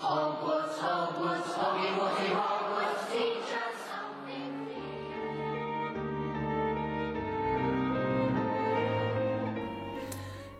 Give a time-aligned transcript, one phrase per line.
[0.00, 4.66] Hogwarts, Hogwarts, Hoggy Woggy Hogwarts, teach us something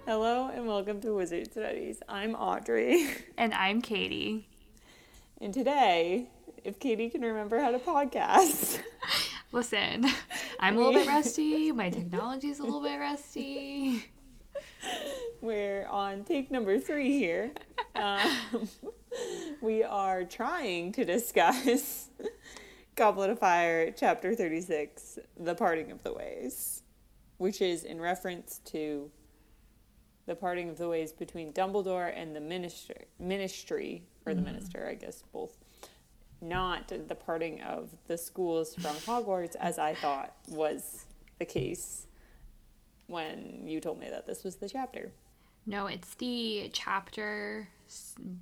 [0.05, 2.03] Hello and welcome to Wizard Studies.
[2.07, 3.09] I'm Audrey.
[3.39, 4.47] And I'm Katie.
[5.41, 6.29] And today,
[6.63, 8.81] if Katie can remember how to podcast,
[9.53, 10.05] Listen,
[10.61, 11.73] I'm a little bit rusty.
[11.73, 14.05] My technology's a little bit rusty.
[15.41, 17.53] we're on take number three here.
[17.97, 18.69] Um,
[19.61, 22.09] we are trying to discuss
[22.97, 26.83] Goblet of Fire, Chapter 36, The Parting of the Ways,
[27.39, 29.11] which is in reference to
[30.27, 34.53] the parting of the ways between Dumbledore and the minister, ministry, or the mm-hmm.
[34.53, 35.57] minister, I guess, both.
[36.41, 41.05] Not the parting of the schools from Hogwarts, as I thought was
[41.39, 42.07] the case
[43.09, 45.11] when you told me that this was the chapter.
[45.67, 47.69] No, it's the chapter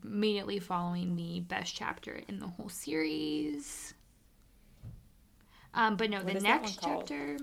[0.05, 3.95] immediately following the best chapter in the whole series.
[5.75, 7.36] Um, but no, What the is that next chapter,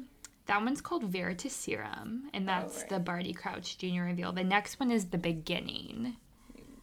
[0.48, 2.90] that one's called Veritaserum, and that's right.
[2.90, 4.02] the Barty Crouch Jr.
[4.04, 4.32] reveal.
[4.32, 6.18] The next one is the beginning.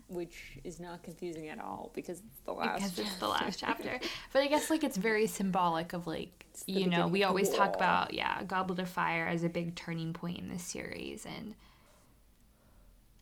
[0.09, 2.75] which is not confusing at all because it's the last.
[2.77, 3.99] because it's the last chapter.
[4.33, 7.75] But I guess like it's very symbolic of like you know we the always talk
[7.75, 11.55] about yeah Goblet of Fire as a big turning point in this series, and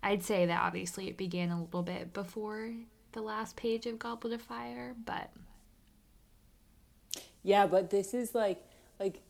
[0.03, 2.73] I'd say that obviously it began a little bit before
[3.13, 5.31] the last page of Goblet of Fire, but
[7.43, 8.63] Yeah, but this is like
[8.99, 9.21] like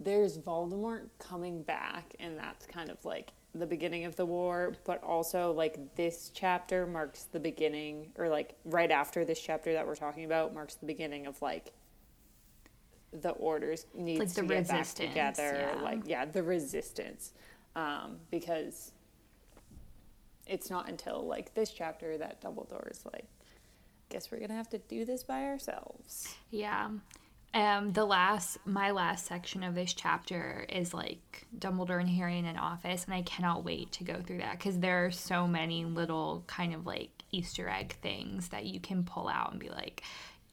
[0.00, 4.74] there's Voldemort coming back, and that's kind of like the beginning of the war.
[4.84, 9.86] But also like this chapter marks the beginning, or like right after this chapter that
[9.86, 11.72] we're talking about marks the beginning of like
[13.12, 15.70] the orders needs Like the to get back together.
[15.76, 15.82] yeah.
[15.82, 17.32] Like yeah, the resistance,
[17.76, 18.92] um, because
[20.46, 24.70] it's not until like this chapter that Dumbledore is like, I guess we're gonna have
[24.70, 26.34] to do this by ourselves.
[26.50, 26.90] yeah.
[27.54, 32.46] Um, the last, my last section of this chapter is like Dumbledore and Harry in
[32.46, 35.84] an office, and I cannot wait to go through that because there are so many
[35.84, 40.02] little kind of like Easter egg things that you can pull out and be like,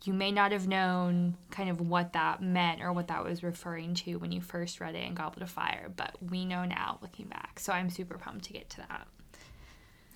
[0.03, 3.93] you may not have known kind of what that meant or what that was referring
[3.93, 7.27] to when you first read it in Goblet of Fire, but we know now looking
[7.27, 7.59] back.
[7.59, 9.07] So I'm super pumped to get to that.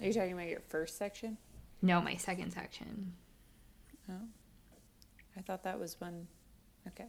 [0.04, 1.38] Are you talking about your first section?
[1.82, 3.14] No, my second section.
[4.10, 4.14] Oh.
[5.38, 6.28] I thought that was one.
[6.90, 7.08] Okay.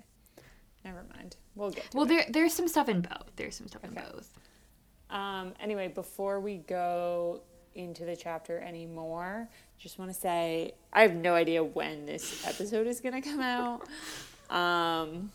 [0.85, 1.37] Never mind.
[1.57, 2.09] We'll get to Well, it.
[2.09, 3.33] there there's some stuff in both.
[3.37, 4.31] There's some stuff in both.
[5.11, 7.43] Um, anyway, before we go
[7.75, 12.87] into the chapter anymore, just want to say I have no idea when this episode
[12.87, 13.83] is going to come out.
[14.51, 15.33] Um,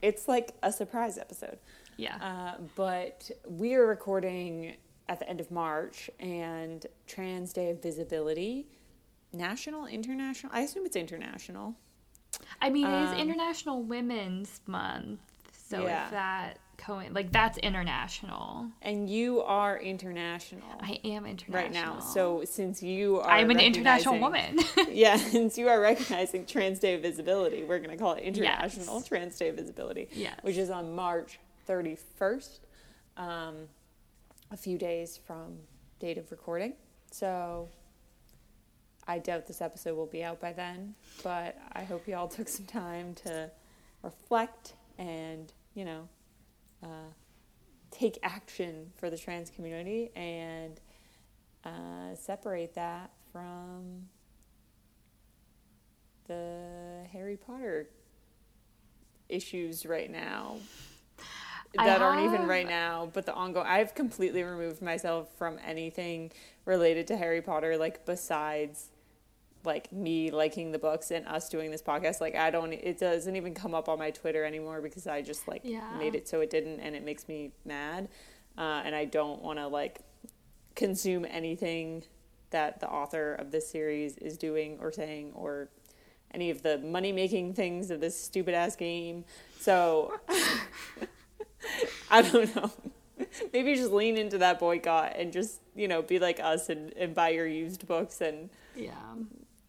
[0.00, 1.58] it's like a surprise episode.
[1.96, 2.16] Yeah.
[2.16, 4.76] Uh, but we are recording
[5.12, 8.66] at the end of March, and Trans Day of Visibility,
[9.34, 10.50] national, international.
[10.54, 11.74] I assume it's international.
[12.62, 15.20] I mean, it Um, is International Women's Month,
[15.52, 16.06] so Yeah.
[16.06, 18.68] if that co like that's international.
[18.80, 22.00] And you are international I am international right now.
[22.00, 24.58] So since you are, I'm an international woman.
[24.88, 29.02] yeah, since you are recognizing Trans Day of Visibility, we're going to call it International
[29.02, 30.38] Trans Day of Visibility, Yes.
[30.40, 32.60] which is on March 31st,
[33.18, 33.68] um,
[34.52, 35.56] a few days from
[35.98, 36.74] date of recording.
[37.10, 37.68] So
[39.08, 42.48] I doubt this episode will be out by then, but I hope you all took
[42.48, 43.50] some time to
[44.02, 46.08] reflect and, you know,
[46.82, 47.10] uh,
[47.90, 50.80] take action for the trans community and
[51.64, 54.08] uh, separate that from
[56.26, 57.88] the Harry Potter
[59.28, 60.56] issues right now
[61.74, 63.66] That aren't even right now, but the ongoing.
[63.66, 66.30] I've completely removed myself from anything
[66.64, 68.88] related to Harry Potter, like besides
[69.64, 72.20] like me liking the books and us doing this podcast.
[72.20, 75.46] Like I don't, it doesn't even come up on my Twitter anymore because I just
[75.48, 75.82] like Yeah.
[75.98, 78.08] made it so it didn't, and it makes me mad,
[78.58, 80.00] uh, and I don't want to like
[80.74, 82.02] consume anything
[82.50, 85.68] that the author of this series is doing or saying or
[86.34, 89.24] any of the money making things of this stupid ass game.
[89.60, 90.12] So
[92.10, 92.70] I don't know.
[93.52, 97.14] Maybe just lean into that boycott and just, you know, be like us and, and
[97.14, 98.92] buy your used books and yeah.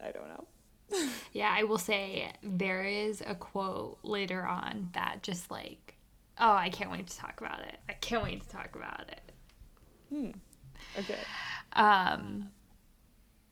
[0.00, 0.44] I don't know.
[1.32, 5.96] Yeah, I will say there is a quote later on that just like,
[6.38, 7.76] oh, I can't wait to talk about it.
[7.88, 10.36] I can't wait to talk about it.
[10.98, 11.18] Okay.
[11.72, 12.50] Um,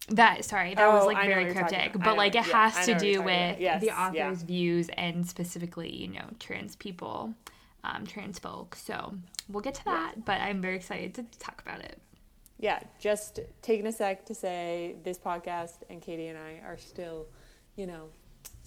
[0.09, 2.47] that sorry, that was Oh, like I very what you're talking cryptic, but like it
[2.47, 3.61] yeah, has to do with.
[3.61, 4.09] Yes, the yeah.
[4.09, 7.35] author's views and specifically, you know, trans people,
[7.85, 8.75] um, trans folk.
[8.77, 9.15] So
[9.49, 11.99] we'll get to that, but I'm very excited to talk about it.
[12.59, 17.27] yeah, just taking a sec to say this podcast and Katie and I are still,
[17.77, 18.09] you know,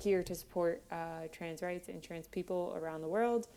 [0.02, 3.48] here to support uh, trans rights and trans people around the world,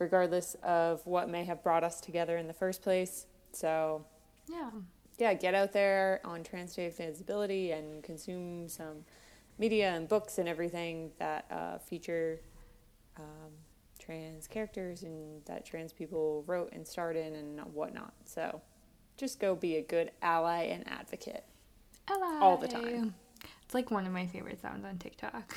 [0.00, 3.26] regardless of what may have brought us together in the first place.
[3.52, 4.04] So,
[4.50, 4.70] Yeah.
[5.18, 9.04] yeah, get out there on Trans Day of Visibility and consume some
[9.58, 12.40] media and books and everything that uh, feature
[13.16, 13.52] um,
[14.08, 18.14] trans characters and that trans people wrote and starred in and whatnot.
[18.24, 18.62] So
[19.18, 21.44] just go be a good ally and advocate.
[22.08, 22.40] Ally.
[22.40, 23.14] All the time.
[23.64, 25.54] It's like one of my favorite sounds on TikTok.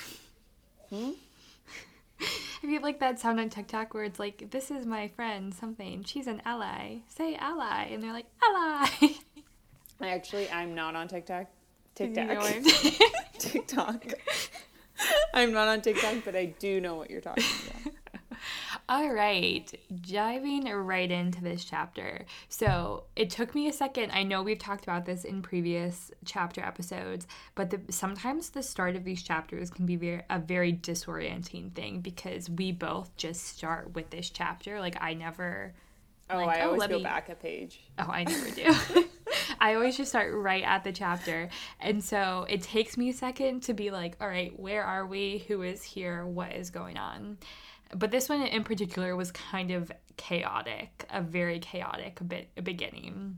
[0.89, 1.11] Hmm?
[2.63, 6.03] If you like that sound on TikTok where it's like, this is my friend, something,
[6.03, 7.87] she's an ally, say ally.
[7.91, 8.87] And they're like, ally.
[9.99, 11.47] Actually, I'm not on TikTok.
[11.95, 12.27] TikTok.
[12.27, 12.95] know what I'm saying?
[13.39, 14.13] TikTok.
[15.33, 17.43] I'm not on TikTok, but I do know what you're talking
[17.83, 17.93] about.
[18.91, 22.25] All right, diving right into this chapter.
[22.49, 24.11] So it took me a second.
[24.11, 28.97] I know we've talked about this in previous chapter episodes, but the, sometimes the start
[28.97, 33.95] of these chapters can be very, a very disorienting thing because we both just start
[33.95, 34.81] with this chapter.
[34.81, 35.73] Like I never.
[36.29, 37.79] Oh, like, I oh, always let go me- back a page.
[37.97, 39.05] Oh, I never do.
[39.61, 41.47] I always just start right at the chapter.
[41.79, 45.45] And so it takes me a second to be like, all right, where are we?
[45.47, 46.25] Who is here?
[46.25, 47.37] What is going on?
[47.95, 53.37] But this one in particular was kind of chaotic, a very chaotic bit beginning.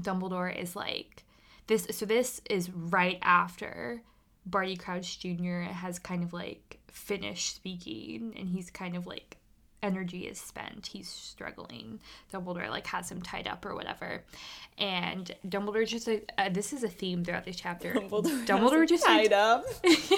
[0.00, 1.24] Dumbledore is like
[1.66, 4.02] this so this is right after
[4.46, 5.60] Barty Crouch Jr.
[5.60, 9.36] has kind of like finished speaking and he's kind of like
[9.82, 10.86] energy is spent.
[10.86, 12.00] He's struggling.
[12.32, 14.22] Dumbledore like has him tied up or whatever.
[14.78, 17.94] And Dumbledore just uh, uh, this is a theme throughout this chapter.
[17.94, 19.64] Dumbledore, Dumbledore just like, tied up.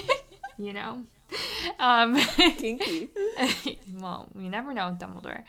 [0.59, 1.05] you know.
[1.79, 3.11] Um Kinky.
[3.99, 5.43] well, you never know with Dumbledore.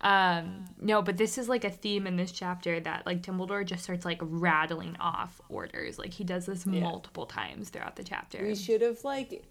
[0.00, 3.84] Um, no, but this is like a theme in this chapter that like Dumbledore just
[3.84, 5.98] starts like rattling off orders.
[5.98, 6.80] Like he does this Yeah.
[6.80, 8.42] multiple times throughout the chapter.
[8.42, 9.44] We should have like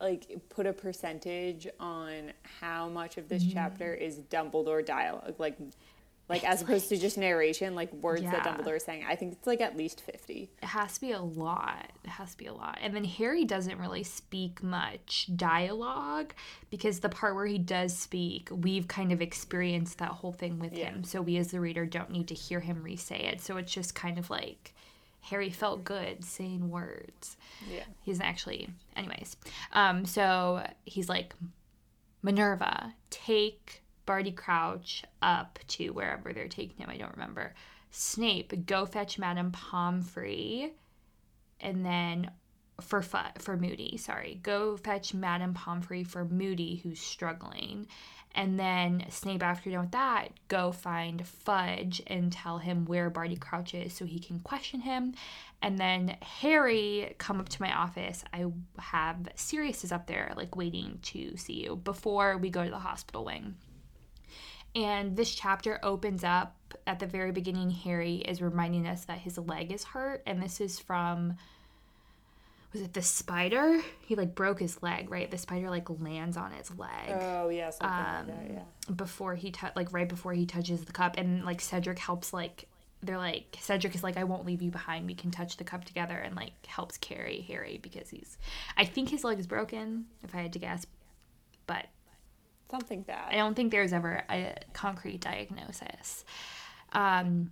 [0.00, 5.58] like put a percentage on how much of this chapter is Dumbledore dialogue, like
[6.28, 9.04] like as opposed to just narration, like words that Dumbledore is saying.
[9.08, 10.50] I think it's like at least fifty.
[10.62, 11.90] It has to be a lot.
[12.04, 12.78] It has to be a lot.
[12.82, 16.34] And then Harry doesn't really speak much dialogue
[16.70, 20.72] because the part where he does speak, we've kind of experienced that whole thing with
[20.74, 20.90] Yeah.
[20.90, 21.04] him.
[21.04, 23.40] So we as the reader don't need to hear him re say it.
[23.40, 24.74] So it's just kind of like
[25.22, 27.36] Harry felt good saying words.
[27.72, 27.84] Yeah.
[28.02, 28.68] He's actually.
[28.96, 29.36] Anyways,
[29.72, 31.34] um, so he's like,
[32.22, 36.88] Minerva, take Barty Crouch up to wherever they're taking him.
[36.88, 37.52] I don't remember.
[37.90, 40.72] Snape, go fetch Madame Pomfrey,
[41.60, 42.30] and then
[42.80, 47.86] for Fu- for Moody, sorry, go fetch Madame Pomfrey for Moody, who's struggling.
[48.34, 53.10] And then Snape, after you're done with that, go find Fudge and tell him where
[53.10, 55.12] Barty Crouch is so he can question him.
[55.60, 58.24] And then Harry, come up to my office.
[58.32, 58.46] I
[58.78, 62.78] have Sirius is up there, like waiting to see you before we go to the
[62.78, 63.54] hospital wing.
[64.78, 66.54] And this chapter opens up
[66.86, 67.70] at the very beginning.
[67.70, 71.36] Harry is reminding us that his leg is hurt, and this is from
[72.72, 73.80] was it the spider?
[74.02, 75.30] He like broke his leg, right?
[75.30, 78.50] The spider like lands on his leg Oh yeah, Um, like that.
[78.52, 78.94] Yeah.
[78.94, 82.68] before he like right before he touches the cup, and like Cedric helps like
[83.02, 85.06] they're like Cedric is like I won't leave you behind.
[85.06, 88.36] We can touch the cup together, and like helps carry Harry because he's
[88.76, 90.86] I think his leg is broken if I had to guess,
[91.66, 91.86] but
[92.70, 93.32] Something bad.
[93.32, 96.24] I don't think there's ever a concrete diagnosis.
[96.92, 97.50] Um,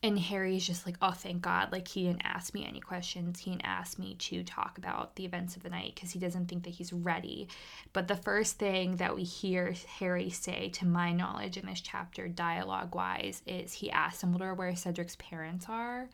[0.00, 1.72] and Harry's just like, oh, thank God.
[1.72, 3.40] Like, he didn't ask me any questions.
[3.40, 6.46] He didn't ask me to talk about the events of the night because he doesn't
[6.46, 7.48] think that he's ready.
[7.92, 12.28] But the first thing that we hear Harry say, to my knowledge, in this chapter,
[12.28, 16.08] dialogue wise, is he asks Dumbledore where Cedric's parents are,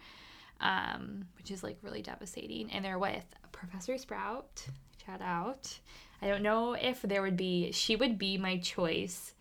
[0.60, 2.70] um, which is like really devastating.
[2.72, 4.64] And they're with Professor Sprout.
[5.04, 5.78] Shout out.
[6.24, 9.34] I don't know if there would be, she would be my choice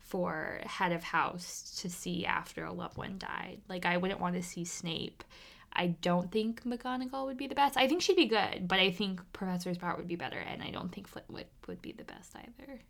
[0.00, 3.60] for head of house to see after a loved one died.
[3.68, 5.24] Like, I wouldn't want to see Snape.
[5.74, 7.76] I don't think McGonagall would be the best.
[7.76, 10.70] I think she'd be good, but I think Professor Sprout would be better, and I
[10.70, 12.80] don't think Flitwick would be the best either.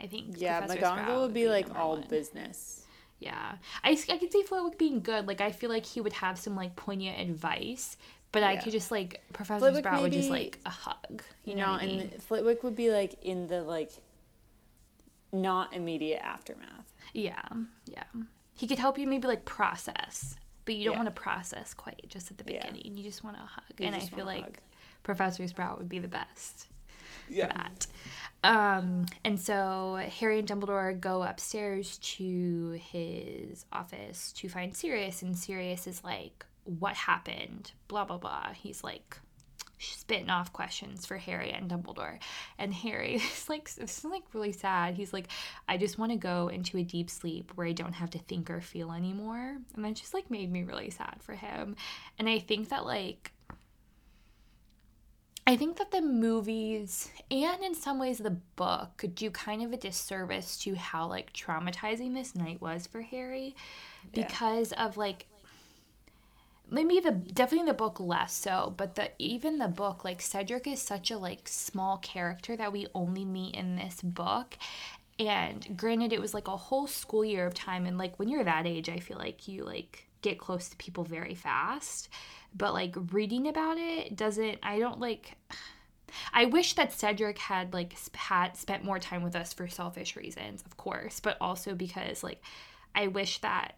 [0.00, 2.06] I think yeah, Professor McGonagall Sprout would be like all one.
[2.08, 2.84] business.
[3.18, 5.26] Yeah, I I could see Flitwick being good.
[5.26, 7.96] Like I feel like he would have some like poignant advice,
[8.34, 11.22] but I could just like Professor Flitwick Sprout would just like a hug.
[11.44, 12.00] You know mean?
[12.00, 13.90] and Flitwick would be like in the like
[15.32, 16.92] not immediate aftermath.
[17.12, 17.42] Yeah,
[17.86, 18.04] yeah.
[18.54, 21.04] He could help you maybe like process, but you don't Yeah.
[21.04, 22.66] want to process quite just at the Yeah.
[22.70, 22.96] beginning.
[22.96, 24.58] You just want a hug, You and I feel like hug.
[25.02, 26.66] Professor Sprout would be the best.
[27.28, 27.46] Yeah.
[27.48, 27.86] that.
[28.42, 35.36] Um, and so Harry and Dumbledore go upstairs to his office to find Sirius, and
[35.36, 38.52] Sirius is like, "What happened?" Blah blah blah.
[38.54, 39.18] He's like
[39.78, 42.18] spitting off questions for Harry and Dumbledore,
[42.58, 45.28] and Harry is like, "This is like really sad." He's like,
[45.68, 48.50] "I just want to go into a deep sleep where I don't have to think
[48.50, 51.76] or feel anymore," and that just like made me really sad for him.
[52.18, 53.32] And I think that like
[55.46, 59.76] I think that the movies and in some ways the book do kind of a
[59.76, 63.54] disservice to how like traumatizing this night was for Harry
[64.14, 64.24] Yeah.
[64.26, 65.26] because of like
[66.74, 70.80] maybe the definitely the book less so but the even the book like Cedric is
[70.80, 74.56] such a like small character that we only meet in this book.
[75.18, 78.44] And granted it was like a whole school year of time and like when you're
[78.44, 82.08] that age I feel like you like get close to people very fast.
[82.56, 85.36] But like reading about it doesn't I don't like
[86.32, 90.62] I wish that Cedric had like had spent more time with us for selfish reasons,
[90.64, 92.42] of course, but also because like
[92.94, 93.76] I wish that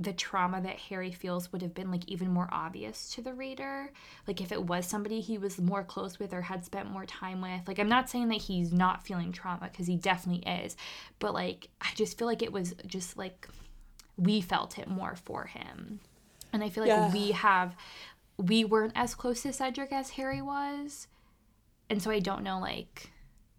[0.00, 3.90] the trauma that Harry feels would have been like even more obvious to the reader.
[4.28, 7.40] Like if it was somebody he was more close with or had spent more time
[7.40, 7.66] with.
[7.66, 10.76] Like I'm not saying that he's not feeling trauma because he definitely is,
[11.18, 13.48] but like I just feel like it was just like
[14.16, 16.00] we felt it more for him.
[16.52, 17.12] And I feel like Yeah.
[17.12, 17.74] we have
[18.36, 21.08] we weren't as close to Cedric as Harry was.
[21.90, 23.10] And so I don't know like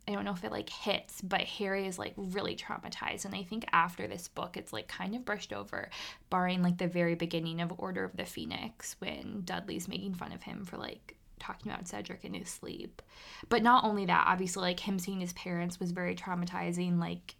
[0.09, 3.25] I don't know if it like hits, but Harry is like really traumatized.
[3.25, 5.91] And I think after this book, it's like kind of brushed over,
[6.31, 10.41] barring like the very beginning of Order of the Phoenix when Dudley's making fun of
[10.41, 13.03] him for like talking about Cedric in his sleep.
[13.49, 16.99] But not only that, obviously, like him seeing his parents was very traumatizing.
[16.99, 17.35] Like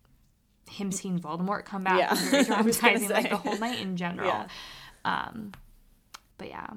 [0.70, 3.10] him seeing Voldemort come back Yeah, was very I was traumatizing.
[3.10, 4.28] Like the whole night in general.
[4.28, 4.48] Yeah.
[5.06, 5.54] Um,
[6.38, 6.68] but yeah,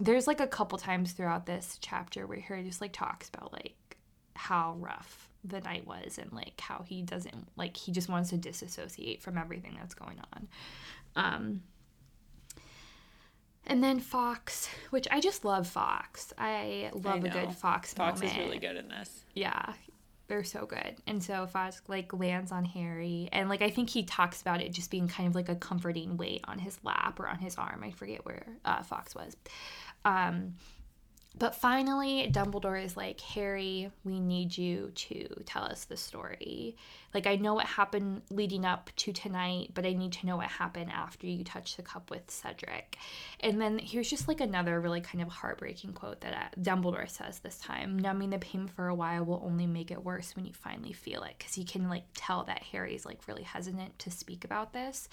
[0.00, 3.74] there's like a couple times throughout this chapter where Harry just like talks about like
[4.34, 8.36] how rough the night was and like how he doesn't like he just wants to
[8.36, 10.48] disassociate from everything that's going on.
[11.16, 11.62] Um,
[13.66, 16.32] and then Fawkes, which I just love Fawkes.
[16.36, 18.38] I love a good Fawkes Fawkes moment.
[18.38, 19.24] is really good in this.
[19.34, 19.74] Yeah,
[20.26, 20.96] they're so good.
[21.06, 24.72] And so Fawkes like lands on Harry, and like I think he talks about it
[24.72, 27.82] just being kind of like a comforting weight on his lap or on his arm.
[27.84, 29.36] I forget where uh, Fawkes was.
[30.04, 30.54] Um,
[31.38, 36.76] but finally, Dumbledore is like, Harry, we need you to tell us the story.
[37.14, 40.48] Like, I know what happened leading up to tonight, but I need to know what
[40.48, 42.98] happened after you touched the cup with Cedric.
[43.40, 47.38] And then here's just like another really kind of heartbreaking quote that uh, Dumbledore says
[47.38, 50.52] this time Numbing the pain for a while will only make it worse when you
[50.52, 51.34] finally feel it.
[51.38, 55.08] Because you can like tell that Harry's like really hesitant to speak about this.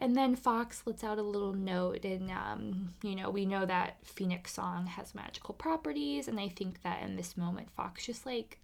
[0.00, 3.98] And then Fawkes lets out a little note, and um, you know, we know that
[4.02, 8.58] Phoenix Song has magical properties, and I think that in this moment, Fawkes just like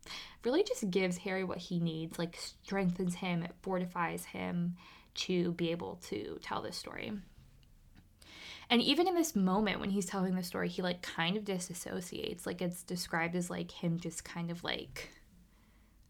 [0.44, 4.76] really just gives Harry what he needs, like strengthens him, it fortifies him
[5.14, 7.12] to be able to tell this story.
[8.68, 12.46] And even in this moment when he's telling the story, he like kind of disassociates.
[12.46, 15.10] Like it's described as like him just kind of like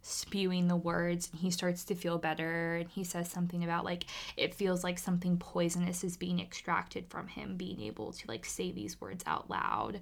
[0.03, 4.05] spewing the words and he starts to feel better and he says something about like
[4.37, 8.73] it feels like something poisonous is being extracted from him being able to like say
[8.73, 10.01] these words out loud.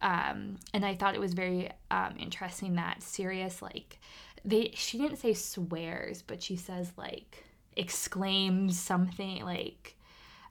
[0.00, 4.00] Um, and i thought it was very um, interesting that sirius like
[4.44, 7.44] they she didn't say swears but she says like
[7.76, 9.96] exclaims something like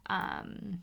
[0.05, 0.81] um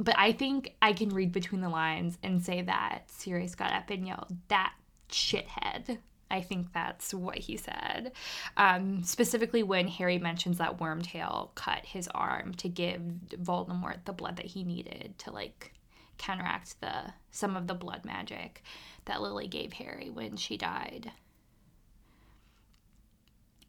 [0.00, 3.90] but i think i can read between the lines and say that sirius got up
[3.90, 4.72] and yelled that
[5.08, 5.98] shithead
[6.30, 8.12] I think that's what he said.
[8.56, 13.00] Um, specifically, when Harry mentions that Wormtail cut his arm to give
[13.30, 15.72] Voldemort the blood that he needed to like
[16.18, 18.62] counteract the some of the blood magic
[19.04, 21.12] that Lily gave Harry when she died.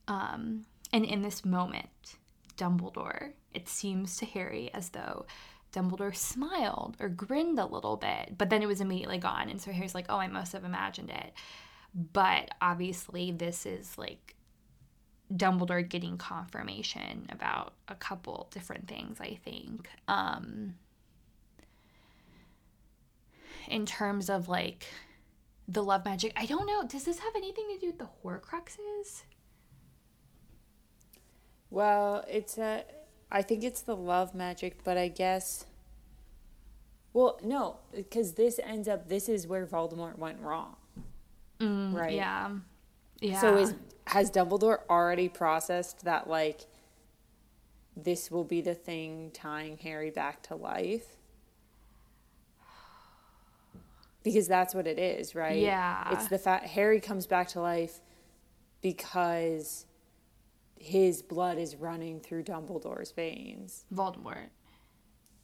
[0.08, 2.16] Um, and in this moment,
[2.58, 5.26] Dumbledore, it seems to Harry as though
[5.74, 9.50] Dumbledore smiled or grinned a little bit, but then it was immediately gone.
[9.50, 11.34] And so Harry's like, oh, I must have imagined it.
[11.96, 14.36] But obviously, this is like
[15.34, 19.90] Dumbledore getting confirmation about a couple different things, I think.
[20.10, 20.76] Um,
[23.70, 24.86] in terms of like
[25.68, 26.86] the love magic, I don't know.
[26.86, 29.24] Does this have anything to do with the Horcruxes?
[31.70, 32.84] Well, it's a.
[33.32, 35.66] I think it's the love magic, but I guess.
[37.14, 39.08] Well, no, because this ends up.
[39.10, 40.76] This is where Voldemort went wrong,
[41.60, 42.14] Mm, right?
[42.14, 42.52] Yeah.
[43.22, 43.42] Yeah.
[43.42, 43.74] So is
[44.08, 46.62] has Dumbledore already processed that like
[47.98, 51.16] this will be the thing tying Harry back to life?
[54.26, 55.60] because that's what it is, right?
[55.60, 56.12] Yeah.
[56.12, 58.02] It's the fact Harry comes back to life
[58.82, 59.86] because
[60.80, 63.86] his blood is running through Dumbledore's veins.
[63.94, 64.48] Voldemort.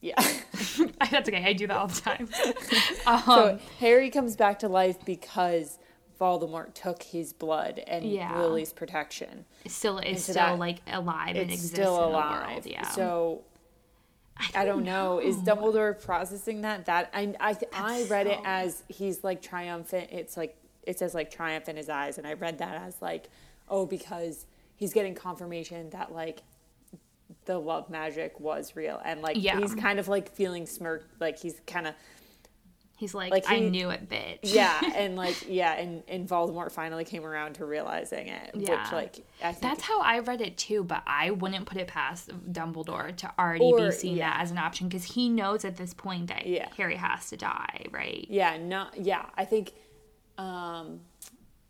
[0.00, 0.20] Yeah.
[1.10, 1.44] That's okay.
[1.44, 2.28] I do that all the time.
[3.24, 5.78] so um, Harry comes back to life because
[6.22, 8.38] Voldemort took his blood and Yeah.
[8.40, 9.44] Lily's protection.
[9.66, 12.48] Still is so still like alive and exists still in the alive.
[12.52, 12.66] world.
[12.66, 12.88] Yeah.
[12.90, 13.42] So
[14.54, 15.18] I don't know.
[15.18, 16.86] Is Dumbledore processing that?
[16.86, 20.10] That I I I read it as he's like triumphant.
[20.12, 23.28] It's like it says like triumph in his eyes, and I read that as like
[23.68, 26.42] oh because he's getting confirmation that like
[27.46, 29.58] the love magic was real, and like Yeah.
[29.58, 31.94] he's kind of like feeling smirk, like he's kind of
[33.02, 34.38] He's like, like I knew it, bitch.
[34.44, 38.80] yeah, and like yeah, and and Voldemort finally came around to realizing it, Yeah.
[38.80, 41.88] which like I think That's how I read it too, but I wouldn't put it
[41.88, 44.30] past Dumbledore to already Or- be seeing yeah.
[44.30, 46.68] that as an option because he knows at this point that Yeah.
[46.76, 48.24] Harry has to die, right?
[48.30, 49.26] Yeah, not yeah.
[49.36, 49.72] I think
[50.38, 51.00] um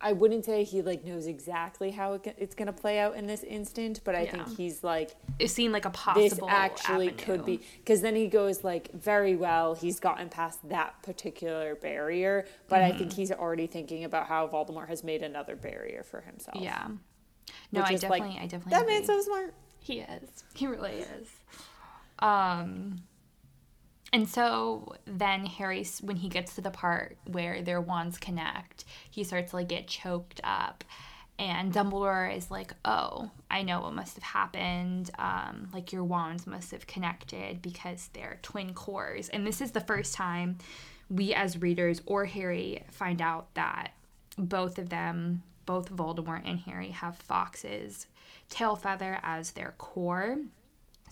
[0.04, 3.26] I wouldn't say he like knows exactly how it, it's going to play out in
[3.26, 4.30] this instant, but I Yeah.
[4.32, 6.48] think he's like It seemed like a possible.
[6.48, 9.74] this actually could be because then he goes like very well.
[9.74, 12.98] He's gotten past that particular barrier, but I Mm-hmm.
[12.98, 16.56] think he's already thinking about how Voldemort has made another barrier for himself.
[16.60, 16.88] Yeah.
[17.70, 18.70] No, I is, like, definitely, I definitely.
[18.70, 18.94] that agree.
[18.94, 19.54] man's so smart.
[19.78, 20.44] He is.
[20.54, 21.28] He really is.
[22.18, 23.02] Um
[24.12, 29.24] and so then Harry when he gets to the part where their wands connect, he
[29.24, 30.84] starts to like get choked up.
[31.38, 35.10] And Dumbledore is like, "Oh, I know what must have happened.
[35.18, 39.80] Um, like your wands must have connected because they're twin cores." And this is the
[39.80, 40.58] first time
[41.08, 43.92] we as readers or Harry find out that
[44.38, 48.06] both of them, both Voldemort and Harry, have Fawkes's
[48.48, 50.38] tail feather as their core.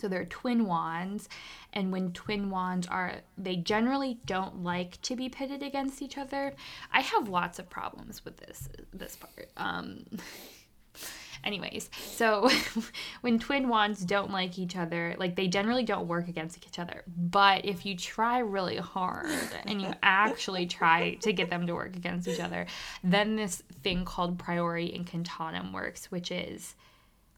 [0.00, 1.28] So they're twin wands,
[1.72, 6.54] and when twin wands are, they generally don't like to be pitted against each other.
[6.92, 9.50] I have lots of problems with this this part.
[9.56, 10.04] Um,
[11.44, 12.48] anyways, so
[13.20, 17.02] when twin wands don't like each other, like they generally don't work against each other.
[17.06, 19.30] But if you try really hard
[19.66, 22.66] and you actually try to get them to work against each other,
[23.02, 26.74] then this thing called priori incantatem works, which is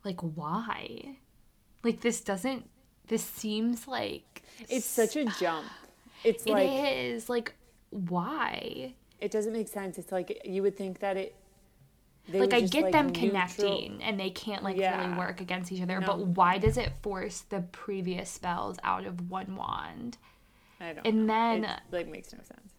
[0.05, 1.17] like why?
[1.83, 2.69] Like this doesn't
[3.09, 5.67] this seems like It's such a jump.
[6.25, 7.55] It's it like it is like
[7.91, 8.95] why?
[9.21, 9.99] it doesn't make sense.
[9.99, 11.35] It's like you would think that it.
[12.29, 15.71] they like I get like, them neutral- connecting and they can't like really work against
[15.73, 16.07] each other, No.
[16.07, 20.19] but why does it force the previous spells out of one wand?
[20.81, 21.07] I don't.
[21.07, 21.33] And know.
[21.33, 22.73] then- it, like makes no sense.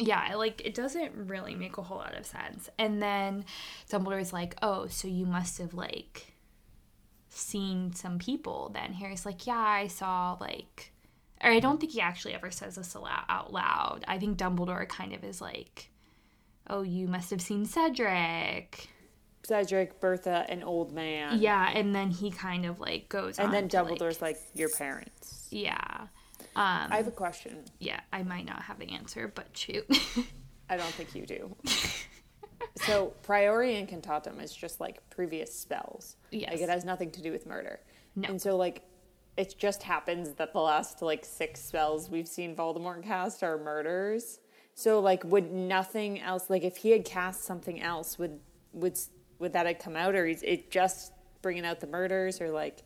[0.00, 2.68] Yeah, like it doesn't really make a whole lot of sense.
[2.78, 3.44] And then
[3.90, 6.34] Dumbledore's like, "Oh, so you must have like
[7.28, 10.92] seen some people." Then Harry's like, "Yeah, I saw like."
[11.42, 14.04] Or I don't think he actually ever says this out loud.
[14.08, 15.90] I think Dumbledore kind of is like,
[16.68, 18.88] "Oh, you must have seen Cedric."
[19.44, 21.38] Cedric, Bertha, an old man.
[21.40, 24.68] Yeah, and then he kind of like goes And then to, like- Dumbledore's like, your
[24.68, 25.46] parents.
[25.50, 26.08] yeah.
[26.56, 27.64] Um, I have a question.
[27.78, 29.86] yeah, I might not have the answer, but shoot.
[30.68, 31.56] I don't think you do.
[32.80, 36.16] so, priori incantatem is just like previous spells.
[36.30, 36.52] Yes.
[36.52, 37.80] Like, it has nothing to do with murder.
[38.16, 38.28] No.
[38.28, 38.82] And so, like,
[39.36, 44.40] it just happens that the last, like, six spells we've seen Voldemort cast are murders.
[44.74, 48.40] So, like, would nothing else, like, if he had cast something else, would,
[48.72, 48.98] would,
[49.38, 50.14] would that have come out?
[50.14, 51.12] Or is it just
[51.42, 52.40] bringing out the murders?
[52.40, 52.82] Or, like,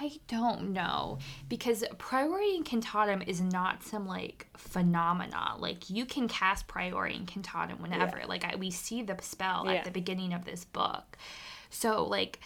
[0.00, 5.54] I don't know because priori incantatem is not some like phenomena.
[5.58, 8.18] Like you can cast priori incantatem whenever.
[8.18, 8.26] Yeah.
[8.26, 9.74] Like I, we see the spell Yeah.
[9.74, 11.16] at the beginning of this book.
[11.70, 12.40] So like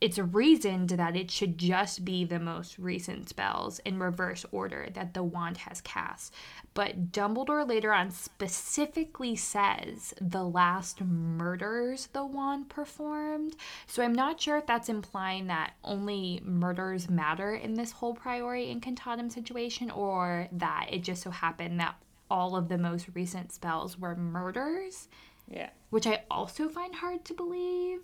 [0.00, 5.14] it's reasoned that it should just be the most recent spells in reverse order that
[5.14, 6.34] the wand has cast.
[6.74, 13.56] But Dumbledore later on specifically says the last murders the wand performed.
[13.86, 18.74] So I'm not sure if that's implying that only murders matter in this whole priori
[18.74, 21.96] incantatem situation or that it just so happened that
[22.30, 25.08] all of the most recent spells were murders,
[25.50, 25.68] yeah.
[25.90, 28.00] which I also find hard to believe.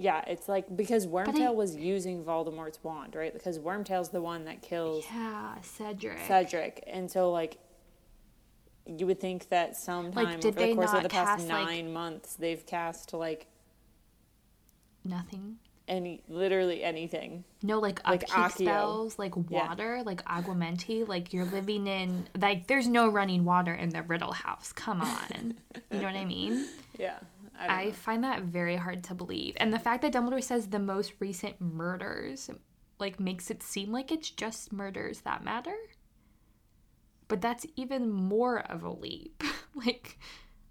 [0.00, 3.32] Yeah, it's like because I- Wormtail was using Voldemort's wand, right?
[3.32, 6.18] Because Wormtail's the one that kills Yeah, Cedric.
[6.26, 7.58] Cedric, and so like
[8.86, 11.92] you would think that sometime did over the course of the past cast, like- nine
[11.92, 13.46] months they've cast like
[15.04, 15.58] Nothing.
[15.88, 17.44] any literally anything.
[17.62, 19.68] No, like Like spells, like Yeah.
[19.68, 21.06] water, like aguamenti.
[21.06, 24.72] Like you're living in like there's no running water in the Riddle House.
[24.72, 25.54] Come on,
[25.90, 26.66] you know what I mean?
[26.98, 27.18] Yeah,
[27.60, 30.78] I, I find that very hard to believe, and the fact that Dumbledore says the
[30.78, 32.50] most recent murders
[33.00, 35.74] like makes it seem like it's just murders that matter.
[37.28, 39.42] But that's even more of a leap.
[39.74, 40.18] like,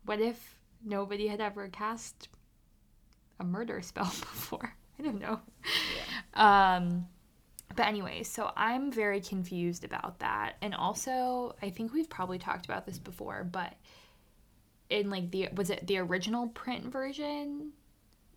[0.05, 2.29] what if nobody had ever cast
[3.39, 4.75] a murder spell before?
[4.97, 5.39] I don't know.
[6.33, 7.07] Um,
[7.75, 10.55] but anyway, so I'm very confused about that.
[10.61, 13.73] And also, I think we've probably talked about this before, but
[14.89, 17.71] in like the was it the original print version?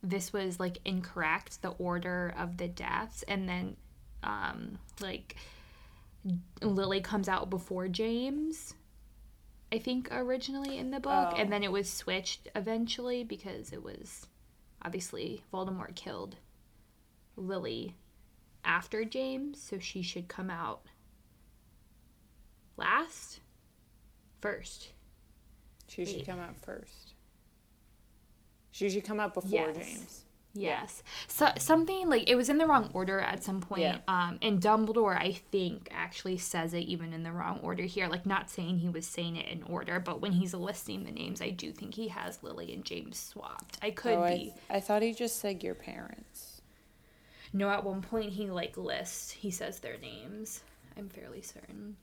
[0.03, 3.77] This was like incorrect, the order of the deaths, and then
[4.23, 5.37] um like
[6.61, 8.75] Lily comes out before James.
[9.73, 11.37] I think originally in the book, Oh.
[11.37, 14.27] and then it was switched eventually because it was
[14.83, 16.37] obviously Voldemort killed
[17.37, 17.97] Lily
[18.65, 20.83] after James, so she should come out
[22.77, 23.41] last,
[24.41, 24.93] first.
[25.95, 27.13] She should come out first.
[28.71, 29.77] She should come out before Yes.
[29.77, 30.25] James.
[30.55, 31.03] Yes.
[31.29, 33.83] So something like it was in the wrong order at some point.
[33.83, 33.99] Yeah.
[34.09, 38.09] Um and Dumbledore I think actually says it even in the wrong order here.
[38.09, 41.41] Like not saying he was saying it in order, but when he's listing the names,
[41.41, 43.79] I do think he has Lily and James swapped.
[43.83, 44.55] I could oh, be.
[44.71, 46.61] I, I thought he just said your parents.
[47.53, 50.63] No, at one point he like lists, he says their names.
[50.97, 51.97] I'm fairly certain.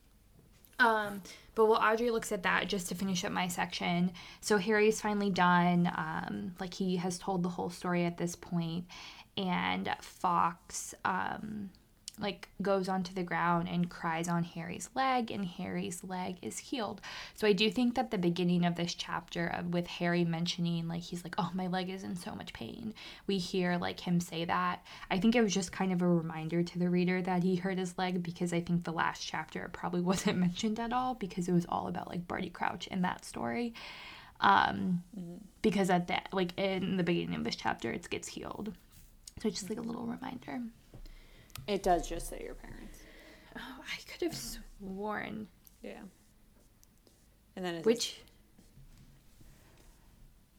[0.79, 1.21] Um,
[1.55, 4.11] but while Audrey looks at that, just to finish up my section,
[4.41, 5.91] so Harry's finally done.
[5.95, 8.85] Um, like he has told the whole story at this point,
[9.37, 11.69] and Fawkes um,
[12.19, 17.01] like goes onto the ground and cries on Harry's leg, and Harry's leg is healed.
[17.36, 21.01] So I do think that the beginning of this chapter of with Harry mentioning like
[21.01, 22.93] he's like, oh my leg is in so much pain.
[23.27, 24.84] We hear like him say that.
[25.10, 27.77] I think it was just kind of a reminder to the reader that he hurt
[27.77, 31.53] his leg because I think the last chapter probably wasn't mentioned at all because it
[31.53, 33.73] was all about like Barty Crouch in that story.
[34.41, 35.03] Um,
[35.62, 38.73] because at that like in the beginning of this chapter it gets healed.
[39.41, 40.62] So just like a little reminder.
[41.67, 42.97] It does just say your parents.
[43.57, 45.47] Oh, I could have sworn.
[45.83, 45.99] Yeah.
[47.55, 48.21] And then it says, Which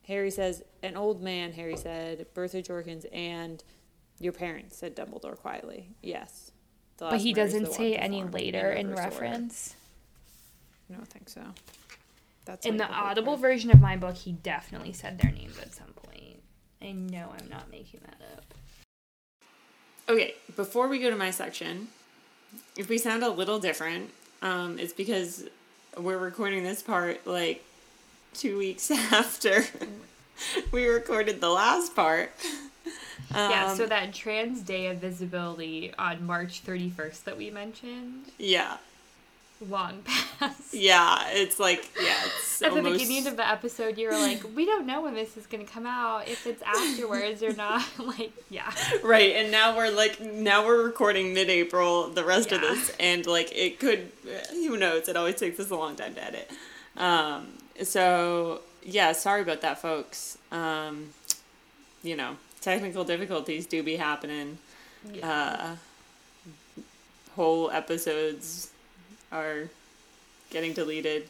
[0.06, 3.62] Harry says, an old man, Harry said, Bertha Jorkins, and
[4.18, 5.90] your parents, said Dumbledore quietly.
[6.02, 6.50] Yes.
[6.98, 9.10] But he doesn't say any later in reverse order.
[9.24, 9.76] reference.
[10.90, 11.42] I don't think so.
[12.44, 13.40] That's In like the whole audible point.
[13.42, 16.42] version of my book, he definitely said their names at some point.
[16.82, 18.54] I know I'm not making that up.
[20.10, 21.86] Okay, before we go to my section,
[22.76, 24.10] if we sound a little different,
[24.42, 25.44] um, it's because
[25.96, 27.64] we're recording this part like
[28.34, 29.62] two weeks after
[30.72, 32.32] we recorded the last part.
[33.30, 38.78] yeah, Um, so that trans day of visibility on March 31st that we mentioned, yeah,
[39.68, 40.02] long
[40.38, 40.72] past.
[40.72, 44.64] yeah, it's like yeah, it's At the beginning of the episode, you were like, we
[44.64, 47.84] don't know when this is going to come out, if it's afterwards or not.
[47.98, 48.72] like, yeah.
[49.02, 53.52] right, and now we're like now we're recording mid-April, the rest of this, and like
[53.54, 54.10] it could,
[54.50, 55.08] who knows?
[55.08, 56.50] It always takes us a long time to edit.
[56.96, 57.48] Um,
[57.82, 60.38] so yeah, sorry about that, folks.
[60.50, 61.10] Um,
[62.02, 64.58] you know, technical difficulties do be happening.
[65.12, 65.28] yeah.
[65.28, 65.76] Uh,
[67.36, 68.70] whole episodes
[69.32, 69.68] are
[70.50, 71.28] getting deleted.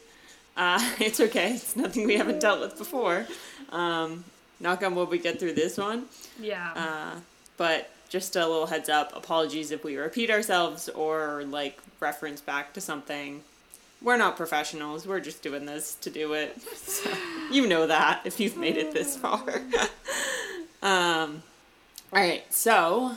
[0.57, 1.53] Uh, it's okay.
[1.53, 3.25] It's nothing we haven't dealt with before.
[3.69, 4.23] Um,
[4.59, 6.05] knock on wood, we get through this one.
[6.39, 6.71] yeah.
[6.75, 7.19] Uh,
[7.57, 9.15] but just a little heads up.
[9.15, 13.41] Apologies if we repeat ourselves or like reference back to something.
[14.01, 15.07] We're not professionals.
[15.07, 16.57] We're just doing this to do it.
[16.75, 17.09] So,
[17.51, 19.41] you know that if you've made it this far.
[20.81, 21.41] um,
[22.11, 22.43] all right.
[22.53, 23.13] So,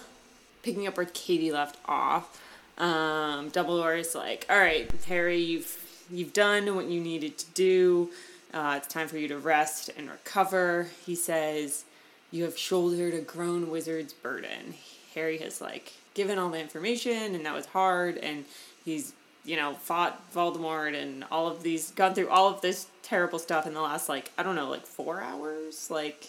[0.63, 2.41] picking up where Katie left off,
[2.79, 8.11] um, Dumbledore is like, "All right, Harry, you've you've done what you needed to do.
[8.53, 11.85] Uh, it's time for you to rest and recover." He says,
[12.31, 14.75] "You have shouldered a grown wizard's burden."
[15.15, 18.45] Harry has like given all the information, and that was hard, and
[18.85, 19.13] he's
[19.45, 23.67] you know fought Voldemort and all of these, gone through all of this terrible stuff
[23.67, 26.29] in the last like I don't know, like four hours, like.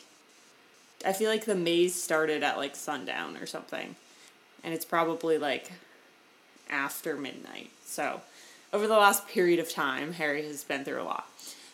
[1.05, 3.95] I feel like the maze started at like sundown or something.
[4.63, 5.71] And it's probably like
[6.69, 7.69] after midnight.
[7.85, 8.21] So,
[8.73, 11.29] over the last period of time, Harry has been through a lot.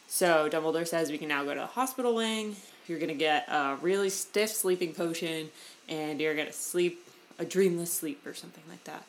[0.08, 2.56] So, Dumbledore says we can now go to the hospital wing.
[2.88, 5.50] You're going to get a really stiff sleeping potion
[5.88, 7.08] and you're going to sleep
[7.40, 9.04] a dreamless sleep or something like that.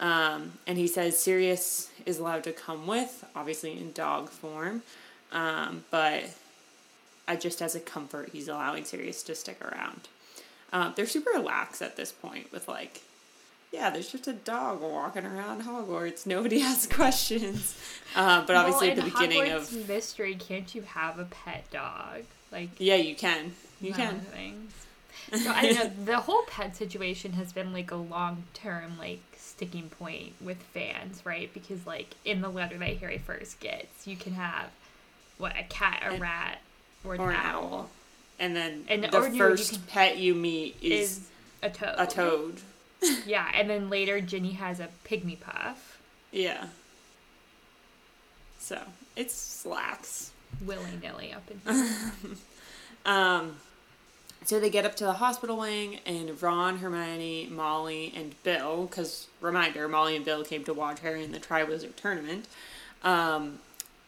[0.00, 4.82] Um, and he says Sirius is allowed to come with, obviously in dog form.
[5.32, 6.24] Um, but
[7.26, 10.08] I just as a comfort, he's allowing Sirius to stick around.
[10.72, 13.02] Um, they're super lax at this point with like,
[13.74, 16.26] yeah, there's just a dog walking around Hogwarts.
[16.26, 17.76] Nobody has questions.
[18.14, 21.24] Uh, but obviously well, at the in beginning Hogwarts of mystery, can't you have a
[21.24, 22.22] pet dog?
[22.52, 24.20] Like yeah, you can, you can.
[24.20, 24.72] things.
[25.32, 25.90] So I know.
[26.04, 31.22] The whole pet situation has been like a long term like sticking point with fans,
[31.24, 31.52] right?
[31.54, 34.66] Because like in the letter that Harry first gets, you can have
[35.38, 36.58] what a cat, a And- rat,
[37.04, 37.90] or, or an, owl, owl.
[38.38, 41.28] And then And- the or you- first can- pet you meet is, is
[41.62, 41.94] a toad.
[41.96, 42.60] a toad.
[43.26, 45.98] Yeah, and then later Ginny has a pygmy puff,
[46.32, 46.66] Yeah.
[48.58, 48.80] So
[49.16, 50.30] it slacks.
[50.64, 51.90] willy nilly up in here.
[53.06, 53.56] Um,
[54.46, 59.26] so they get up to the hospital wing, and Ron, Hermione, Molly, and Bill, because
[59.42, 62.46] reminder, Molly and Bill came to watch Harry in the Triwizard Tournament.
[63.02, 63.58] Um,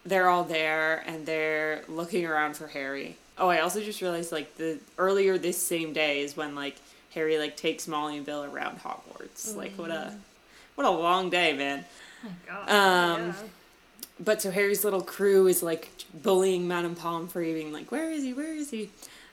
[0.07, 3.17] they're all there, and they're looking around for Harry.
[3.37, 6.77] Oh, I also just realized, like, the earlier this same day is when, like,
[7.17, 9.57] Harry, like, takes Molly and Bill around Hogwarts.
[9.57, 10.15] Like, what a,
[10.77, 11.85] what a long day, man.
[12.25, 12.71] Oh god.
[12.71, 13.35] Um, yeah.
[14.19, 18.33] But so Harry's little crew is like bullying Madame Pomfrey, being like, "Where is he?
[18.33, 18.91] Where is he?"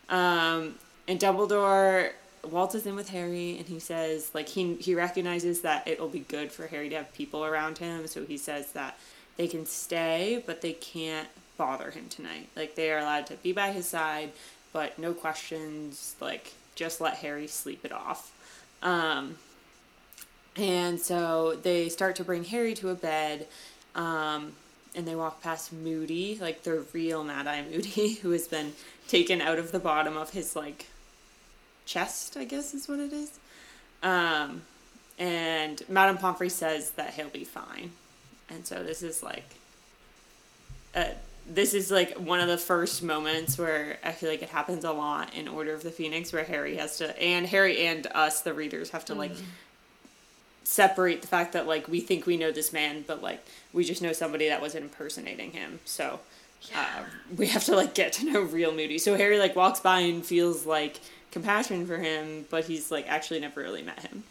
[0.09, 0.75] Um,
[1.07, 2.11] and Dumbledore
[2.49, 6.51] waltzes in with Harry, and he says, like he he recognizes that it'll be good
[6.51, 8.97] for Harry to have people around him, so he says that
[9.37, 12.49] they can stay, but they can't bother him tonight.
[12.55, 14.31] Like they are allowed to be by his side,
[14.73, 16.15] but no questions.
[16.19, 18.31] Like just let Harry sleep it off.
[18.81, 19.37] Um,
[20.55, 23.47] and so they start to bring Harry to a bed.
[23.95, 24.53] Um,
[24.95, 28.73] and they walk past Moody, like the real Mad Eye Moody, who has been
[29.07, 30.87] taken out of the bottom of his like
[31.85, 33.31] chest, I guess is what it is.
[34.01, 34.63] Um,
[35.17, 37.91] and Madame Pomfrey says that he'll be fine,
[38.49, 39.55] and so this is like,
[40.95, 41.05] uh,
[41.47, 44.91] this is like one of the first moments where I feel like it happens a
[44.91, 48.53] lot in Order of the Phoenix, where Harry has to, and Harry and us, the
[48.53, 49.33] readers, have to like
[50.63, 54.01] separate the fact that like we think we know this man, but like we just
[54.01, 55.79] know somebody that was impersonating him.
[55.85, 56.19] So
[56.75, 57.03] uh,
[57.35, 58.97] we have to like get to know real Moody.
[58.97, 60.99] So Harry like walks by and feels like
[61.31, 64.23] compassion for him, but he's like actually never really met him.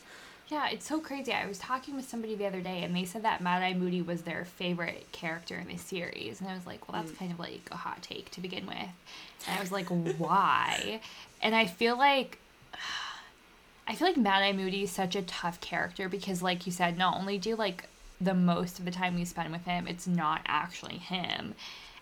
[0.52, 1.32] Yeah, it's so crazy.
[1.32, 4.02] I was talking with somebody the other day, and they said that Mad Eye Moody
[4.02, 7.18] was their favorite character in the series, and I was like, well, that's mm.
[7.18, 8.76] kind of like a hot take to begin with.
[8.76, 11.00] And I was like, why?
[11.42, 12.38] And I feel like.
[13.88, 16.98] I feel like Mad Eye Moody is such a tough character because, like you said,
[16.98, 17.88] not only do like
[18.20, 21.54] the most of the time we spend with him, it's not actually him.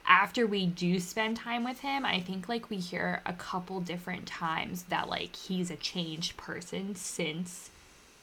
[0.06, 4.26] After we do spend time with him, I think like we hear a couple different
[4.26, 7.70] times that like he's a changed person since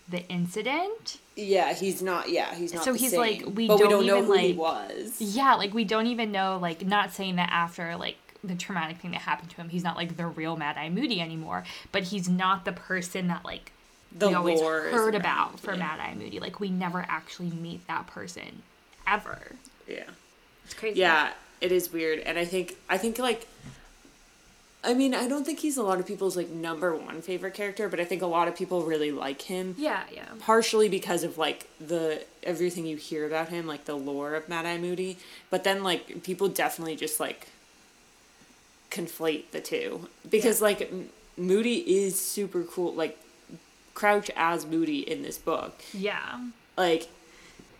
[0.10, 1.18] the incident.
[1.36, 2.30] Yeah, he's not.
[2.30, 2.84] Yeah, he's not.
[2.84, 5.16] So he's, same, like, we but we don't don't know even, who he like- was.
[5.20, 9.12] Yeah, like we don't even know, like, not saying that after, like, the traumatic thing
[9.12, 12.30] that happened to him, he's not, like, the real Mad Eye Moody anymore, but he's
[12.30, 13.72] not the person that, like,
[14.12, 15.80] The we always heard around, about for yeah.
[15.80, 16.40] Mad Eye Moody.
[16.40, 18.64] Like, we never actually meet that person
[19.06, 19.40] ever.
[19.88, 20.04] Yeah.
[20.66, 21.00] It's crazy.
[21.00, 23.48] Yeah, it is weird, and I think I think like.
[24.84, 27.90] I mean, I don't think he's a lot of people's like number one favorite character,
[27.90, 29.76] but I think a lot of people really like him.
[29.78, 30.26] Yeah, yeah.
[30.40, 34.66] partially because of like the everything you hear about him, like the lore of Mad
[34.66, 35.18] Eye Moody.
[35.50, 37.48] But then like people definitely just like
[38.92, 40.92] conflate the two because like
[41.38, 42.94] Moody is super cool.
[42.94, 43.18] Like
[43.94, 46.40] Crouch as Moody in this book, Yeah.
[46.78, 47.10] like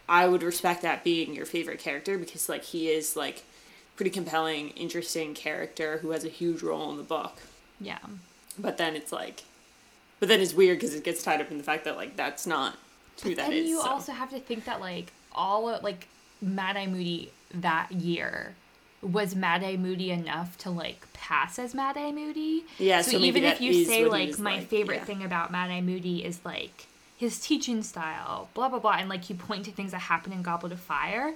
[0.10, 3.44] I would respect that being your favorite character because like he is like
[3.98, 7.34] pretty compelling, interesting character who has a huge role in the book.
[7.82, 7.98] Yeah.
[8.58, 9.44] But then it's like,
[10.20, 12.48] but then it's weird because it gets tied up in the fact that like that's
[12.48, 12.78] not
[13.24, 13.68] who that and is.
[13.68, 13.88] you so.
[13.88, 16.08] also have to think that like all of, like
[16.42, 18.56] Mad Eye Moody that year
[19.02, 22.64] was Mad Eye Moody enough to like pass as Mad Eye Moody.
[22.78, 25.06] Yeah, So, so even if you say like my like, favorite yeah.
[25.06, 29.30] thing about Mad Eye Moody is like his teaching style, blah blah blah, and like
[29.30, 31.34] you point to things that happen in Goblet of Fire,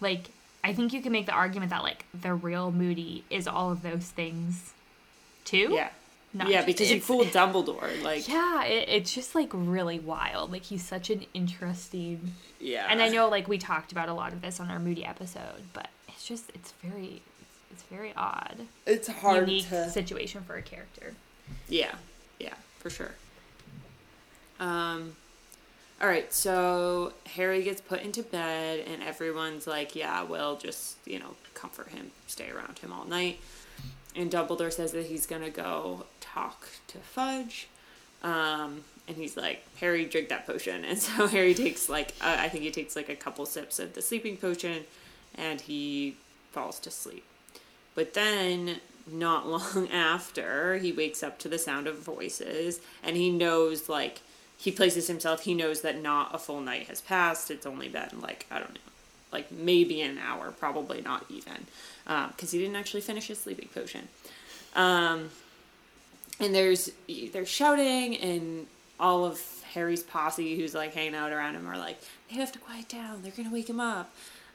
[0.00, 0.30] like
[0.64, 3.82] I think you can make the argument that like the real Moody is all of
[3.82, 4.72] those things,
[5.44, 5.68] too.
[5.72, 5.90] Yeah.
[6.34, 8.02] Not yeah, just- because he fooled Dumbledore.
[8.02, 8.64] Like, yeah.
[8.64, 10.52] It, it's just like really wild.
[10.52, 12.86] Like he's such an interesting Yeah.
[12.90, 15.62] and I know like we talked about a lot of this on our Moody episode,
[15.72, 19.88] but it's just it's very it's, it's very odd, it's hard unique to.
[19.88, 21.14] situation for a character.
[21.68, 21.94] Yeah,
[22.38, 23.12] yeah, for sure.
[24.60, 25.16] Um,
[26.00, 31.18] all right, so Harry gets put into bed, and everyone's like, "Yeah, we'll just you
[31.18, 33.40] know, comfort him, stay around him all night."
[34.14, 37.68] And Dumbledore says that he's gonna go talk to Fudge,
[38.22, 42.48] um, and he's like, "Harry, drink that potion." And so Harry takes like, uh, I
[42.48, 44.84] think he takes like a couple sips of the sleeping potion,
[45.34, 46.16] and he
[46.52, 47.24] falls to sleep.
[47.94, 48.76] But then,
[49.10, 54.20] not long after, he wakes up to the sound of voices, and he knows, like,
[54.58, 57.50] he places himself, he knows that not a full night has passed.
[57.50, 58.80] It's only been, like, I don't know,
[59.32, 61.66] like maybe an hour, probably not even,
[62.04, 64.08] because he didn't actually finish his sleeping potion.
[64.74, 65.30] Um,
[66.40, 66.90] and there's
[67.32, 68.66] they're shouting, and
[68.98, 69.40] all of
[69.74, 73.22] Harry's posse who's like hanging out around him are like, they have to quiet down.
[73.22, 74.10] They're gonna wake him up.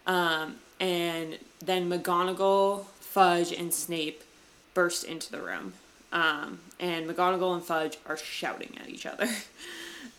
[0.05, 4.23] Um, and then McGonagall, Fudge, and Snape
[4.73, 5.73] burst into the room.
[6.11, 9.27] Um, and McGonagall and Fudge are shouting at each other.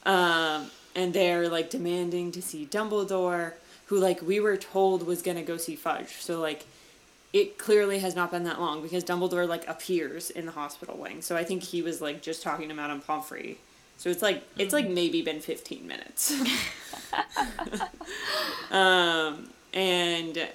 [0.05, 3.55] um, and they're like demanding to see Dumbledore,
[3.87, 6.15] who like we were told was gonna go see Fudge.
[6.21, 6.67] So like
[7.33, 11.21] it clearly has not been that long because Dumbledore like appears in the hospital wing.
[11.21, 13.59] So I think he was like just talking to Madame Pomfrey.
[13.97, 16.33] So it's like it's like maybe been fifteen minutes.
[18.71, 20.49] um, and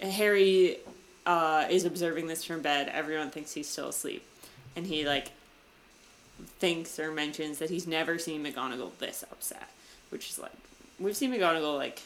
[0.00, 0.78] Harry
[1.26, 2.90] uh, is observing this from bed.
[2.92, 4.24] Everyone thinks he's still asleep,
[4.76, 5.30] and he like
[6.58, 9.68] thinks or mentions that he's never seen McGonagall this upset,
[10.10, 10.52] which is like
[10.98, 12.00] we've seen McGonagall like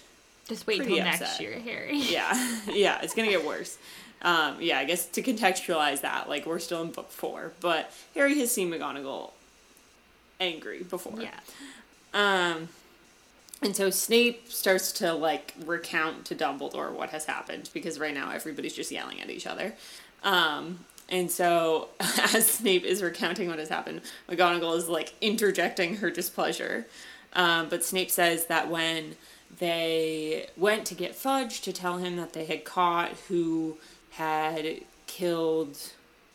[0.48, 1.96] Just wait till next year, Harry.
[2.10, 3.78] yeah yeah it's gonna get worse.
[4.20, 8.38] Um, yeah, I guess to contextualize that, like we're still in book four, but Harry
[8.40, 9.30] has seen McGonagall
[10.40, 11.20] angry before.
[11.20, 11.38] Yeah.
[12.14, 12.68] Um,
[13.62, 18.30] and so Snape starts to like recount to Dumbledore what has happened because right now
[18.30, 19.74] everybody's just yelling at each other.
[20.22, 26.10] Um, and so as Snape is recounting what has happened, McGonagall is like interjecting her
[26.10, 26.86] displeasure.
[27.34, 29.16] Um, but Snape says that when
[29.58, 33.78] they went to get Fudge to tell him that they had caught who
[34.10, 35.78] had killed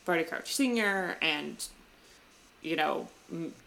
[0.06, 1.18] Barty Crouch Sr.
[1.22, 1.66] and
[2.62, 3.08] you know,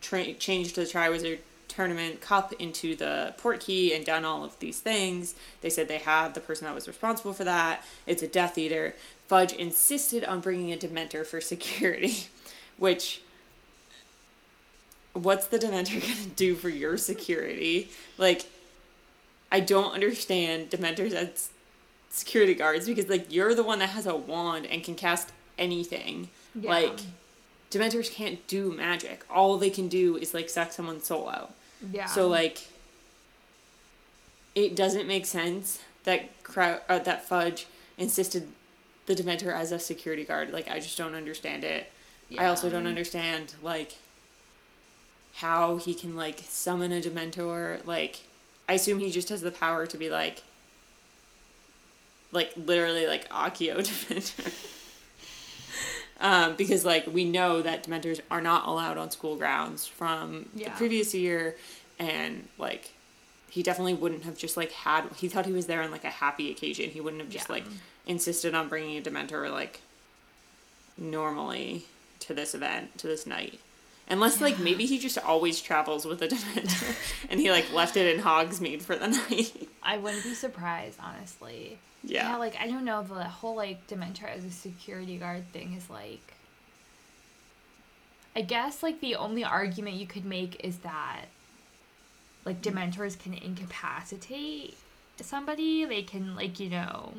[0.01, 1.39] tra- changed the Triwizard
[1.69, 5.35] Tournament Cup into the Portkey and done all of these things.
[5.61, 7.85] They said they had the person that was responsible for that.
[8.07, 8.95] It's a Death Eater.
[9.29, 12.29] Fudge insisted on bringing a Dementor for security,
[12.79, 13.23] which.
[15.13, 17.91] What's the Dementor gonna do for your security?
[18.19, 18.45] Like,
[19.51, 21.49] I don't understand Dementors as
[22.11, 26.29] security guards because, like, you're the one that has a wand and can cast anything.
[26.55, 26.71] Yeah.
[26.71, 26.99] Like,
[27.71, 29.25] Dementors can't do magic.
[29.29, 31.53] All they can do is like suck someone's soul out.
[31.93, 32.07] Yeah.
[32.07, 32.69] So like,
[34.55, 37.67] it doesn't make sense that Crow uh, that Fudge
[37.99, 38.49] insisted
[39.07, 40.53] the Dementor as a security guard.
[40.53, 41.91] Like, I just don't understand it.
[42.39, 43.95] I also don't understand like
[45.37, 47.85] how he can like summon a Dementor.
[47.87, 48.21] Like,
[48.69, 50.43] I assume he just has the power to be like,
[52.33, 54.53] like literally like Accio Dementor.
[56.21, 60.65] um, because like we know that Dementors are not allowed on school grounds from the
[60.71, 61.57] previous year,
[61.99, 62.91] and like
[63.51, 65.05] he definitely wouldn't have just like had.
[65.17, 66.91] He thought he was there on like a happy occasion.
[66.91, 67.55] He wouldn't have just Yeah.
[67.55, 67.65] like
[68.07, 69.81] insisted on bringing a Dementor like
[70.97, 71.85] normally
[72.21, 73.61] to this event to this night.
[74.09, 76.97] Unless like maybe he just always travels with a Dementor
[77.31, 79.69] and he like left it in Hogsmeade for the night.
[79.83, 81.79] I wouldn't be surprised, honestly.
[82.05, 82.37] Yeah.
[82.37, 86.35] like I don't know the whole like Dementor as a security guard thing is like.
[88.35, 91.25] I guess like the only argument you could make is that,
[92.45, 94.77] like Dementors can incapacitate
[95.21, 95.85] somebody.
[95.85, 97.15] They can like you know.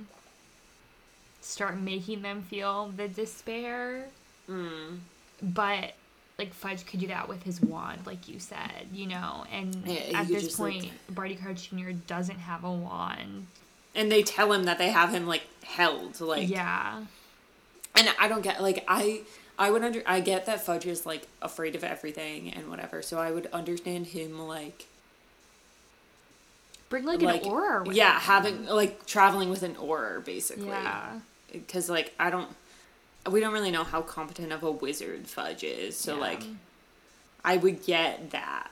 [1.47, 4.07] Start making them feel the despair.
[4.49, 4.99] Mm.
[5.41, 5.93] But
[6.37, 9.45] like Fudge could do that with his wand, like you said, you know.
[9.51, 11.91] And Yeah, at this just, like- point, Barty Crouch Jr.
[12.05, 13.47] doesn't have a wand.
[13.95, 17.03] And they tell him that they have him like held like yeah,
[17.95, 19.21] and I don't get like I
[19.57, 23.01] I would under I get that Fudge is like afraid of everything and whatever.
[23.01, 24.85] So I would understand him like
[26.89, 27.93] bring like, like an Auror.
[27.93, 28.21] Yeah, him.
[28.21, 30.67] having like traveling with an Auror basically.
[30.67, 31.19] Yeah,
[31.65, 32.49] because like I don't,
[33.31, 35.97] we don't really know how competent of a wizard Fudge is.
[35.97, 36.21] So Yeah.
[36.21, 36.43] like,
[37.43, 38.69] I would get that,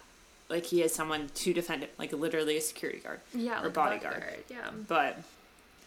[0.49, 3.73] like he has someone to defend him, like literally a security guard yeah, or like
[3.73, 4.13] bodyguard.
[4.21, 5.17] bodyguard, Yeah, But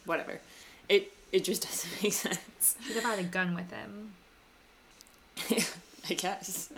[0.05, 0.41] whatever,
[0.89, 2.77] it it just doesn't make sense.
[2.87, 4.13] should have had a gun with him.
[6.11, 6.71] I guess.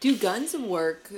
[0.00, 1.10] Do guns work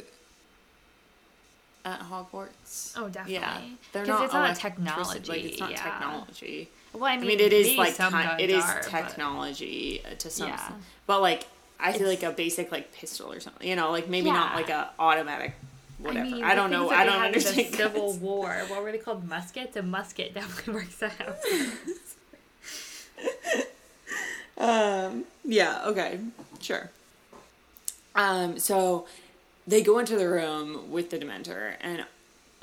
[1.85, 2.93] at Hogwarts?
[2.97, 3.35] Oh, definitely.
[3.35, 3.61] Yeah,
[3.93, 4.25] they're not.
[4.25, 5.83] it's not technology, Like it's not yeah.
[5.83, 6.69] technology.
[6.97, 7.95] Well, I I mean, mean, it is like
[8.41, 10.55] it is are, technology uh, to some, Yeah.
[10.55, 10.83] extent.
[11.07, 11.47] but like
[11.79, 13.69] I feel It's- like a basic like pistol or something.
[13.69, 15.55] You know, like maybe not like a automatic.
[15.99, 16.27] Whatever.
[16.27, 16.91] I, mean, the don't know.
[16.91, 17.75] I don't in the understand.
[17.75, 18.13] Civil.
[18.15, 18.53] War.
[18.69, 19.27] What were they called?
[19.29, 19.77] Muskets.
[19.77, 21.39] A musket definitely works out.
[24.59, 25.25] Um.
[25.45, 25.85] Yeah.
[25.87, 26.19] Okay.
[26.61, 26.91] Sure.
[28.15, 28.59] Um.
[28.59, 29.07] So
[29.67, 32.05] they go into the room with the Dementor, and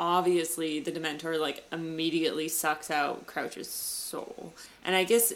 [0.03, 4.53] obviously the Dementor like immediately sucks out Crouch's soul.
[4.83, 5.33] And I guess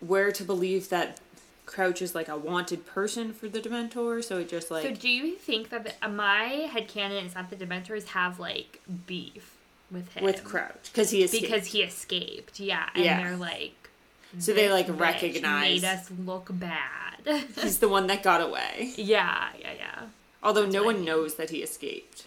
[0.00, 1.20] where to believe that
[1.66, 5.08] Crouch is like a wanted person for the Dementor, so it just like so, do
[5.08, 9.56] you think that the, uh, my headcanon is that the Dementors have like beef
[9.90, 11.42] with him with Crouch because he escaped.
[11.44, 12.58] because he escaped?
[12.60, 13.22] Yeah, and Yeah.
[13.22, 13.90] they're like.
[14.38, 17.16] so they like recognize made us look bad.
[17.60, 18.92] he's the one that got away.
[18.96, 20.00] yeah, yeah, yeah.
[20.42, 21.04] Although no what I one mean.
[21.06, 22.25] knows that he escaped,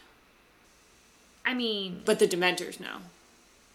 [1.50, 2.98] I mean, but the Dementors know.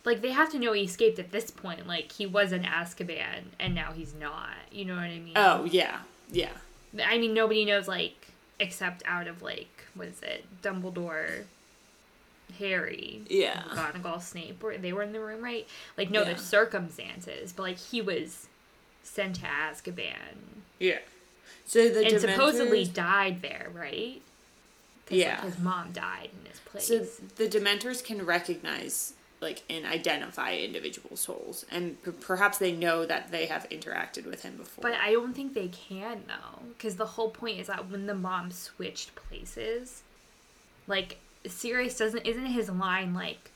[0.05, 1.87] like they have to know he escaped at this point.
[1.87, 4.55] Like he was in Azkaban and now he's not.
[4.71, 5.33] You know what I mean?
[5.37, 5.99] Oh yeah,
[6.31, 6.53] yeah,
[7.05, 8.29] I mean, nobody knows like
[8.61, 11.45] except out of like what is it, Dumbledore,
[12.59, 13.63] Harry, Yeah.
[13.71, 14.63] McGonagall, Snape.
[14.63, 15.67] Were they were in the room, right?
[15.97, 16.35] Like, no, Yeah.
[16.35, 18.47] the circumstances, but like he was
[19.03, 20.99] sent to Azkaban yeah.
[21.67, 24.21] So the and Dementors, supposedly died there, right?
[25.09, 25.35] Yeah.
[25.37, 26.87] like, his mom died in his place.
[26.89, 27.01] So
[27.37, 33.31] the Dementors can recognize, like, and identify individual souls, and p- perhaps they know that
[33.31, 34.83] they have interacted with him before.
[34.83, 38.15] But I don't think they can though, because the whole point is that when the
[38.15, 40.03] mom switched places,
[40.87, 43.51] like Sirius doesn't isn't his line like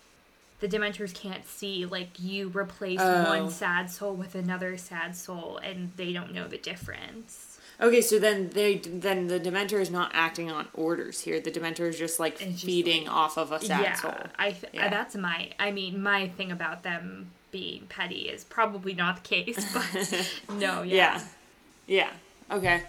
[0.61, 3.25] the Dementors can't see like you replace Oh.
[3.25, 7.48] one sad soul with another sad soul and they don't know the difference.
[7.81, 11.41] Okay, so then they then the Dementor is not acting on orders here.
[11.41, 14.15] The Dementor is just like just, feeding off of a sad yeah, soul.
[14.39, 14.89] I th- uh, Yeah.
[14.91, 19.73] that's my I mean my thing about them being petty is probably not the case,
[20.49, 21.21] but no, yeah.
[21.87, 22.11] Yeah.
[22.51, 22.57] Yeah.
[22.57, 22.83] Okay.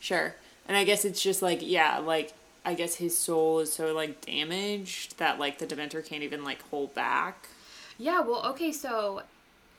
[0.00, 0.34] Sure.
[0.68, 2.32] And I guess it's just like yeah, like
[2.64, 6.62] I guess his soul is so like damaged that like the Dementor can't even like
[6.68, 7.48] hold back.
[7.98, 9.22] Yeah, well, okay, so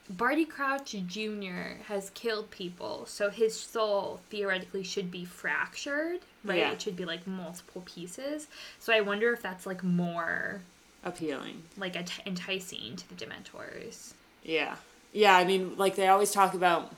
[0.10, 1.82] Barty Crouch Jr.
[1.88, 6.58] has killed people, so his soul theoretically should be fractured, right?
[6.60, 6.72] Yeah.
[6.72, 8.48] It should be like multiple pieces.
[8.80, 10.62] So I wonder if that's like more
[11.06, 11.64] Appealing.
[11.78, 14.14] like ent- enticing to the Dementors.
[14.44, 14.76] Yeah.
[15.14, 16.92] Yeah, I mean, like they always talk about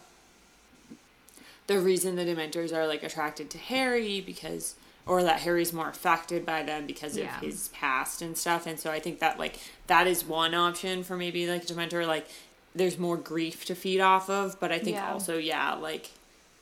[1.68, 4.76] the reason the Dementors are like attracted to Harry because
[5.08, 7.36] or that Harry's more affected by them because Yeah.
[7.38, 8.66] of his past and stuff.
[8.66, 12.28] And so I think that like that is one option for maybe like Dementor like
[12.76, 15.12] there's more grief to feed off of, but I think Yeah.
[15.14, 16.12] also yeah, like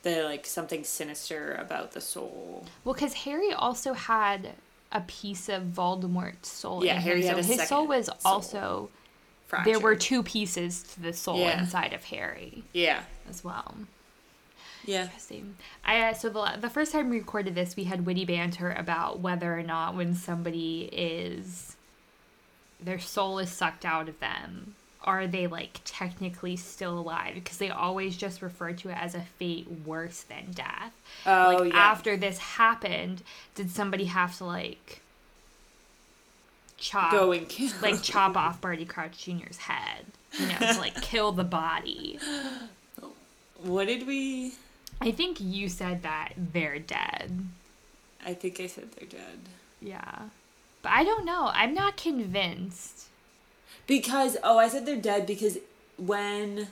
[0.02, 2.66] the like something sinister about the soul.
[2.84, 4.52] Well, because Harry also had
[4.92, 6.84] a piece of Voldemort's soul.
[6.84, 8.16] Yeah, in Harry him, had so his soul was soul.
[8.24, 8.90] also
[9.64, 11.60] there were two pieces to the soul Yeah.
[11.60, 13.02] inside of Harry Yeah.
[13.28, 13.76] as well.
[14.84, 15.04] Yeah.
[15.04, 15.56] Interesting.
[15.84, 19.20] I uh, so the the first time we recorded this, we had witty banter about
[19.20, 21.76] whether or not when somebody is
[22.80, 24.74] their soul is sucked out of them,
[25.04, 27.34] are they like technically still alive?
[27.34, 30.92] Because they always just refer to it as a fate worse than death.
[31.26, 31.78] Oh like yeah.
[31.78, 33.22] after this happened,
[33.54, 35.00] did somebody have to like
[36.76, 37.70] chop Go and kill.
[37.82, 40.06] like chop off Barty Crouch Jr.'s head?
[40.38, 42.18] You know, to like kill the body.
[43.62, 44.54] what did we
[45.00, 47.46] I think you said that they're dead.
[48.24, 49.38] I think I said they're dead.
[49.80, 50.28] Yeah.
[50.82, 51.50] But I don't know.
[51.52, 53.08] I'm not convinced.
[53.86, 55.58] Because oh, I said they're dead because
[55.98, 56.68] when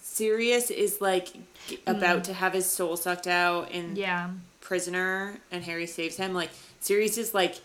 [0.00, 1.32] Sirius is like
[1.68, 1.90] g- hmm.
[1.90, 4.30] about to have his soul sucked out in Yeah.
[4.60, 7.60] prisoner and Harry saves him, like Sirius is like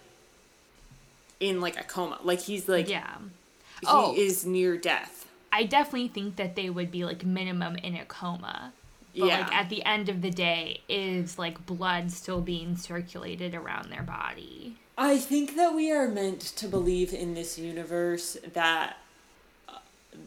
[1.39, 2.19] in like a coma.
[2.23, 3.17] Like he's like yeah.
[3.81, 4.13] he Oh.
[4.17, 5.27] is near death.
[5.51, 8.73] I definitely think that they would be like minimum in a coma.
[9.17, 9.39] But yeah.
[9.39, 14.03] like at the end of the day, is like blood still being circulated around their
[14.03, 14.75] body?
[14.97, 18.97] I think that we are meant to believe in this universe that
[19.69, 19.73] uh,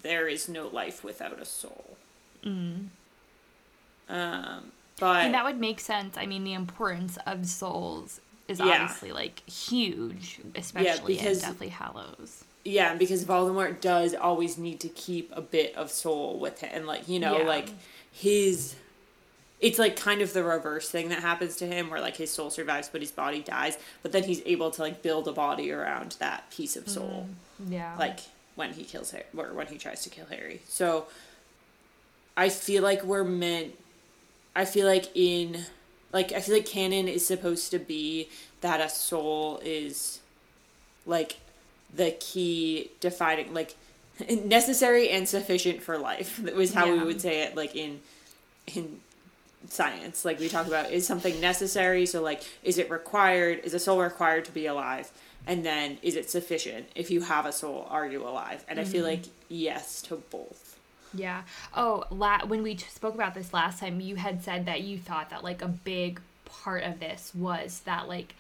[0.03, 1.97] there is no life without a soul.
[2.45, 2.91] Um,
[4.99, 6.17] but And that would make sense.
[6.17, 8.83] I mean, the importance of souls is Yeah.
[8.83, 12.45] obviously like huge, especially because- in Deathly Hallows.
[12.65, 16.87] Yeah, because Voldemort does always need to keep a bit of soul with him, and
[16.87, 17.45] like you know, Yeah.
[17.45, 17.71] like
[18.13, 18.75] his.
[19.61, 22.49] It's like kind of the reverse thing that happens to him, where like his soul
[22.51, 26.17] survives but his body dies, but then he's able to like build a body around
[26.19, 27.29] that piece of soul,
[27.63, 27.95] mm, Yeah.
[27.99, 28.21] like
[28.55, 30.63] when he kills Harry or when he tries to kill Harry.
[30.67, 31.07] So,
[32.39, 33.75] I feel like we're meant.
[34.57, 35.65] I feel like in,
[36.13, 38.31] like I feel like canon is supposed to be
[38.63, 40.21] that a soul is,
[41.05, 41.37] like
[41.95, 43.75] the key defining like
[44.45, 48.01] necessary and sufficient for life that was how we would say it like in
[48.75, 49.01] in
[49.69, 50.25] science.
[50.25, 52.07] Like we talk about is something necessary?
[52.07, 55.11] So like is it required is a soul required to be alive?
[55.47, 58.65] And then is it sufficient if you have a soul are you alive?
[58.69, 59.23] And i feel mm-hmm.
[59.23, 60.79] like yes to both.
[61.13, 61.43] Yeah.
[61.75, 64.97] Oh, la- when we t- spoke about this last time, you had said that you
[64.97, 68.35] thought that like a big part of this was that like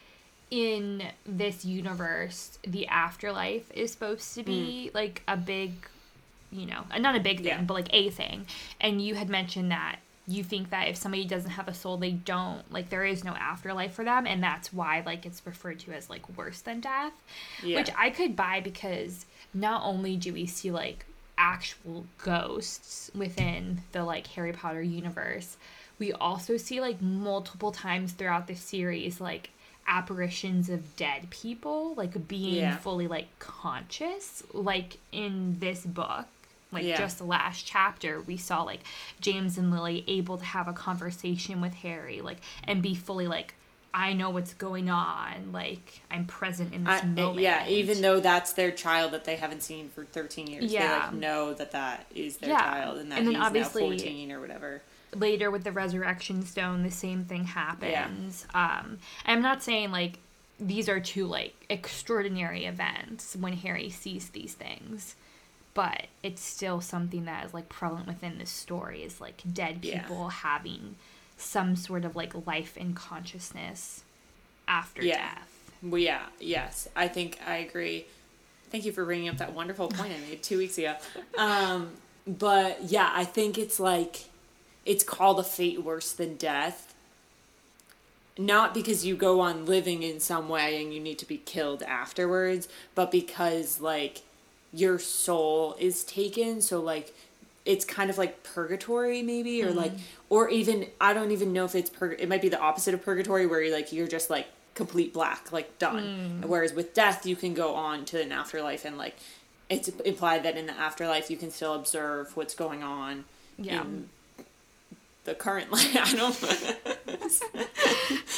[0.50, 4.94] in this universe, the afterlife is supposed to be mm.
[4.94, 5.72] like a big,
[6.50, 7.62] you know, not a big thing, Yeah.
[7.62, 8.46] but like a thing.
[8.80, 12.12] And you had mentioned that you think that if somebody doesn't have a soul, they
[12.12, 15.92] don't like there is no afterlife for them, and that's why like it's referred to
[15.92, 17.12] as like worse than death
[17.62, 21.04] yeah which I could buy because not only do we see like
[21.36, 25.56] actual ghosts within the like Harry Potter universe,
[25.98, 29.50] we also see like multiple times throughout the series like
[29.90, 32.76] apparitions of dead people like being Yeah.
[32.76, 36.26] fully like conscious like in this book
[36.72, 36.96] like Yeah.
[36.96, 38.80] just the last chapter we saw like
[39.20, 43.54] james and lily able to have a conversation with harry like and be fully like
[43.92, 48.00] i know what's going on like i'm present in this I, eh, moment yeah, even
[48.00, 51.72] though that's their child that they haven't seen for 13 years, they like know that
[51.72, 52.60] that is their Yeah.
[52.60, 54.82] child and that And then he's obviously- now 14 or whatever.
[55.14, 60.18] Later with the resurrection stone the same thing happens um i'm not saying like
[60.58, 65.16] these are two like extraordinary events when harry sees these things
[65.74, 70.02] but it's still something that is like prevalent within the story is like dead Yeah.
[70.02, 70.96] people having
[71.36, 74.04] some sort of like life and consciousness
[74.68, 75.16] after Yeah.
[75.34, 78.04] death Well, yeah, yes, I think I agree.
[78.70, 80.94] Thank you for bringing up that wonderful point I made two weeks ago.
[81.38, 81.90] Um,
[82.26, 84.24] but yeah, I think it's like
[84.84, 86.94] it's called a fate worse than death.
[88.38, 91.82] Not because you go on living in some way and you need to be killed
[91.82, 94.22] afterwards, but because like
[94.72, 96.62] your soul is taken.
[96.62, 97.14] So like
[97.64, 100.02] it's kind of like purgatory maybe or like mm-hmm.
[100.30, 103.04] or even I don't even know if it's purg it might be the opposite of
[103.04, 106.46] purgatory where you're like you're just like complete black like done mm.
[106.46, 109.14] whereas with death you can go on to an afterlife and like
[109.68, 113.24] it's implied that in the afterlife you can still observe what's going on
[113.58, 113.82] Yeah.
[113.82, 114.08] in
[115.30, 116.36] the current life I don't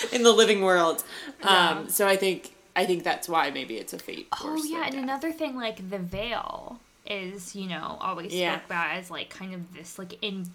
[0.12, 1.02] in the living world
[1.42, 4.92] um so I think I think that's why maybe it's a fate Oh yeah, and
[4.94, 5.02] death.
[5.02, 8.54] another thing like the veil is, you know, always Yeah.
[8.56, 10.46] spoke about as like kind of this like in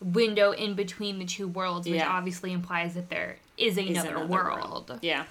[0.00, 2.08] window in between the two worlds, which Yeah.
[2.08, 4.98] obviously implies that there is Is another, another world.
[5.02, 5.24] Yeah,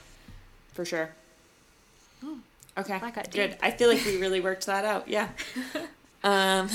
[0.74, 1.10] for sure.
[2.78, 3.52] Okay, that got good.
[3.52, 3.60] deep.
[3.64, 5.08] I feel like we really worked that out.
[5.08, 5.30] Yeah.
[6.24, 6.70] um,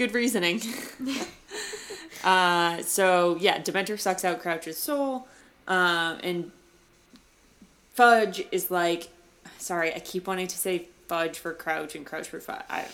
[0.00, 0.62] good reasoning.
[2.24, 5.28] uh, so yeah, Dementor sucks out Crouch's soul,
[5.68, 6.50] um, and
[7.92, 9.10] Fudge is like,
[9.58, 12.62] sorry, I keep wanting to say Fudge for Crouch and Crouch for Fudge.
[12.70, 12.86] I,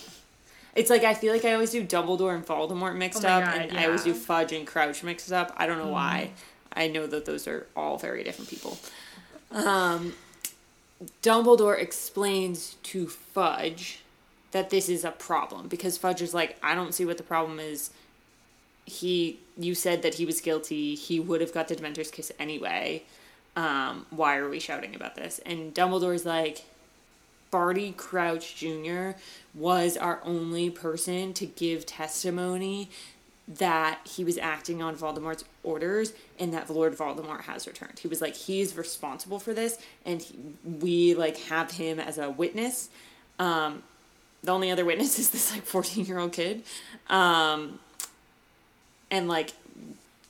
[0.75, 3.61] it's like I feel like I always do Dumbledore and Voldemort mixed Oh up, God,
[3.61, 4.13] and I always do.
[4.13, 5.55] Fudge and Crouch mixed up.
[5.57, 6.33] I don't know why.
[6.73, 8.79] I know that those are all very different people.
[9.53, 10.15] Um,
[11.23, 14.01] Dumbledore explains to Fudge
[14.57, 17.61] that this is a problem because Fudge is like, I don't see what the problem
[17.61, 17.91] is.
[18.87, 20.95] He, you said that he was guilty.
[20.95, 23.03] He would have got the Dementor's kiss anyway.
[23.55, 25.41] Um, why are we shouting about this?
[25.45, 26.65] And Dumbledore's like,
[27.51, 29.11] Barty Crouch Jr.
[29.55, 32.89] was our only person to give testimony
[33.47, 37.99] that he was acting on Voldemort's orders and that Lord Voldemort has returned.
[37.99, 40.35] He was like, he's responsible for this, and he,
[40.65, 42.89] we like have him as a witness.
[43.39, 43.83] Um,
[44.43, 46.63] the only other witness is this like 14 year old kid.
[47.09, 47.81] Um,
[49.11, 49.53] and like,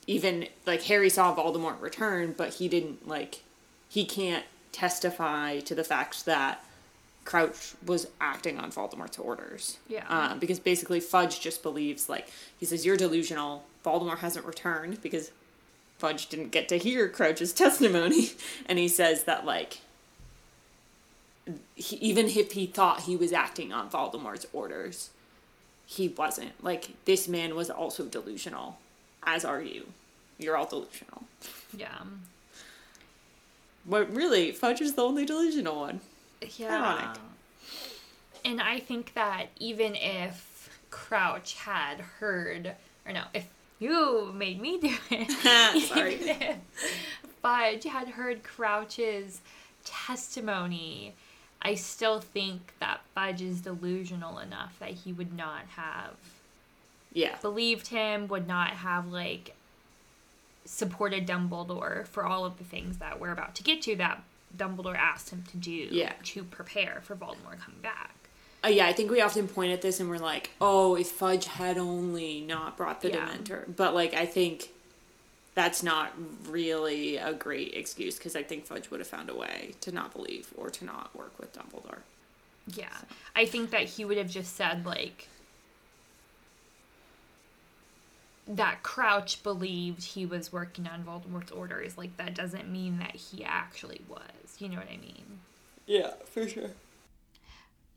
[0.07, 3.43] even like Harry saw Voldemort return, but he didn't like,
[3.89, 6.63] he can't testify to the fact that
[7.27, 9.79] Crouch was acting on Voldemort's orders.
[9.89, 10.07] Yeah.
[10.09, 13.65] Um, because basically Fudge just believes like he says you're delusional.
[13.85, 15.31] Voldemort hasn't returned because
[15.99, 18.31] Fudge didn't get to hear Crouch's testimony,
[18.67, 19.81] and he says that like
[21.75, 25.11] he, even if he thought he was acting on Voldemort's orders,
[25.85, 26.63] he wasn't.
[26.63, 28.79] Like this man was also delusional,
[29.23, 29.87] as are you.
[30.39, 31.23] You're all delusional.
[31.77, 31.99] Yeah.
[33.89, 36.01] But really, Fudge is the only delusional one.
[36.57, 36.77] Yeah.
[36.77, 37.21] Ironic.
[38.45, 42.75] And I think that even if Crouch had heard,
[43.07, 43.47] or no, if
[43.79, 46.59] you made me do it, Sorry.
[47.43, 49.41] Fudge had heard Crouch's
[49.85, 51.15] testimony,
[51.63, 56.15] I still think that Fudge is delusional enough that he would not have
[57.13, 57.37] Yeah.
[57.39, 59.55] believed him, would not have like
[60.65, 64.23] supported Dumbledore for all of the things that we're about to get to that
[64.57, 66.13] Dumbledore asked him to do Yeah.
[66.25, 68.15] to prepare for Voldemort coming back.
[68.65, 71.45] Uh, yeah, I think we often point at this and we're like, oh, if Fudge
[71.47, 73.29] had only not brought the Yeah.
[73.29, 73.77] Dementor.
[73.77, 74.71] But, like, I think
[75.57, 76.13] that's not
[76.51, 80.13] really a great excuse because I think Fudge would have found a way to not
[80.13, 82.01] believe or to not work with Dumbledore.
[82.75, 82.95] Yeah.
[83.35, 85.29] I think that he would have just said like
[88.47, 91.97] that Crouch believed he was working on Voldemort's orders.
[91.97, 94.21] Like that doesn't mean that he actually was.
[94.59, 95.41] You know what I mean?
[95.87, 96.71] Yeah, for sure.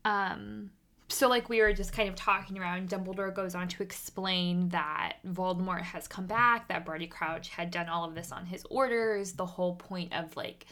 [0.06, 0.70] Um,
[1.10, 5.16] so like we were just kind of talking around, Dumbledore goes on to explain that
[5.26, 9.32] Voldemort has come back, that Barty Crouch had done all of this on his orders.
[9.32, 10.66] The whole point of like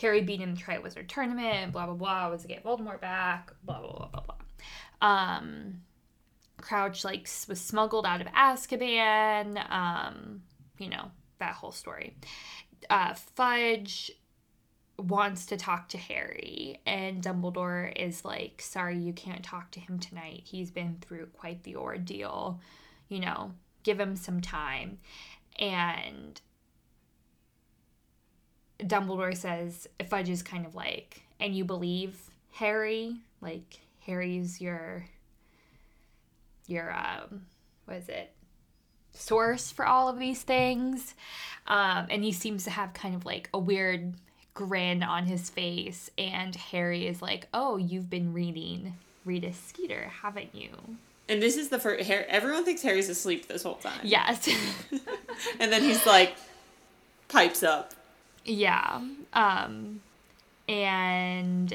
[0.00, 3.92] Harry in the Triwizard Tournament, blah blah blah, was to get Voldemort back, blah blah
[3.92, 4.36] blah blah blah.
[5.00, 5.82] Um,
[6.60, 9.70] Crouch like was smuggled out of Azkaban.
[9.70, 10.42] Um,
[10.78, 12.16] you know, that whole story.
[12.90, 14.10] Uh, Fudge
[15.02, 19.98] wants to talk to Harry, and Dumbledore is like, Sorry, you can't talk to him
[19.98, 20.42] tonight.
[20.44, 22.60] He's been through quite the ordeal.
[23.08, 24.98] You know, give him some time.
[25.58, 26.40] And
[28.78, 32.18] Dumbledore says, Fudge is kind of like, And you believe
[32.52, 33.16] Harry?
[33.40, 35.06] Like, Harry's your,
[36.66, 37.46] your, um,
[37.84, 38.32] what is it?
[39.14, 41.14] Source for all of these things.
[41.66, 44.14] Um, and he seems to have kind of like a weird
[44.54, 46.10] grin on his face.
[46.18, 48.94] And Harry is like, Oh, you've been reading
[49.24, 50.70] Rita Skeeter, haven't you?
[51.28, 52.04] And this is the first.
[52.06, 54.00] Harry, everyone thinks Harry's asleep this whole time.
[54.02, 54.48] Yes.
[55.58, 56.34] And then he's like,
[57.28, 57.94] pipes up.
[58.44, 59.00] yeah.
[59.32, 60.00] Um,
[60.68, 61.74] and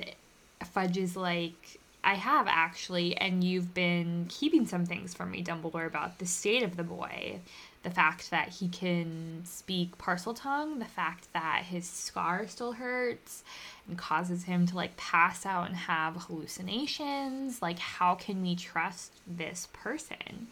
[0.71, 5.85] Fudge is like, I have actually, and you've been keeping some things from me, Dumbledore,
[5.87, 7.39] about the state of the boy.
[7.83, 13.43] The fact that he can speak Parseltongue, the fact that his scar still hurts
[13.87, 17.61] and causes him to like pass out and have hallucinations.
[17.61, 20.47] Like, how can we trust this person?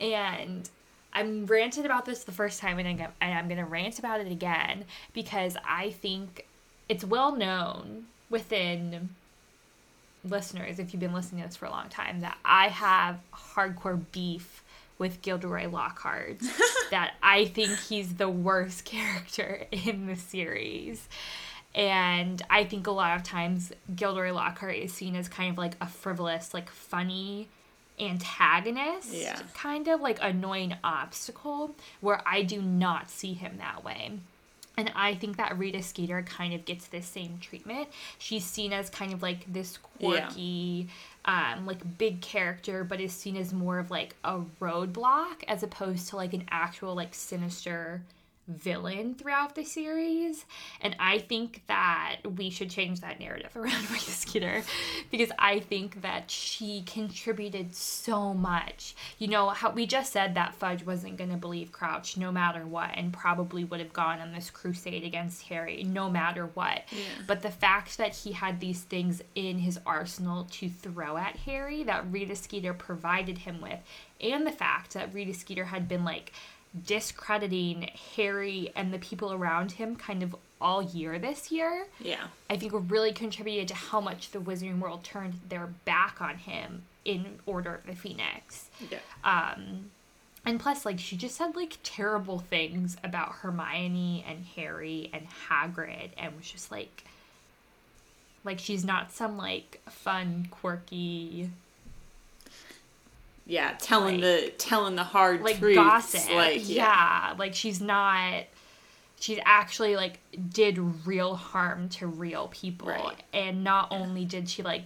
[0.00, 0.68] And
[1.12, 3.98] I'm ranted about this the first time, and I'm gonna- and I'm going to rant
[3.98, 6.46] about it again because I think
[6.88, 9.14] it's well known within
[10.24, 14.04] listeners, if you've been listening to this for a long time, that I have hardcore
[14.12, 14.57] beef
[14.98, 16.38] with Gilderoy Lockhart.
[16.90, 21.08] that I think he's the worst character in the series.
[21.74, 25.74] And I think a lot of times Gilderoy Lockhart is seen as kind of like
[25.80, 27.48] a frivolous, like funny
[28.00, 29.40] antagonist, Yeah.
[29.54, 34.12] kind of like annoying obstacle, where I do not see him that way.
[34.76, 37.88] And I think that Rita Skeeter kind of gets this same treatment.
[38.18, 40.86] She's seen as kind of like this Yeah.
[41.28, 46.08] Um, like big character, but is seen as more of like a roadblock as opposed
[46.08, 48.02] to like an actual like sinister
[48.48, 50.44] villain throughout the series.
[50.80, 54.62] And I think that we should change that narrative around Rita Skeeter
[55.10, 58.94] because I think that she contributed so much.
[59.18, 62.66] You know, how we just said that Fudge wasn't going to believe Crouch no matter
[62.66, 66.84] what and probably would have gone on this crusade against Harry no matter what.
[67.26, 71.82] But the fact that he had these things in his arsenal to throw at Harry
[71.84, 73.78] that Rita Skeeter provided him with,
[74.20, 76.32] and the fact that Rita Skeeter had been like
[76.86, 82.26] discrediting Harry and the people around him kind of all year this year, Yeah.
[82.50, 86.82] I think really contributed to how much the Wizarding World turned their back on him
[87.04, 88.68] in Order of the Phoenix.
[88.90, 88.98] Yeah.
[89.24, 89.90] Um,
[90.44, 96.10] and plus, like, she just said, like, terrible things about Hermione and Harry and Hagrid
[96.16, 97.04] and was just like,
[98.44, 101.50] like, she's not some, like, fun, quirky,
[103.48, 103.74] yeah.
[103.80, 105.74] Telling Like- the telling the hard like truths.
[105.76, 106.30] gossip.
[106.32, 107.34] Like yeah.
[107.36, 108.44] like she's not.
[109.20, 110.20] She's actually like
[110.50, 113.20] did real harm to real people, Right.
[113.32, 114.84] and not only did she like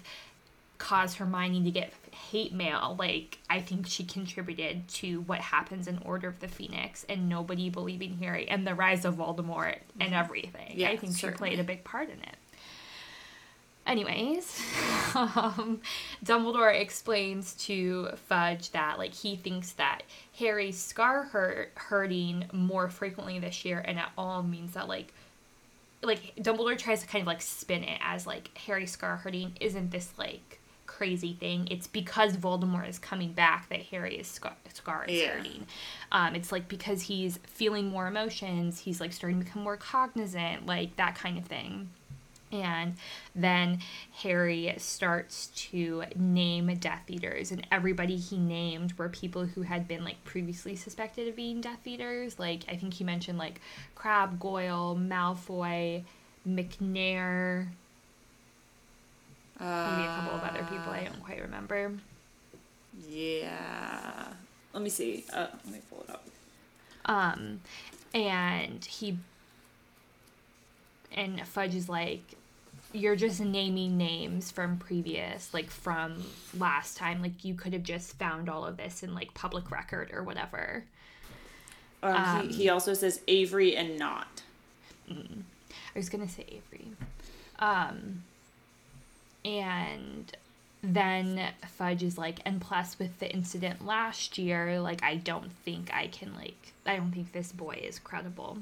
[0.78, 1.92] cause Hermione to get
[2.30, 7.04] hate mail, like I think she contributed to what happens in Order of the Phoenix
[7.10, 10.68] and nobody believing Harry and the rise of Voldemort and everything.
[10.70, 10.80] Mm-hmm.
[10.80, 12.36] Yeah, I think she played a big part in it.
[13.86, 14.60] Anyways,
[15.14, 15.80] um,
[16.24, 20.02] Dumbledore explains to Fudge that like he thinks that
[20.38, 25.12] Harry's scar hurt hurting more frequently this year, and it all means that like
[26.02, 29.90] like Dumbledore tries to kind of like spin it as like Harry's scar hurting isn't
[29.90, 31.66] this like crazy thing.
[31.70, 35.28] It's because Voldemort is coming back that Harry is scar, scar is Yeah.
[35.38, 35.66] hurting.
[36.12, 40.66] Um, it's like because he's feeling more emotions, he's like starting to become more cognizant,
[40.66, 41.90] like that kind of thing.
[42.52, 42.96] And
[43.34, 43.80] then
[44.22, 50.04] Harry starts to name Death Eaters, and everybody he named were people who had been
[50.04, 52.38] like previously suspected of being Death Eaters.
[52.38, 53.60] Like I think he mentioned like
[53.94, 56.04] Crabbe Goyle, Malfoy,
[56.46, 57.68] Macnair,
[59.58, 61.92] maybe a couple of other people I don't quite remember.
[63.08, 64.26] Yeah.
[64.74, 65.24] Let me see.
[65.32, 66.26] Uh, let me pull it up.
[67.06, 67.60] Um,
[68.14, 69.16] and he
[71.14, 72.22] and Fudge is like,
[72.92, 76.24] you're just naming names from previous, like from
[76.58, 77.22] last time.
[77.22, 80.84] Like you could have just found all of this in like public record or whatever.
[82.02, 84.42] Um, he, he also says Avery and not.
[85.10, 85.14] I
[85.98, 86.88] was gonna say Avery.
[87.58, 88.22] Um,
[89.44, 90.36] and
[90.82, 95.92] then Fudge is like, and plus with the incident last year, like I don't think
[95.94, 98.58] I can like I don't think this boy is credible.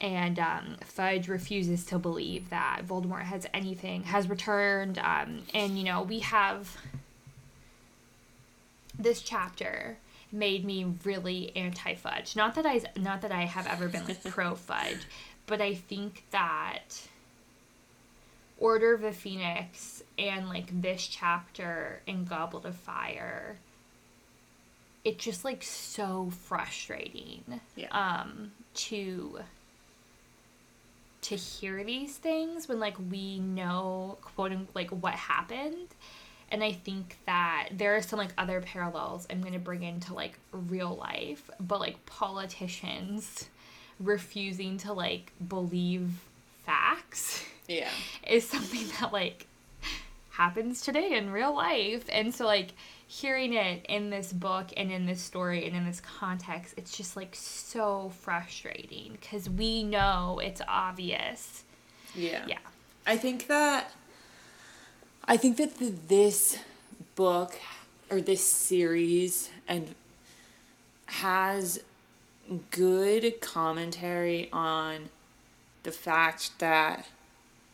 [0.00, 4.98] And um, Fudge refuses to believe that Voldemort has anything has returned.
[4.98, 6.76] Um, and you know we have
[8.98, 9.98] this chapter
[10.32, 12.36] made me really anti fudge.
[12.36, 15.00] Not that I not that I have ever been like pro fudge,
[15.46, 17.02] but I think that
[18.58, 23.56] Order of the Phoenix and like this chapter in Goblet of Fire
[25.02, 27.42] it's just like so frustrating
[27.74, 27.88] Yeah.
[27.90, 29.38] um to
[31.22, 35.88] to hear these things when like we know quote unquote like what happened
[36.50, 40.14] and i think that there are some like other parallels i'm going to bring into
[40.14, 43.48] like real life but like politicians
[43.98, 46.10] refusing to like believe
[46.64, 47.90] facts Yeah.
[48.26, 49.46] is something that like
[50.30, 52.72] happens today in real life and so like
[53.10, 57.16] hearing it in this book and in this story and in this context it's just
[57.16, 61.64] like so frustrating because we know it's obvious
[62.14, 62.44] Yeah.
[62.46, 62.58] yeah
[63.04, 63.90] I think that
[65.24, 66.58] I think that the, this
[67.16, 67.58] book
[68.12, 69.92] or this series and
[71.06, 71.80] has
[72.70, 75.08] good commentary on
[75.82, 77.08] the fact that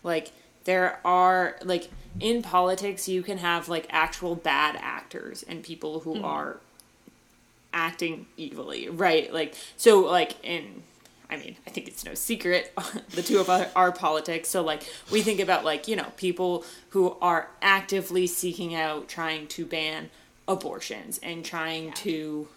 [0.03, 0.33] like
[0.67, 1.91] there are like
[2.21, 6.25] in politics you can have like actual bad actors and people who mm-hmm.
[6.25, 6.59] are
[7.73, 9.33] acting evilly right?
[9.33, 10.83] Like so like in
[11.29, 12.73] i mean i think it's no secret
[13.11, 14.49] the two of us are politics.
[14.49, 19.47] So like we think about like you know people who are actively seeking out trying
[19.49, 20.11] to ban
[20.49, 22.49] abortions and trying to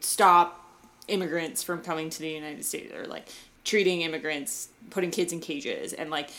[0.00, 0.64] stop
[1.08, 3.28] immigrants from coming to the united states or like
[3.64, 6.30] treating immigrants putting kids in cages and like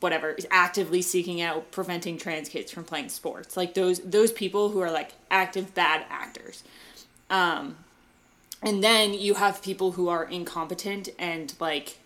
[0.00, 3.56] whatever is actively seeking out preventing trans kids from playing sports.
[3.56, 6.62] Like those those people who are like active bad actors.
[7.28, 7.76] Um
[8.62, 11.98] and then you have people who are incompetent and like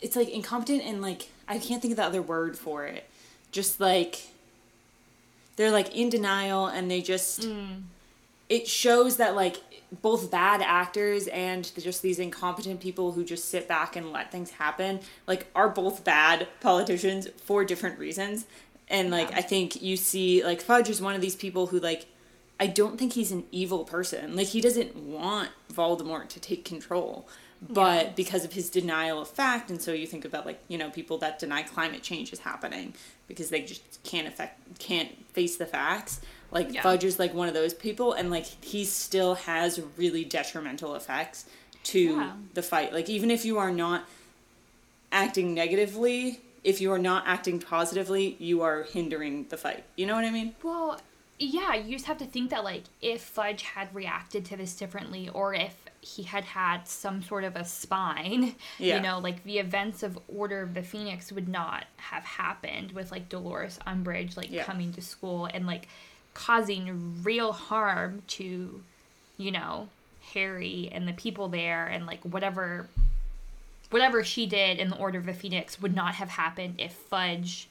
[0.00, 3.08] it's like incompetent and like i can't think of the other word for it.
[3.52, 4.28] Just like
[5.56, 7.46] they're like in denial and they just
[8.48, 9.58] it shows that like
[10.02, 14.50] both bad actors and just these incompetent people who just sit back and let things
[14.52, 18.46] happen like are both bad politicians for different reasons
[18.88, 19.38] and like Yeah.
[19.38, 22.06] i think you see like fudge is one of these people who like
[22.60, 27.26] i don't think he's an evil person like he doesn't want voldemort to take control
[27.60, 28.12] but Yeah.
[28.14, 31.18] because of his denial of fact and so you think about like you know people
[31.18, 32.94] that deny climate change is happening
[33.26, 36.20] because they just can't affect can't face the facts
[36.50, 36.82] like Yeah.
[36.82, 41.46] fudge is like one of those people and like he still has really detrimental effects
[41.84, 42.32] to Yeah.
[42.54, 44.04] the fight like even if you are not
[45.12, 50.14] acting negatively if you are not acting positively you are hindering the fight you know
[50.14, 51.00] what i mean Well,
[51.42, 55.30] yeah, you just have to think that like if Fudge had reacted to this differently,
[55.30, 58.96] or if he had had some sort of a spine, Yeah.
[58.96, 63.10] you know, like the events of Order of the Phoenix would not have happened with
[63.10, 64.64] like Dolores Umbridge like Yeah.
[64.64, 65.88] coming to school and like
[66.34, 68.82] causing real harm to,
[69.36, 69.88] you know,
[70.34, 72.88] Harry and the people there and like whatever
[73.90, 77.66] whatever she did in the Order of the Phoenix would not have happened if Fudge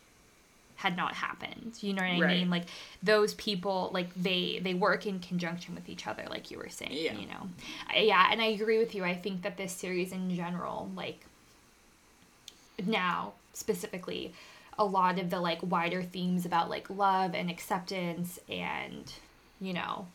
[0.76, 1.78] had not happened.
[1.82, 2.38] You know what I Right.
[2.40, 2.50] mean?
[2.50, 2.66] Like
[3.02, 6.92] those people, like they they work in conjunction with each other, like you were saying.
[6.94, 7.14] Yeah.
[7.14, 7.50] You know,
[7.90, 9.04] I, yeah, and I agree with you.
[9.06, 11.20] I think that this series in general, like
[12.86, 14.34] now specifically,
[14.80, 19.14] a lot of the like wider themes about like love and acceptance and
[19.60, 20.08] you know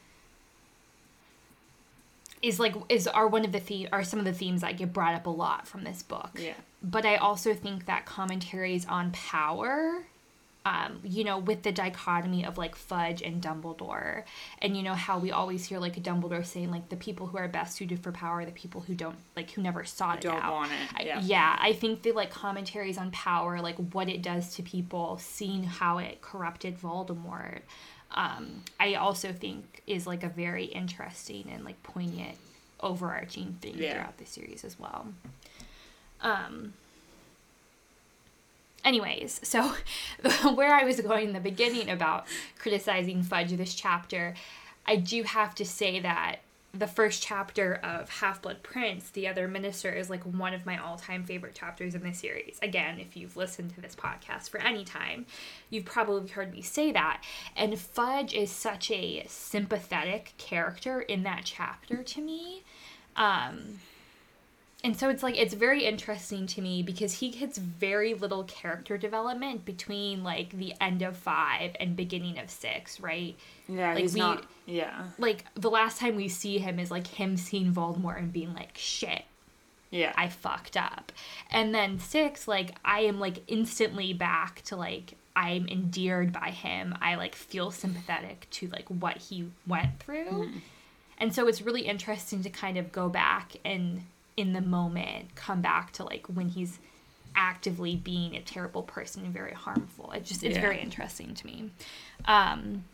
[2.45, 4.93] is like is are one of the the are some of the themes that get
[4.93, 6.31] brought up a lot from this book.
[6.39, 6.55] Yeah.
[6.83, 10.05] But I also think that commentaries on power,
[10.67, 14.23] um, you know, with the dichotomy of like Fudge and Dumbledore,
[14.63, 17.49] and you know how we always hear like Dumbledore saying like the people who are
[17.49, 20.43] best suited for power are the people who don't like who never sought it Don't
[20.43, 20.53] out.
[20.53, 21.21] want it, I- yeah.
[21.23, 25.65] yeah, I think the like commentaries on power, like what it does to people, seeing
[25.65, 27.61] how it corrupted Voldemort.
[28.17, 32.39] Um, I also think is like a very interesting and like poignant
[32.81, 33.95] overarching theme Yeah.
[33.95, 35.09] throughout the series as well.
[36.21, 36.73] Um,
[38.85, 39.73] anyways, so
[40.55, 42.27] where I was going in the beginning about
[42.59, 44.35] criticizing Fudge this chapter,
[44.87, 46.41] I do have to say that
[46.77, 50.77] the first chapter of Half Blood Prince, The Other Minister, is like one of my
[50.77, 52.59] all time favorite chapters in the series.
[52.63, 55.27] Again, if you've listened to this podcast for any time,
[55.71, 57.23] you've probably heard me say that.
[57.57, 62.65] And Fudge is such a sympathetic character in that chapter to me.
[63.15, 63.79] Um,
[64.85, 68.99] and so it's like it's very interesting to me because he gets very little character
[68.99, 73.35] development between like the end of five and beginning of six, right?
[73.67, 77.07] yeah Like, he's we- not yeah Like the last time we see him is like
[77.07, 79.23] him seeing Voldemort and being like, shit,
[79.91, 81.11] yeah I fucked up.
[81.51, 86.95] And then six, like I am like instantly back to like I'm endeared by him.
[87.01, 90.27] I like feel sympathetic to like what he went through.
[90.27, 90.59] Mm-hmm.
[91.19, 94.03] And so it's really interesting to kind of go back and
[94.37, 96.79] in the moment come back to like when he's
[97.37, 100.13] actively being a terrible person and very harmful.
[100.13, 100.61] It just it's Yeah.
[100.63, 101.71] very interesting to me.
[102.27, 102.85] Um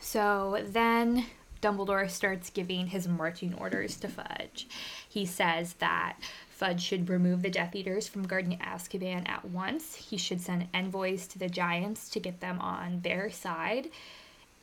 [0.00, 1.26] so then
[1.62, 4.68] Dumbledore starts giving his marching orders to Fudge.
[5.08, 6.16] He says that
[6.50, 9.94] Fudge should remove the Death Eaters from guarding Azkaban at once.
[9.96, 13.88] He should send envoys to the Giants to get them on their side.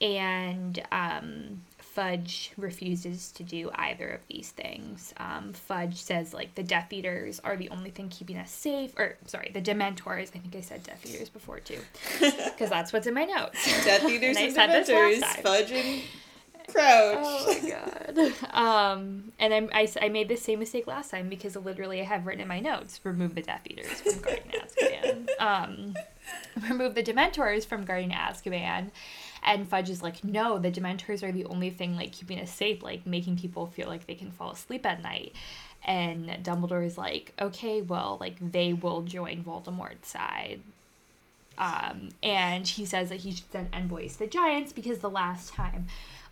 [0.02, 1.62] And um,
[1.94, 5.14] Fudge refuses to do either of these things.
[5.18, 8.94] Um, Fudge says, like, the Death Eaters are the only thing keeping us safe.
[8.98, 10.30] Or, sorry, the Dementors.
[10.36, 11.80] I think I said Death Eaters before, too.
[12.20, 13.64] Because that's what's in my notes.
[13.86, 15.22] Death Eaters And and Dementors.
[15.42, 16.02] Fudge and
[16.68, 17.18] Crouch.
[17.20, 18.34] Oh my god.
[18.54, 22.06] Um, and I'm, I, s- I made the same mistake last time because literally I
[22.06, 25.30] have written in my notes remove the Death Eaters from Guardian Azkaban.
[25.40, 25.94] Um,
[26.70, 28.92] remove the Dementors from Guardian Azkaban.
[29.44, 32.82] And Fudge is like, no, the Dementors are the only thing like keeping us safe,
[32.82, 35.34] like making people feel like they can fall asleep at night.
[35.86, 40.62] And Dumbledore is like, okay, well, like they will join Voldemort's side.
[41.58, 45.54] Um, and he says that he should send envoys to the Giants because the last
[45.54, 45.88] time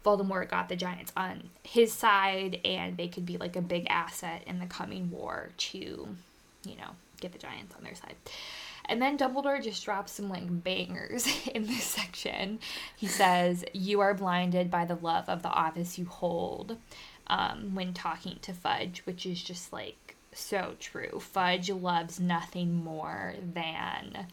[0.05, 4.41] Voldemort got the Giants on his side, and they could be like a big asset
[4.47, 8.15] in the coming war to, you know, get the Giants on their side.
[8.85, 12.59] And then Dumbledore just drops some like bangers in this section.
[12.95, 16.77] He says, You are blinded by the love of the office you hold
[17.27, 21.19] um, when talking to Fudge, which is just like so true.
[21.19, 24.27] Fudge loves nothing more than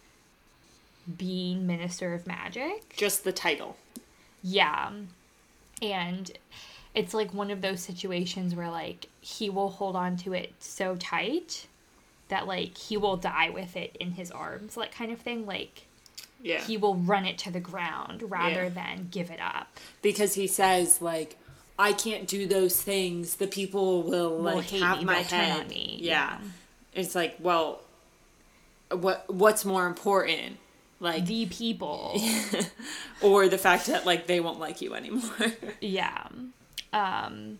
[1.16, 2.94] being Minister of Magic.
[2.96, 3.76] Just the title.
[4.42, 4.90] Yeah.
[5.80, 6.30] And
[6.94, 10.96] it's like one of those situations where like he will hold on to it so
[10.96, 11.68] tight
[12.29, 15.47] that like he will die with it in his arms, like kind of thing.
[15.47, 15.87] Like
[16.43, 16.61] Yeah.
[16.62, 18.68] he will run it to the ground rather Yeah.
[18.70, 19.68] than give it up.
[20.03, 21.37] because he says like
[21.79, 23.37] I can't do those things.
[23.37, 25.61] The people will like hate have me, my head.
[25.61, 25.99] on me.
[26.01, 26.39] Yeah.
[26.43, 26.49] Yeah.
[26.93, 27.81] It's like, well,
[28.91, 30.57] what what's more important?
[31.01, 32.20] Like The people.
[33.22, 35.31] or the fact that like they won't like you anymore.
[35.81, 36.26] Yeah.
[36.93, 37.59] Um,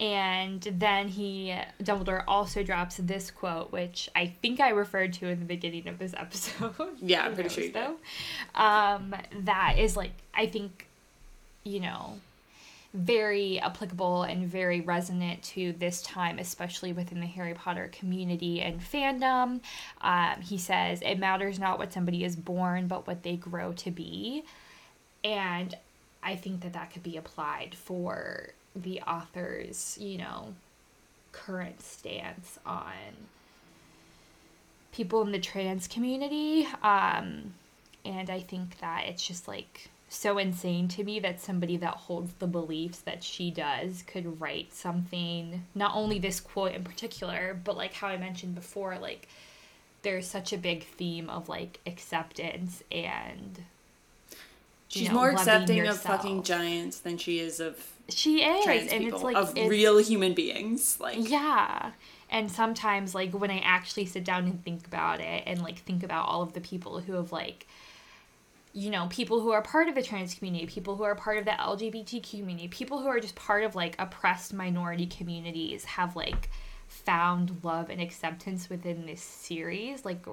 [0.00, 5.40] and then he, Dumbledore also drops this quote, which I think I referred to in
[5.40, 6.74] the beginning of this episode.
[7.00, 7.74] Yeah, I'm pretty sure knows, you did.
[8.54, 8.60] though.
[8.60, 10.86] Um, that is like, I think,
[11.64, 12.20] you know,
[12.94, 18.80] very applicable and very resonant to this time, especially within the Harry Potter community and
[18.80, 19.60] fandom.
[20.00, 23.90] Um, he says, It matters not what somebody is born, but what they grow to
[23.90, 24.44] be.
[25.22, 25.76] And
[26.22, 30.54] I think that that could be applied for the author's, you know,
[31.32, 32.92] current stance on
[34.92, 36.66] people in the trans community.
[36.82, 37.54] Um,
[38.04, 42.32] and I think that it's just like so insane to me that somebody that holds
[42.38, 47.76] the beliefs that she does could write something, not only this quote in particular, but
[47.76, 49.28] like how I mentioned before, like
[50.02, 53.62] there's such a big theme of like acceptance and
[54.88, 59.04] She's know, more accepting of fucking giants than she is of she is trans and
[59.04, 60.98] people, it's like of it's, real human beings.
[61.00, 61.92] Like yeah
[62.30, 66.02] and sometimes like when i actually sit down and think about it and like think
[66.02, 67.66] about all of the people who have like
[68.74, 71.44] you know people who are part of the trans community people who are part of
[71.44, 76.50] the lgbt community people who are just part of like oppressed minority communities have like
[76.86, 80.26] found love and acceptance within this series like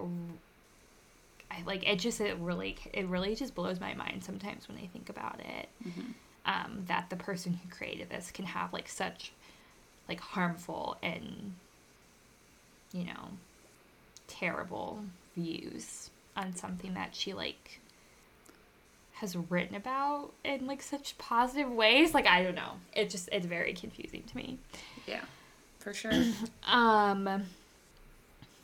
[1.51, 4.87] I like it just it really it really just blows my mind sometimes when I
[4.87, 5.69] think about it.
[5.87, 6.11] Mm-hmm.
[6.45, 9.31] Um, that the person who created this can have like such
[10.07, 11.53] like harmful and
[12.93, 13.29] you know
[14.27, 14.99] terrible
[15.35, 17.79] views on something that she like
[19.13, 23.47] has written about in like such positive ways like i don't know it just it's
[23.47, 24.59] very confusing to me
[25.07, 25.21] yeah,
[25.79, 26.11] for sure.
[26.67, 27.45] um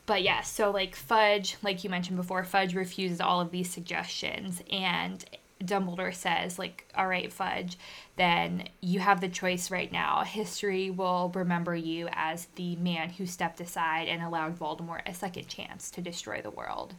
[0.06, 4.62] but yeah, so like Fudge, like you mentioned before, Fudge refuses all of these suggestions
[4.70, 5.24] and
[5.62, 7.78] Dumbledore says like, "All right, Fudge,
[8.16, 10.24] then you have the choice right now.
[10.24, 15.48] History will remember you as the man who stepped aside and allowed Voldemort a second
[15.48, 16.96] chance to destroy the world."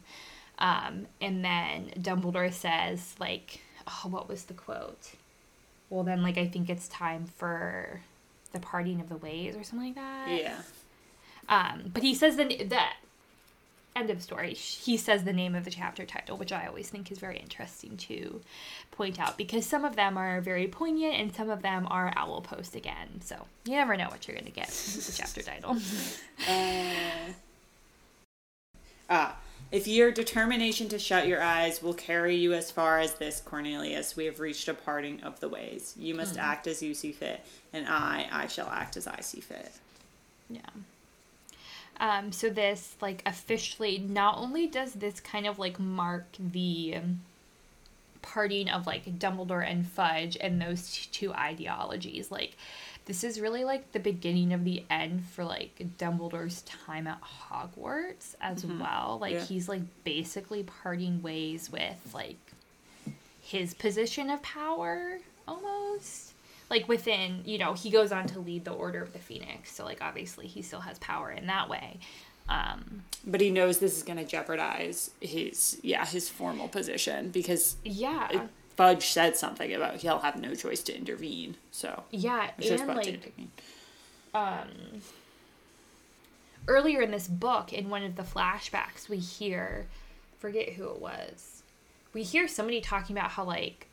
[0.59, 5.11] Um, and then Dumbledore says like, "Oh, what was the quote?"
[5.89, 8.01] Well, then like I think it's time for
[8.51, 10.27] the parting of the ways or something like that.
[10.29, 10.61] yeah.
[11.49, 12.79] Um, but he says the the
[13.95, 14.53] end of story.
[14.53, 17.97] He says the name of the chapter title, which I always think is very interesting
[17.97, 18.41] to
[18.91, 22.41] point out because some of them are very poignant and some of them are owl
[22.41, 23.21] post again.
[23.23, 25.77] So you never know what you're gonna get with the chapter title.
[29.09, 29.37] Uh, ah,
[29.71, 34.15] If your determination to shut your eyes will carry you as far as this, Cornelius,
[34.15, 35.93] we have reached a parting of the ways.
[35.97, 39.41] You must act as you see fit, and I, I shall act as I see
[39.41, 39.71] fit.
[40.49, 40.61] Yeah.
[41.99, 46.95] Um, so this like officially not only does this kind of like mark the
[48.21, 52.55] parting of like Dumbledore and Fudge and those two ideologies, like
[53.05, 58.35] this is really like the beginning of the end for like Dumbledore's time at Hogwarts
[58.41, 59.17] as well.
[59.21, 59.43] Like Yeah.
[59.45, 62.37] he's like basically parting ways with like
[63.41, 66.32] his position of power almost
[66.69, 69.83] like within you know he goes on to lead the order of the phoenix so
[69.85, 71.99] like obviously he still has power in that way
[72.49, 77.77] um But he knows this is going to jeopardize his, yeah, his formal position because
[77.83, 81.55] yeah Fudge said something about he'll have no choice to intervene.
[81.71, 83.51] So, yeah and like intervene.
[86.67, 89.85] earlier in this book in one of the flashbacks we hear
[90.39, 91.63] forget who it was
[92.13, 93.87] we hear somebody talking about how like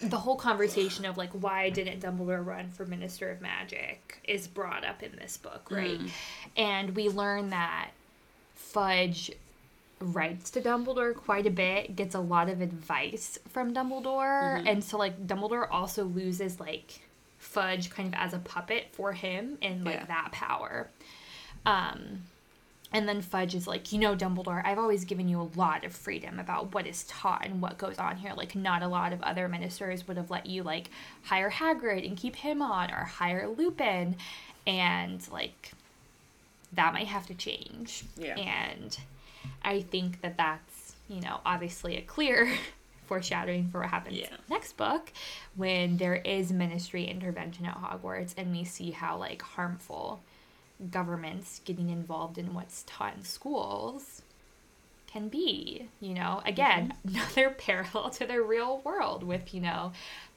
[0.00, 4.84] the whole conversation of like why didn't Dumbledore run for Minister of Magic is brought
[4.84, 6.00] up in this book, right?
[6.56, 7.90] And we learn that
[8.54, 9.30] Fudge
[10.00, 14.98] writes to Dumbledore quite a bit, gets a lot of advice from Dumbledore, and so
[14.98, 17.00] like Dumbledore also loses like
[17.38, 20.04] Fudge kind of as a puppet for him and like Yeah.
[20.06, 20.90] that power.
[21.64, 22.24] Um
[22.94, 25.92] and then Fudge is like, you know, Dumbledore, I've always given you a lot of
[25.92, 28.32] freedom about what is taught and what goes on here.
[28.36, 30.90] Like, not a lot of other ministers would have let you, like,
[31.24, 34.14] hire Hagrid and keep him on or hire Lupin.
[34.64, 35.72] And, like,
[36.72, 38.04] that might have to change.
[38.16, 38.38] Yeah.
[38.38, 38.96] And
[39.62, 42.48] I think that that's, you know, obviously a clear
[43.06, 44.28] foreshadowing for what happens Yeah.
[44.48, 45.12] next book
[45.56, 50.22] when there is ministry intervention at Hogwarts and we see how, like, harmful
[50.90, 54.22] governments getting involved in what's taught in schools
[55.06, 56.42] can be you know?
[56.44, 59.92] Again another parallel to the real world with you know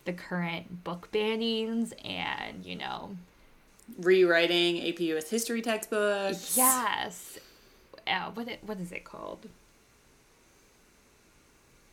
[0.06, 3.12] the current book bannings and you know
[4.00, 6.58] Rewriting AP US history textbooks.
[6.58, 7.40] yes.
[8.06, 9.48] Uh, what it, what is it called?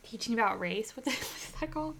[0.03, 0.95] Teaching about race?
[0.95, 1.95] What, what is that called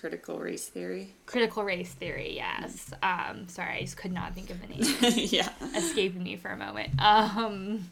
[0.00, 1.12] Critical race theory.
[1.26, 4.96] critical race theory yes um sorry i just could not think of the name
[5.30, 5.50] yeah.
[5.76, 6.90] escaped me for a moment.
[6.98, 7.90] Um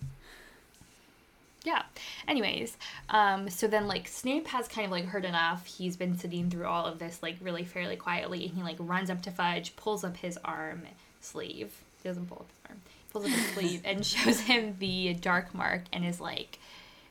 [1.64, 1.82] yeah.
[2.26, 2.78] Anyways,
[3.10, 5.66] um so then like Snape has kind of like heard enough.
[5.66, 9.10] He's been sitting through all of this like really fairly quietly and he like runs
[9.10, 10.82] up to Fudge, pulls up his arm
[11.20, 11.72] sleeve.
[12.02, 12.80] He doesn't pull up his arm.
[13.12, 16.58] Pulls up his sleeve and shows him the dark mark and is like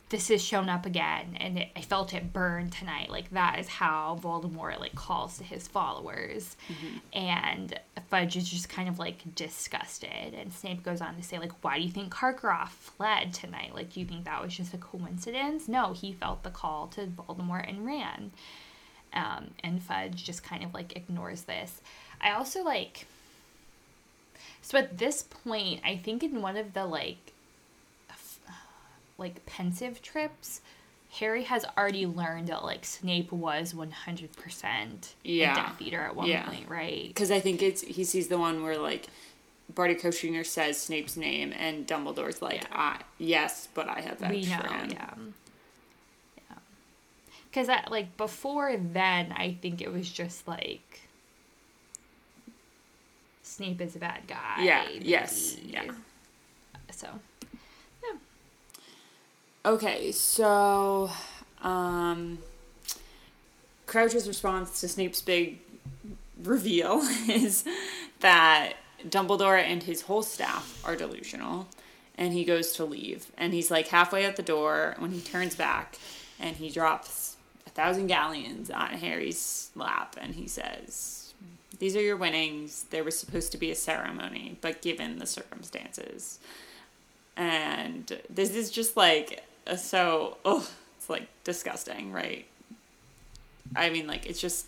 [0.09, 3.09] this has shown up again and it, I felt it burn tonight.
[3.09, 6.55] Like that is how Voldemort like calls to his followers.
[7.13, 7.77] And
[8.09, 10.33] Fudge is just kind of like disgusted.
[10.33, 13.75] And Snape goes on to say, like, why do you think Karkaroff fled tonight?
[13.75, 15.67] Like, do you think that was just a coincidence?
[15.67, 18.31] No, he felt the call to Voldemort and ran.
[19.13, 21.81] Um, and Fudge just kind of like ignores this.
[22.21, 23.07] I also like.
[24.61, 27.33] So at this point, I think in one of the like
[29.17, 30.61] like Pensieve trips,
[31.19, 35.53] Harry has already learned that like Snape was one hundred percent Yeah.
[35.53, 36.45] a Death Eater at one Yeah.
[36.47, 37.07] point, right?
[37.07, 39.07] Because I think it's he sees the one where like
[39.73, 40.43] Barty Crouch Jr.
[40.43, 42.67] says Snape's name and Dumbledore's like, Yeah.
[42.71, 44.85] I yes, but I have that we know, yeah,
[46.37, 46.55] yeah.
[47.49, 51.01] Because that like before then, I think it was just like
[53.43, 54.61] Snape is a bad guy.
[54.61, 55.85] Yeah, yes, yeah.
[56.91, 57.07] So
[59.67, 61.09] Okay, so
[61.61, 62.37] um
[63.85, 65.59] Crouch's response to Snape's big
[66.41, 67.65] reveal is
[68.21, 71.67] that Dumbledore and his whole staff are delusional
[72.17, 73.29] and he goes to leave.
[73.37, 75.99] And he's like halfway out the door when he turns back
[76.39, 81.33] and he drops a thousand galleons on Harry's lap and he says
[81.77, 82.85] these are your winnings.
[82.89, 86.39] There was supposed to be a ceremony but given the circumstances.
[87.35, 89.43] And this is just like
[89.75, 92.45] so oh it's like disgusting right?
[93.75, 94.67] I mean like it's just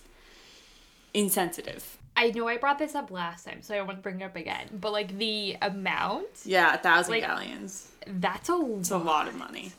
[1.14, 1.98] insensitive.
[2.18, 4.68] I know I brought this up last time, so I to bring it up again.
[4.80, 7.92] But like the amount, yeah a thousand Like- galleons.
[8.08, 9.72] that's a it's a lot of money.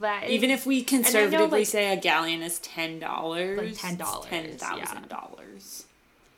[0.00, 3.96] That even if we I know, conservatively like- say a galleon is ten dollars Like
[3.98, 5.84] $10, ten thousand dollars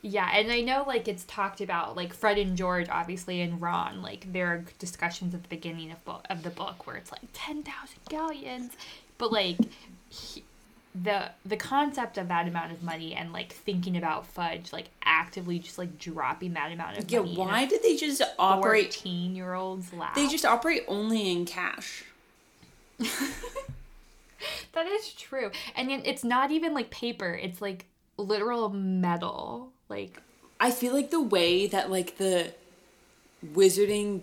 [0.03, 4.01] Yeah, and I know like it's talked about like Fred and George obviously and Ron
[4.03, 7.21] like there are discussions at the beginning of book of the book where it's like
[7.33, 8.73] ten thousand galleons,
[9.19, 9.59] but like
[10.09, 10.43] he,
[10.95, 15.59] the the concept of that amount of money and like thinking about fudge like actively
[15.59, 18.95] just like dropping that amount of Yeah, money why did they just operate?
[18.95, 22.05] 14 year olds lap They just operate only in cash.
[22.99, 27.87] that is true and it's not even like paper it's like
[28.17, 30.23] literal metal like
[30.59, 32.53] I feel like the way that like the
[33.55, 34.23] wizarding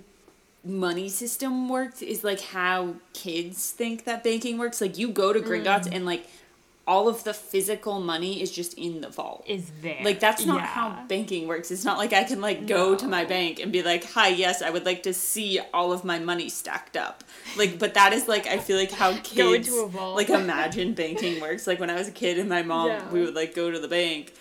[0.63, 4.82] money system works is like how kids think that banking works.
[4.82, 5.95] Like you go to Gringotts mm.
[5.95, 6.28] and like
[6.86, 9.43] all of the physical money is just in the vault.
[9.45, 10.65] is there Like that's not Yeah.
[10.68, 11.70] how banking works.
[11.70, 14.61] It's not like I can like go to my bank and be like, "Hi, yes,
[14.61, 17.24] I would like to see all of my money stacked up."
[17.57, 20.15] Like, but that is like I feel like how kids Go into a vault.
[20.15, 21.68] like imagine banking works.
[21.68, 23.09] Like when I was a kid and my mom, Yeah.
[23.11, 24.34] we would like go to the bank,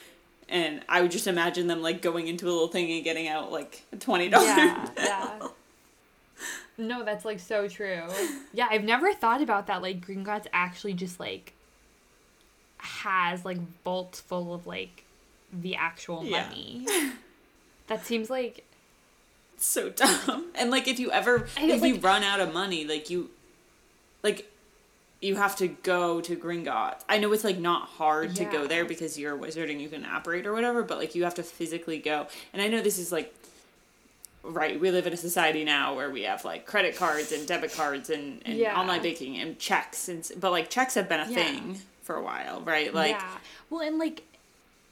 [0.49, 3.51] and I would just imagine them like going into a little thing and getting out
[3.53, 4.47] like a twenty dollars.
[4.49, 5.49] yeah yeah
[6.79, 8.03] no that's like so true
[8.53, 11.55] yeah i've never thought about that like Gringotts actually just like
[12.79, 15.05] has like vaults full of like
[15.53, 16.43] the actual Yeah.
[16.43, 16.87] money
[17.87, 18.65] that seems like
[19.59, 20.51] so dumb.
[20.55, 23.31] And like if you ever I- if you run out of money, like you
[24.23, 24.51] like
[25.21, 27.03] you have to go to Gringotts.
[27.09, 29.89] I know it's like not hard to go there because you're a wizard and you
[29.89, 32.27] can apparate or whatever, but like you have to physically go.
[32.53, 33.35] And I know this is like
[34.43, 37.73] right, we live in a society now where we have like credit cards and debit
[37.75, 38.79] cards and, and Yeah.
[38.79, 41.35] online banking and checks and but like checks have been a Yeah.
[41.35, 42.95] thing for a while, right?
[42.95, 43.39] Like yeah
[43.71, 44.23] well and like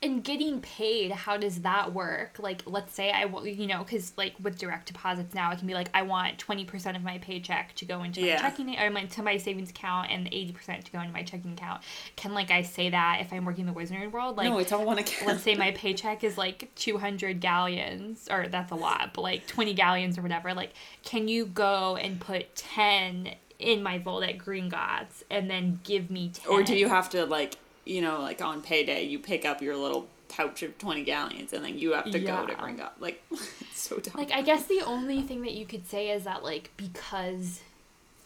[0.05, 4.13] and getting paid how does that work like let's say i want you know because
[4.19, 7.75] like with direct deposits now it can be like i want 20% of my paycheck
[7.75, 8.41] to go into my Yeah.
[8.41, 11.83] checking or my, to my savings account and 80% to go into my checking account
[12.17, 14.73] can like i say that if i'm working in the wizarding world like no, it's
[14.73, 15.27] all one account.
[15.27, 19.73] let's say my paycheck is like 200 galleons or that's a lot but like 20
[19.73, 25.23] galleons or whatever like can you go and put 10 in my vault at Gringotts
[25.31, 28.63] and then give me 10 Or do you have to like you know like on
[28.63, 32.19] payday you pick up your little pouch of twenty galleons and then you have to
[32.19, 32.61] go to Yeah.
[32.61, 34.15] bring up like it's so dumb.
[34.17, 37.61] like i guess the only thing that you could say is that like because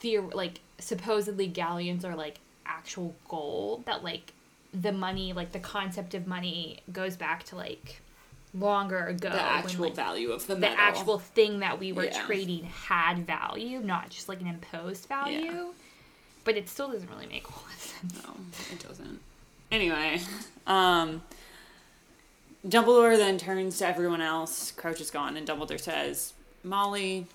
[0.01, 4.33] the like supposedly galleons are like actual gold that like
[4.73, 8.01] the money like the concept of money goes back to like
[8.55, 10.77] longer ago the when, actual like, value of the metal.
[10.77, 12.23] the actual thing that we were Yeah.
[12.25, 15.75] trading had value, not just like an imposed value.
[16.45, 18.25] But it still doesn't really make a lot of sense.
[18.25, 18.35] no,
[18.73, 19.21] it doesn't.
[19.71, 20.21] Anyway,
[20.67, 21.23] um,
[22.67, 24.73] Dumbledore then turns to everyone else.
[24.73, 26.33] Crouch is gone, and Dumbledore says,
[26.65, 27.27] "Molly,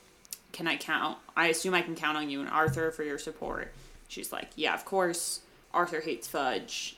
[0.52, 1.18] can I count?
[1.36, 3.74] I assume I can count on you and Arthur for your support."
[4.08, 5.42] She's like, "Yeah, of course."
[5.74, 6.98] Arthur hates fudge.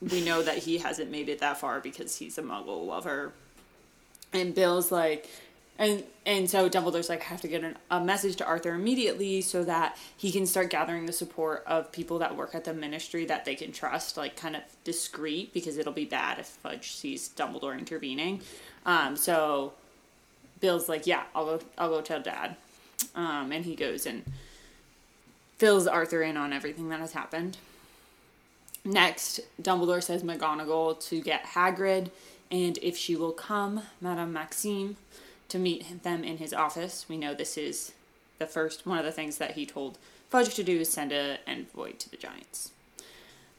[0.00, 3.32] We know that he hasn't made it that far because he's a Muggle lover.
[4.32, 5.28] And Bill's like,
[5.78, 9.40] and and so Dumbledore's like, I have to get an, a message to Arthur immediately
[9.40, 13.24] so that he can start gathering the support of people that work at the ministry
[13.24, 17.30] that they can trust, like kind of discreet, because it'll be bad if Fudge sees
[17.30, 18.42] Dumbledore intervening.
[18.84, 19.72] Um, so
[20.60, 22.56] Bill's like, yeah, I'll go, I'll go tell Dad,
[23.14, 24.24] um, and he goes and
[25.56, 27.56] fills Arthur in on everything that has happened.
[28.84, 32.10] Next, Dumbledore says McGonagall to get Hagrid,
[32.50, 34.96] and if she will come, Madame Maxime,
[35.48, 37.06] to meet them in his office.
[37.08, 37.92] We know this is
[38.38, 41.38] the first one of the things that he told Fudge to do is send a
[41.46, 42.72] envoy to the Giants.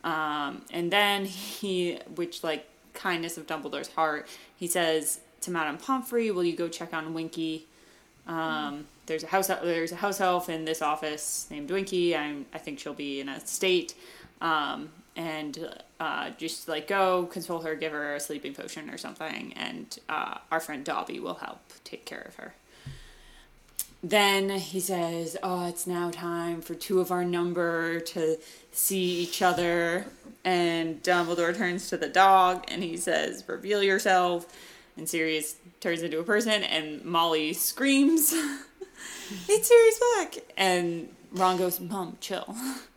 [0.04, 6.32] Um, and then he, which like kindness of Dumbledore's heart, he says to Madame Pomfrey,
[6.32, 7.66] "Will you go check on Winky?
[8.28, 12.16] Um, there's a house there's a house elf in this office named Winky.
[12.16, 13.96] I'm I think she'll be in a state."
[14.42, 19.51] Um, and uh, just like go console her, give her a sleeping potion or something,
[19.57, 22.53] and uh, our friend Dobby will help take care of her.
[24.01, 28.38] Then he says, "Oh, it's now time for two of our number to
[28.72, 30.05] see each other."
[30.45, 34.48] And Dumbledore turns to the dog and he says, "Reveal yourself."
[34.95, 38.31] And Sirius turns into a person, and Molly screams,
[39.49, 42.56] "It's Sirius Black!" And Ron goes, "Mom, chill."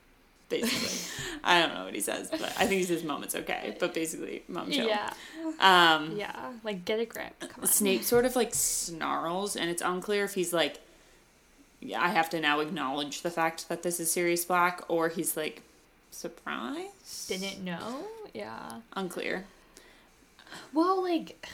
[0.60, 3.76] basically, I don't know what he says, but I think he says, "Mom, it's okay."
[3.80, 5.12] But basically, "Mom, chill." Yeah.
[5.58, 6.52] Um, Yeah.
[6.62, 7.34] Like get a grip.
[7.40, 7.66] Come on.
[7.66, 10.80] Snape sort of like snarls, and it's unclear if he's like,
[11.80, 15.36] yeah, I have to now acknowledge the fact that this is Sirius Black, or he's
[15.36, 15.62] like,
[16.12, 17.28] surprised?
[17.28, 18.04] Didn't know?
[18.32, 18.80] Yeah.
[18.94, 19.44] Unclear.
[20.72, 21.44] Well, like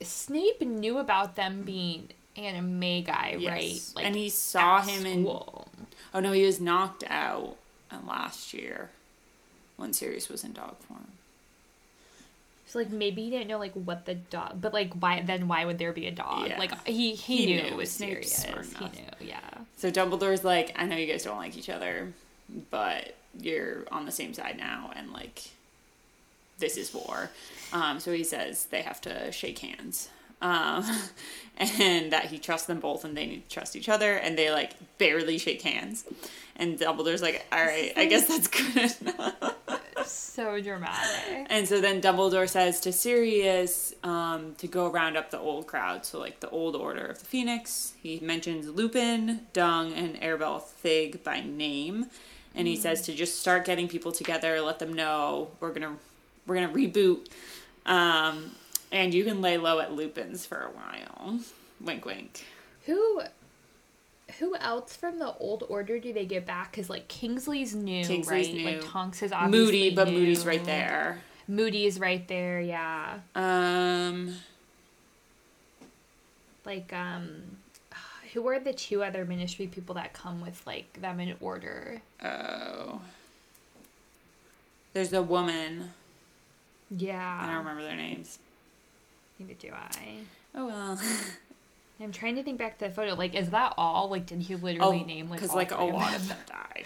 [0.00, 3.50] Snape knew about them being Animagus, Yes.
[3.50, 3.82] right?
[3.96, 5.22] Like and he saw him in.
[5.24, 5.68] school.
[6.14, 7.56] Oh no, he was knocked out
[7.90, 8.90] uh, last year
[9.76, 11.06] when Sirius was in dog form.
[12.66, 15.64] So like maybe he didn't know like what the dog, but like why then why
[15.64, 16.48] would there be a dog?
[16.48, 16.58] Yeah.
[16.58, 17.68] Like he he, He knew, knew.
[17.68, 18.44] it was Sirius.
[18.44, 18.90] He knew,
[19.20, 19.40] yeah.
[19.76, 22.12] So Dumbledore's like, I know you guys don't like each other.
[22.70, 25.42] but you're on the same side now, and like
[26.58, 27.30] this is war.
[27.72, 30.08] Um, so he says they have to shake hands.
[30.40, 30.84] Um,
[31.80, 34.50] and that he trusts them both and they need to trust each other and they
[34.50, 36.04] like barely shake hands.
[36.56, 38.94] And Dumbledore's like, all right, I guess that's good.
[39.00, 39.54] enough
[40.06, 41.46] So dramatic.
[41.48, 46.04] and so then Dumbledore says to Sirius um, to go round up the old crowd.
[46.04, 47.92] So, like the old Order of the Phoenix.
[48.02, 52.06] He mentions Lupin, Dung, and Arabella Figg by name.
[52.54, 55.96] And he says to just start getting people together, let them know we're gonna
[56.46, 57.28] we're gonna reboot.
[57.86, 58.52] Um,
[58.92, 61.40] and you can lay low at Lupin's for a while.
[61.80, 62.44] Wink, wink.
[62.86, 63.22] Who
[64.38, 66.70] who else from the old order do they get back?
[66.70, 68.54] Because like Kingsley's new, Kingsley's right?
[68.56, 68.64] new.
[68.64, 70.18] Like Tonks is obviously Moody, but new.
[70.20, 71.20] Moody's right there.
[71.48, 72.60] Moody's right there.
[72.60, 73.18] Yeah.
[73.34, 74.36] Um,
[76.64, 77.42] Like um,
[78.32, 82.00] who are the two other ministry people that come with like them in order?
[82.24, 83.00] oh,
[84.92, 85.90] there's a woman.
[86.90, 87.38] Yeah.
[87.42, 88.38] I don't remember their names.
[89.38, 90.16] Neither do I.
[90.54, 91.00] Oh well.
[92.00, 93.14] I'm trying to think back to the photo.
[93.14, 94.08] Like, is that all?
[94.10, 96.84] Like, did he Oh, literally name like because like a lot of them died.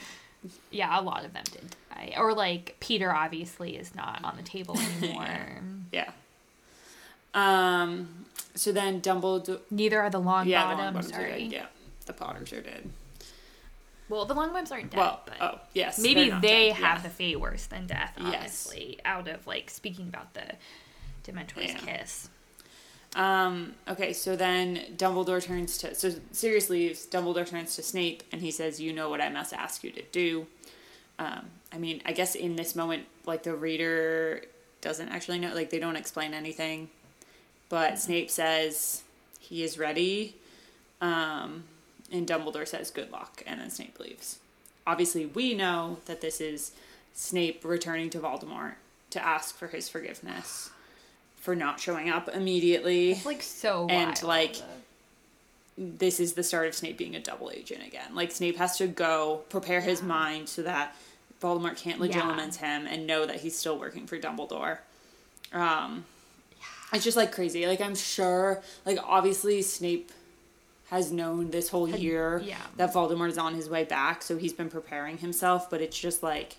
[0.71, 2.15] Yeah, a lot of them did die.
[2.19, 5.27] Or like Peter obviously is not on the table anymore.
[5.93, 6.11] Yeah.
[7.35, 8.27] Um.
[8.55, 9.61] So then Dumbledore.
[9.71, 11.07] Neither are the long Yeah, the bottoms.
[11.07, 11.43] Longbottoms are Sorry.
[11.45, 11.53] dead.
[11.53, 11.67] Yeah,
[12.07, 12.91] the Potters are dead.
[14.09, 17.03] Well, the Longbottoms aren't dead, Well, but oh yes, maybe they dead, have yeah.
[17.03, 18.13] the fate worse than death.
[18.21, 18.73] Yes.
[19.05, 20.45] Out of like speaking about the
[21.25, 21.79] Dementor's Yeah.
[21.99, 22.29] kiss.
[23.17, 27.07] Um, okay, so then Dumbledore turns to so Sirius leaves.
[27.07, 30.03] Dumbledore turns to Snape and he says, "You know what I must ask you to
[30.13, 30.47] do."
[31.19, 34.45] Um, I mean, I guess in this moment, like the reader
[34.83, 36.91] doesn't actually know, like they don't explain anything,
[37.71, 39.03] but Snape says
[39.41, 40.37] he is ready,
[41.01, 41.65] um,
[42.13, 44.41] and Dumbledore says, "Good luck," and then Snape leaves.
[44.87, 46.73] Obviously, we know that this is
[47.15, 48.75] Snape returning to Voldemort
[49.09, 50.71] to ask for his forgiveness
[51.47, 54.23] for not showing up immediately It's like so And, wild.
[54.25, 54.57] like,
[55.79, 58.17] this is the start of Snape being a double agent again.
[58.17, 60.97] Like Snape has to go prepare his mind so that
[61.41, 64.79] Voldemort can't legitimize him and know that he's still working for Dumbledore.
[65.53, 66.05] Um,
[66.93, 67.65] it's just like crazy.
[67.69, 70.11] Like I'm sure, like obviously Snape
[70.91, 72.57] has known this whole year yeah.
[72.77, 75.71] that Voldemort is on his way back, so he's been preparing himself.
[75.71, 76.57] But it's just like,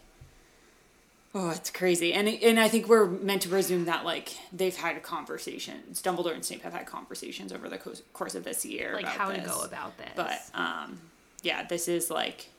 [1.38, 2.14] oh, it's crazy.
[2.14, 6.02] And and I think we're meant to presume that like they've had conversations.
[6.02, 9.18] Dumbledore and Snape have had conversations over the co- course of this year, like about
[9.18, 10.10] how to go about this.
[10.16, 11.00] But um,
[11.44, 12.50] yeah, this is like.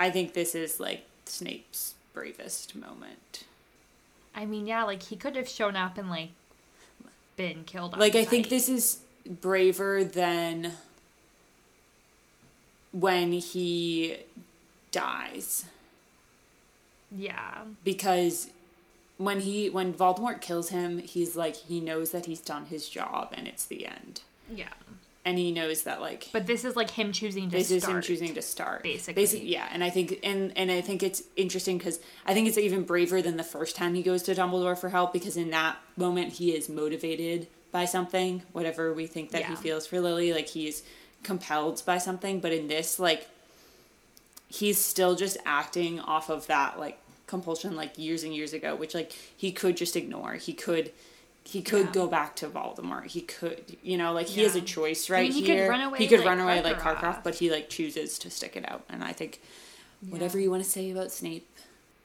[0.00, 3.44] I think this is like Snape's bravest moment.
[4.34, 6.30] I mean, yeah, like he could have shown up and like
[7.36, 7.94] been killed.
[7.94, 10.72] On like I think this is braver than
[12.92, 14.16] when he
[14.90, 15.66] dies
[17.16, 17.62] Yeah.
[17.84, 18.48] because
[19.18, 23.32] when he when Voldemort kills him he's like he knows that he's done his job
[23.36, 24.72] and it's the end Yeah.
[25.24, 28.00] and he knows that like But this is like him choosing to this is him
[28.00, 29.22] choosing to start basically.
[29.24, 32.58] Basi- yeah and i think and and i think it's interesting because i think it's
[32.58, 35.76] even braver than the first time he goes to dumbledore for help because in that
[35.96, 40.48] moment he is motivated by something whatever we think that he feels for lily like
[40.48, 40.82] he's
[41.22, 43.28] compelled by something but in this like
[44.48, 46.98] he's still just acting off of that like
[47.32, 50.92] compulsion like years and years ago which like he could just ignore he could
[51.44, 51.92] he could Yeah.
[52.02, 53.06] go back to Voldemort.
[53.16, 54.64] He could, you know, like he has a Yeah.
[54.76, 55.68] choice I right mean, he could here.
[55.68, 57.00] run away he could like run away like Karkaroff.
[57.00, 58.82] Karkaroff, but he like chooses to stick it out.
[58.88, 59.40] And I think
[60.08, 61.48] whatever you want to say about Snape,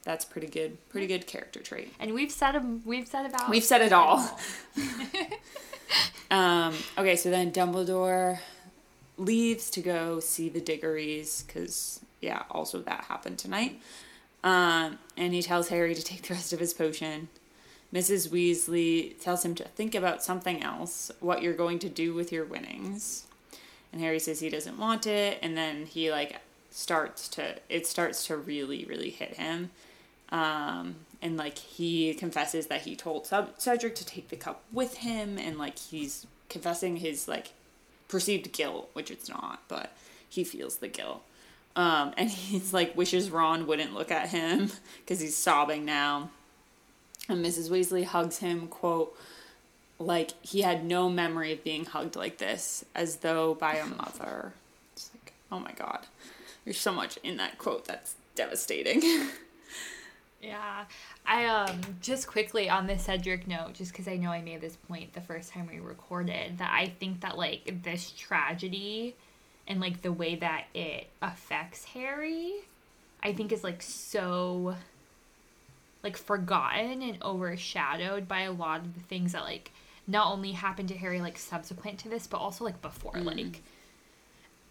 [0.03, 0.71] that's pretty good.
[0.89, 1.93] Pretty good character trait.
[1.99, 2.55] And we've said.
[2.83, 3.47] We've said about.
[3.47, 4.19] We've said it all.
[6.29, 8.39] Um, okay, so then Dumbledore
[9.17, 13.79] leaves to go see the Diggories because, yeah, also that happened tonight.
[14.47, 17.27] Um, and he tells Harry to take the rest of his potion.
[17.93, 18.29] Mrs.
[18.29, 22.45] Weasley tells him to think about something else, what you're going to do with your
[22.45, 23.25] winnings.
[23.91, 26.39] And Harry says he doesn't want it, and then he like
[26.71, 29.71] starts to it starts to really really hit him.
[30.29, 34.97] Um, and like he confesses that he told Ced- Cedric to take the cup with
[34.97, 37.51] him, and like he's confessing his like
[38.07, 39.91] perceived guilt, which it's not, but
[40.29, 41.21] he feels the guilt.
[41.77, 46.31] Um, and he's like wishes Ron wouldn't look at him because he's sobbing now.
[47.29, 47.69] And Mrs.
[47.69, 49.15] Weasley hugs him, quote,
[49.99, 54.53] like he had no memory of being hugged like this, as though by a mother.
[54.93, 56.07] It's like, oh my god.
[56.65, 59.01] There's so much in that quote that's devastating.
[60.39, 60.85] Yeah.
[61.25, 64.75] I um just quickly on the Cedric note, just because I know I made this
[64.87, 69.15] point the first time we recorded, that I think that like this tragedy
[69.67, 72.53] and like the way that it affects Harry,
[73.21, 74.75] I think is like so
[76.03, 79.71] like forgotten and overshadowed by a lot of the things that like
[80.07, 83.13] not only happened to Harry like subsequent to this, but also like before.
[83.13, 83.27] Mm-hmm.
[83.27, 83.61] Like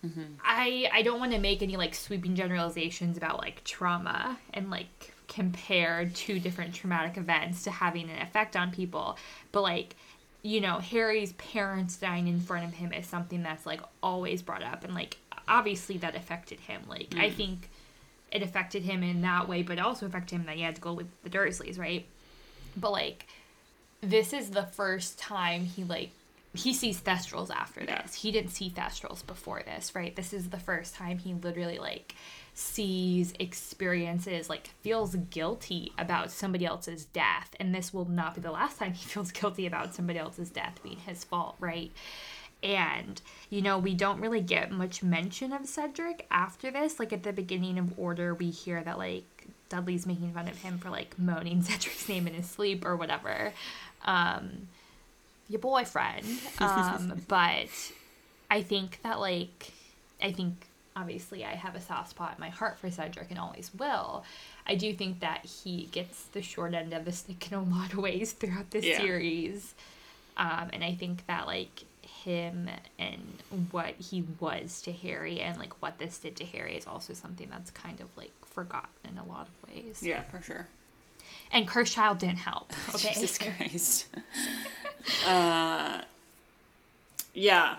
[0.06, 0.22] mm-hmm.
[0.42, 5.12] I I don't want to make any like sweeping generalizations about like trauma and like
[5.28, 9.18] compare two different traumatic events to having an effect on people,
[9.52, 9.96] but like
[10.46, 14.62] you know Harry's parents dying in front of him is something that's like always brought
[14.62, 15.16] up and like
[15.48, 16.82] obviously that affected him.
[16.88, 17.34] Like I mm.
[17.34, 17.68] think
[18.30, 20.80] it affected him in that way, but it also affected him that he had to
[20.80, 22.06] go with the Dursleys, right?
[22.76, 23.26] But like
[24.00, 26.10] this is the first time he like
[26.54, 28.02] he sees Thestrals after Yeah.
[28.02, 28.14] this.
[28.14, 30.14] He didn't see Thestrals before this, right?
[30.14, 32.14] This is the first time he literally like
[32.58, 37.54] sees experiences like feels guilty about somebody else's death.
[37.60, 40.80] And this will not be the last time he feels guilty about somebody else's death
[40.82, 41.92] being his fault right?
[42.62, 43.20] And
[43.50, 46.98] you know we don't really get much mention of cedric after this.
[46.98, 49.24] Like at the beginning of order we hear that like
[49.68, 53.52] dudley's making fun of him for like moaning cedric's name in his sleep or whatever.
[54.06, 54.68] Um
[55.50, 56.24] your boyfriend.
[56.58, 57.68] Um but
[58.50, 59.72] i think that like
[60.22, 60.65] i think
[60.96, 64.24] obviously i have a soft spot in my heart for cedric and always will
[64.66, 67.92] i do think that he gets the short end of the stick in a lot
[67.92, 68.98] of ways throughout this Yeah.
[68.98, 69.74] series
[70.38, 72.68] um, and I think that like him
[72.98, 73.22] and
[73.70, 77.48] what he was to Harry and like what this did to Harry is also something
[77.50, 80.02] that's kind of like forgotten in a lot of ways.
[80.02, 80.68] Yeah, for sure.
[81.50, 82.70] And Cursed Child didn't help.
[82.94, 83.14] Okay.
[83.14, 84.08] Jesus Christ.
[85.26, 86.02] uh,
[87.32, 87.76] yeah.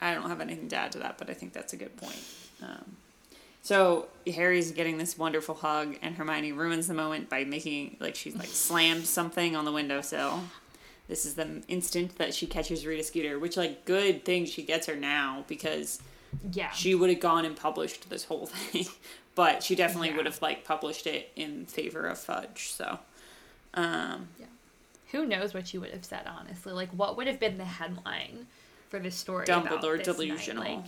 [0.00, 2.18] I don't have anything to add to that, but I think that's a good point.
[2.62, 2.96] Um,
[3.62, 8.34] so Harry's getting this wonderful hug, and Hermione ruins the moment by making like she's
[8.36, 10.44] like slammed something on the windowsill.
[11.08, 14.86] This is the instant that she catches Rita Skeeter, which like good thing she gets
[14.86, 16.00] her now because
[16.52, 16.70] yeah.
[16.70, 18.86] she would have gone and published this whole thing,
[19.34, 20.16] but she definitely Yeah.
[20.16, 22.70] would have like published it in favor of Fudge.
[22.70, 23.00] So,
[23.74, 24.28] um,
[25.12, 26.72] Who knows what she would have said, honestly?
[26.72, 28.46] Like, what would have been the headline
[28.90, 29.44] for this story?
[29.44, 30.16] about Dumbledore this night?
[30.16, 30.74] delusional.
[30.76, 30.84] Like,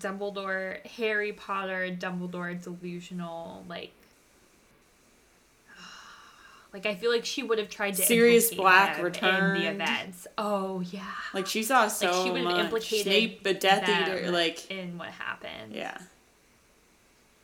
[0.00, 3.90] Dumbledore, Harry Potter, Dumbledore delusional, like.
[6.72, 10.26] Like I feel like she would have tried to implicate Black return the events.
[10.36, 14.30] Oh yeah, Like she saw so like she would have implicated Snape, the Death Eater,
[14.30, 15.72] like in what happened.
[15.72, 15.96] yeah,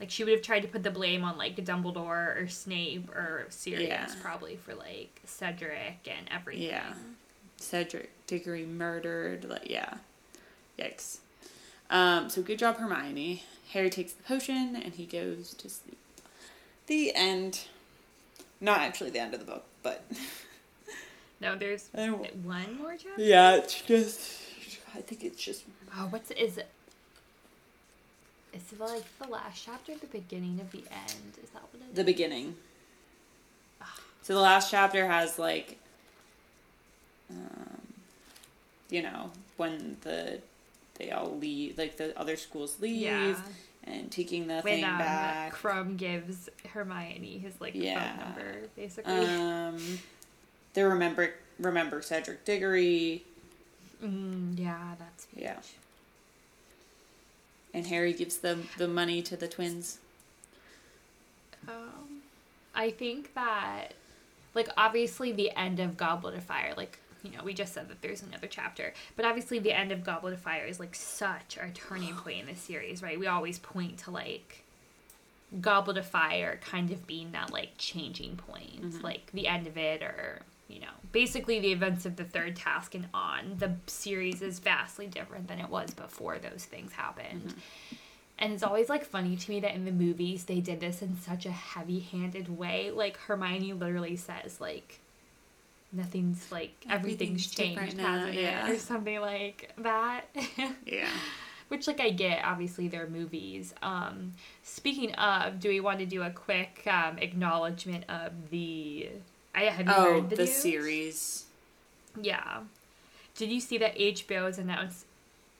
[0.00, 3.46] Like she would have tried to put the blame on like Dumbledore or Snape or
[3.48, 4.14] Sirius Yeah.
[4.20, 6.64] probably for like Cedric and everything.
[6.68, 6.92] yeah.
[7.62, 9.44] Cedric Diggory murdered.
[9.48, 9.94] Like yeah,
[10.78, 11.18] yikes.
[11.90, 13.42] Um, so good job, Hermione.
[13.72, 15.98] Harry takes the potion and he goes to sleep.
[16.86, 17.62] The end.
[18.60, 20.04] Not actually the end of the book, but
[21.40, 23.22] No, there's don't- one more chapter.
[23.22, 24.20] yeah, it's just.
[24.94, 25.64] I think it's just
[25.96, 26.68] Oh, what's is it?
[28.52, 31.32] Is it like the last chapter, the beginning of the end?
[31.42, 31.96] Is that what it is?
[31.96, 32.56] the beginning.
[34.22, 35.78] So the last chapter has like,
[37.32, 37.80] um,
[38.90, 40.40] you know, when the
[40.98, 43.36] they all leave, like the other schools leave, Yeah.
[43.84, 45.54] and taking the when thing um, back.
[45.54, 48.16] Krum gives Hermione his like Yeah.
[48.16, 49.24] phone number, basically.
[49.26, 49.98] Um,
[50.74, 53.24] they remember remember Cedric Diggory,
[54.02, 55.42] mm, yeah, that's huge.
[55.44, 55.58] Yeah.
[57.74, 59.98] and Harry gives them the money to the twins.
[61.68, 62.22] Um,
[62.74, 63.92] I think that,
[64.54, 68.02] like, obviously the end of Goblet of Fire, like, you know, we just said that
[68.02, 71.70] there's another chapter, but obviously the end of Goblet of Fire is like such a
[71.72, 73.18] turning point in the series, right?
[73.18, 74.64] We always point to like
[75.60, 79.04] Goblet of Fire kind of being that like changing point, mm-hmm.
[79.04, 82.94] like the end of it, or you know, basically the events of the third task
[82.94, 83.56] and on.
[83.58, 87.48] The series is vastly different than it was before those things happened.
[87.48, 87.96] Mm-hmm.
[88.38, 91.20] And it's always like funny to me that in the movies they did this in
[91.20, 92.90] such a heavy-handed way.
[92.90, 94.98] Like Hermione literally says like
[95.92, 97.46] nothing's like everything's, Everything's
[97.86, 98.70] changed, now, yeah.
[98.70, 100.22] Or something like that.
[100.86, 101.08] Yeah.
[101.68, 103.74] Which like I get, obviously they're movies.
[103.82, 104.32] Um
[104.62, 109.08] speaking of, do we want to do a quick um acknowledgement of the
[109.54, 111.44] I have you Oh, heard the, the, series.
[112.20, 112.60] Yeah.
[113.36, 115.06] Did you see that HBO has announced?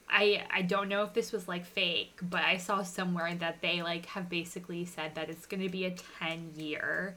[0.09, 3.81] I I don't know if this was like fake, but I saw somewhere that they
[3.81, 7.15] like have basically said that it's going to be a ten year,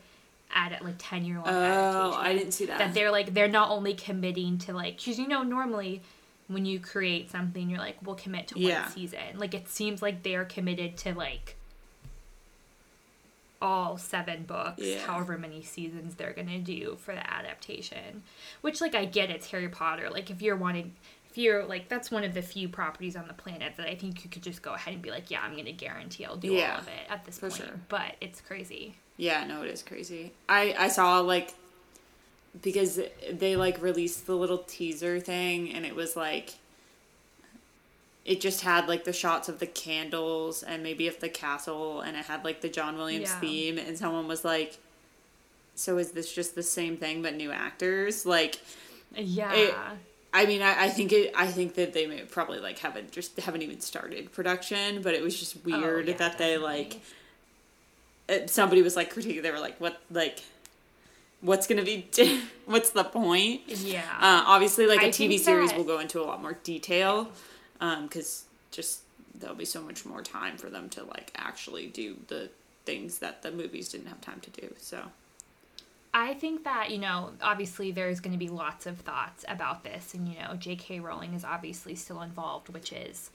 [0.55, 1.45] at it like ten year long.
[1.49, 2.79] Oh, I didn't see that.
[2.79, 6.03] That they're like they're not only committing to like because you know normally
[6.49, 8.83] when you create something you're like we'll commit to Yeah.
[8.83, 9.19] one season.
[9.37, 11.57] Like it seems like they are committed to like
[13.61, 14.99] all seven books, Yeah.
[15.07, 18.23] however many seasons they're gonna do for the adaptation.
[18.61, 20.11] Which like I get it's Harry Potter.
[20.11, 20.95] Like if you're wanting
[21.37, 24.31] few like that's one of the few properties on the planet that I think you
[24.31, 26.81] could just go ahead and be like, yeah, I'm gonna guarantee I'll do Yeah, all
[26.81, 27.55] of it at this point.
[27.55, 27.67] sure.
[27.89, 28.97] But it's crazy.
[29.19, 30.33] Yeah, no, it is crazy.
[30.49, 31.53] I I saw like
[32.63, 32.99] because
[33.31, 36.55] they like released the little teaser thing and it was like
[38.25, 42.17] it just had like the shots of the candles and maybe of the castle and
[42.17, 43.41] it had like the John Williams Yeah.
[43.41, 44.79] theme and someone was like
[45.75, 48.59] so is this just the same thing but new actors like
[49.15, 49.53] Yeah.
[49.53, 49.75] it,
[50.33, 51.33] I mean, I, I think it.
[51.35, 55.23] I think that they may probably like haven't just haven't even started production, but it
[55.23, 57.01] was just weird Oh, yeah, that they like
[58.47, 59.43] somebody was like critiquing.
[59.43, 60.43] They were like, "What like,
[61.41, 62.07] what's gonna be?
[62.67, 64.03] what's the point?" Yeah.
[64.21, 67.31] Uh, obviously, like a I TV series that- will go into a lot more detail,
[67.79, 69.01] because just
[69.35, 72.49] there'll be so much more time for them to like actually do the
[72.85, 74.75] things that the movies didn't have time to do.
[74.79, 75.03] So
[76.19, 80.15] I think that, you know, obviously there's going to be lots of thoughts about this.
[80.15, 81.01] And, you know, J.K.
[81.01, 83.31] Rowling is obviously still involved, which is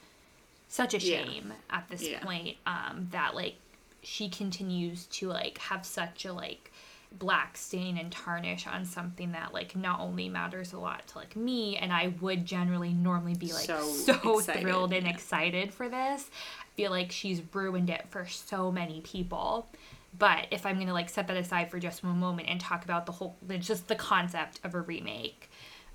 [0.68, 1.24] such a Yeah.
[1.24, 2.18] shame at this Yeah.
[2.24, 3.54] point um, that, like,
[4.02, 6.72] she continues to, like, have such a, like,
[7.12, 11.36] black stain and tarnish on something that, like, not only matters a lot to, like,
[11.36, 15.12] me, and I would generally normally be, like, So so, thrilled and yeah.
[15.12, 16.28] excited for this.
[16.60, 19.68] I feel like she's ruined it for so many people.
[20.18, 23.06] But if I'm gonna like set that aside for just one moment and talk about
[23.06, 25.50] the whole, just the concept of a remake,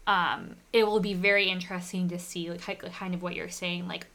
[0.08, 3.88] um, it will be very interesting to see like kind of what you're saying.
[3.88, 4.08] Like,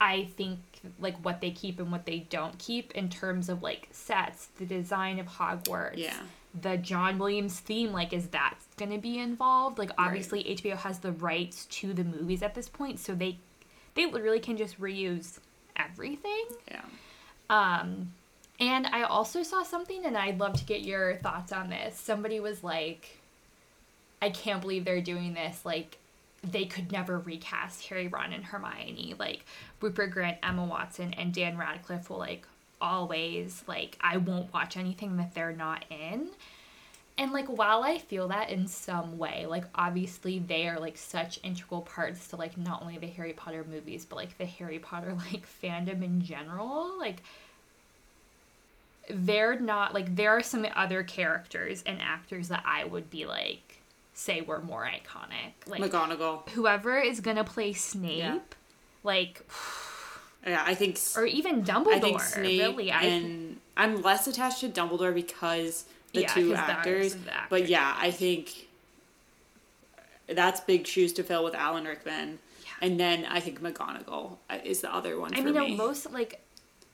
[0.00, 0.60] I think
[1.00, 4.64] like what they keep and what they don't keep in terms of like sets, the
[4.66, 6.16] design of Hogwarts, Yeah.
[6.60, 7.92] the John Williams theme.
[7.92, 9.78] Like, is that gonna be involved?
[9.78, 13.38] Like, obviously HBO has the rights to the movies at this point, so they
[13.94, 15.38] they literally can just reuse
[15.76, 16.44] everything.
[16.70, 16.82] yeah,
[17.50, 18.12] Um,
[18.58, 21.98] and I also saw something, and I'd love to get your thoughts on this.
[21.98, 23.18] Somebody was like,
[24.22, 25.64] I can't believe they're doing this.
[25.64, 25.98] Like,
[26.42, 29.14] they could never recast Harry, Ron, and Hermione.
[29.18, 29.44] Like,
[29.80, 32.46] Rupert Grint, Emma Watson, and Dan Radcliffe will, like,
[32.80, 36.28] always, like, I won't watch anything that they're not in.
[37.18, 41.40] And, like, while I feel that in some way, like, obviously they are, like, such
[41.42, 45.14] integral parts to, like, not only the Harry Potter movies, but, like, the Harry Potter,
[45.32, 46.98] like, fandom in general.
[46.98, 47.22] Like,
[49.08, 53.82] they're not like there are some other characters and actors that I would be like
[54.14, 55.52] say were more iconic.
[55.66, 56.48] Like McGonagall.
[56.50, 58.38] whoever is gonna play Snape, Yeah.
[59.04, 59.44] like
[60.46, 60.98] Yeah, I think.
[61.16, 61.94] or even Dumbledore.
[61.94, 66.48] I think Snape really, I and I'm less attached to Dumbledore because the Yeah, two
[66.50, 67.14] the actors.
[67.14, 68.66] the But yeah, I think
[70.28, 72.38] that's big shoes to fill with Alan Rickman,
[72.80, 75.76] and then I think McGonagall uh, is the other one I mean, me.
[75.76, 76.40] most like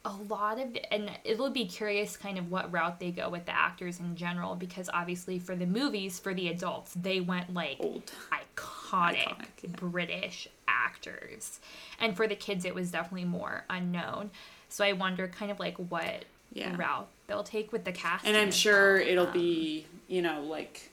[0.04, 3.54] a lot of, and it'll be curious kind of what route they go with the
[3.54, 8.10] actors in general because obviously for the movies for the adults they went like Old.
[8.32, 9.70] iconic, Iconic, yeah.
[9.76, 11.60] British actors,
[12.00, 14.30] and for the kids it was definitely more unknown.
[14.68, 16.76] So I wonder kind of like what Yeah.
[16.76, 18.26] route they'll take with the cast.
[18.26, 20.90] and I'm sure it'll um, be you know like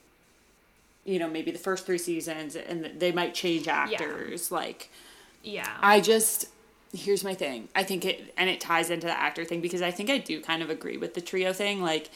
[1.03, 4.91] you know maybe the first three seasons, and they might change actors like.
[5.41, 6.49] yeah, I just
[6.94, 7.70] here's my thing.
[7.76, 10.41] I think it and it ties into the actor thing because I think I do
[10.41, 11.82] kind of agree with the trio thing.
[11.82, 12.10] Like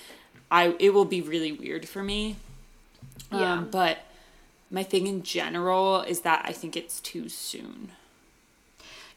[0.52, 2.36] I it will be really weird for me.
[3.32, 3.54] Yeah.
[3.54, 4.00] Um, but
[4.72, 7.92] my thing in general is that I think it's too soon.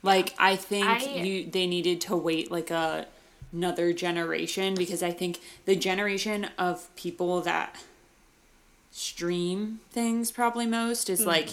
[0.03, 3.07] Like I think I- you they needed to wait like a
[3.53, 7.77] another generation because I think the generation of people that
[8.91, 11.51] stream things probably most is like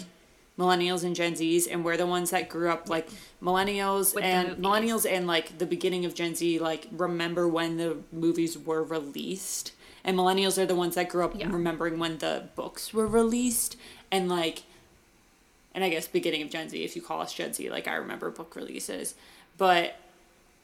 [0.58, 3.10] millennials and Gen Zs, and we're the ones that grew up like
[3.42, 7.98] millennials With and millennials and like the beginning of Gen Z, like remember when the
[8.12, 9.72] movies were released,
[10.04, 11.50] and millennials are the ones that grew up Yeah.
[11.52, 13.78] remembering when the books were released,
[14.12, 14.64] and like,
[15.74, 17.96] and I guess beginning of Gen Z, if you call us Gen Z, like I
[17.96, 19.16] remember book releases,
[19.58, 19.96] but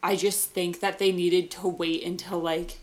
[0.03, 2.77] I just think that they needed to wait until like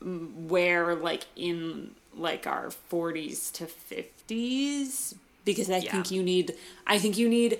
[0.00, 5.14] where like in like our 40s to 50s
[5.44, 5.92] because I Yeah.
[5.92, 6.54] think you need
[6.86, 7.58] I think you need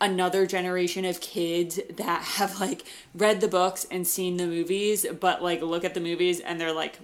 [0.00, 5.42] another generation of kids that have like read the books and seen the movies but
[5.42, 6.98] like look at the movies and they're like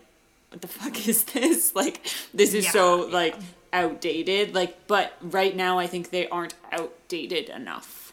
[0.50, 1.74] what the fuck is this?
[1.82, 3.34] Like this is so Yeah, like
[3.72, 4.54] outdated.
[4.54, 8.03] Like but right now I think they aren't outdated enough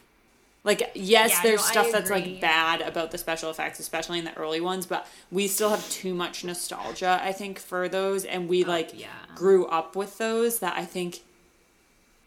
[0.64, 4.24] like yes Yeah, there's no, stuff that's like bad about the special effects especially in
[4.24, 8.48] the early ones but we still have too much nostalgia i think for those and
[8.48, 9.08] we like Oh, yeah.
[9.34, 11.20] grew up with those that i think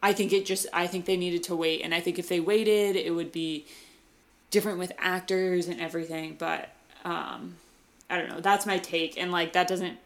[0.03, 2.39] i think it just i think they needed to wait and i think if they
[2.39, 3.65] waited it would be
[4.51, 6.69] different with actors and everything but
[7.05, 7.55] um
[8.09, 9.97] i don't know that's my take and like that doesn't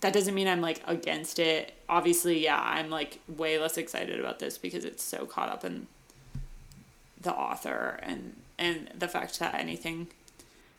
[0.00, 1.74] that doesn't mean I'm like against it.
[1.86, 5.88] Obviously, yeah, I'm like way less excited about this because it's so caught up in
[7.20, 10.08] the author and and the fact that anything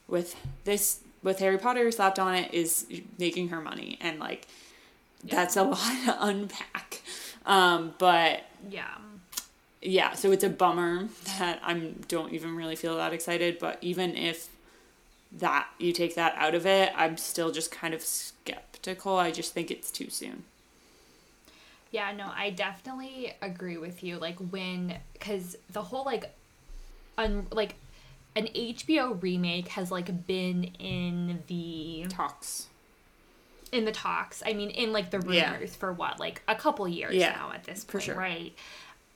[0.07, 0.35] with
[0.65, 2.85] this with Harry Potter slapped on it is
[3.19, 4.47] making her money and like
[5.23, 7.01] that's a lot to unpack.
[7.45, 8.87] Um, but Yeah.
[9.81, 11.07] yeah, so it's a bummer
[11.37, 14.49] that I'm don't even really feel that excited, but even if
[15.31, 19.17] that you take that out of it, I'm still just kind of skeptical.
[19.17, 20.43] I just think it's too soon.
[21.91, 24.17] Yeah, no, I definitely agree with you.
[24.17, 26.33] Like when, because the whole like,
[27.17, 27.75] un like,
[28.35, 32.67] an HBO remake has like been in the Talks.
[33.73, 34.41] in the talks.
[34.45, 35.35] I mean, in like the rumors
[35.71, 35.77] Yeah.
[35.79, 38.15] for what, like a couple years Yeah, now at this for point, sure.
[38.15, 38.53] right?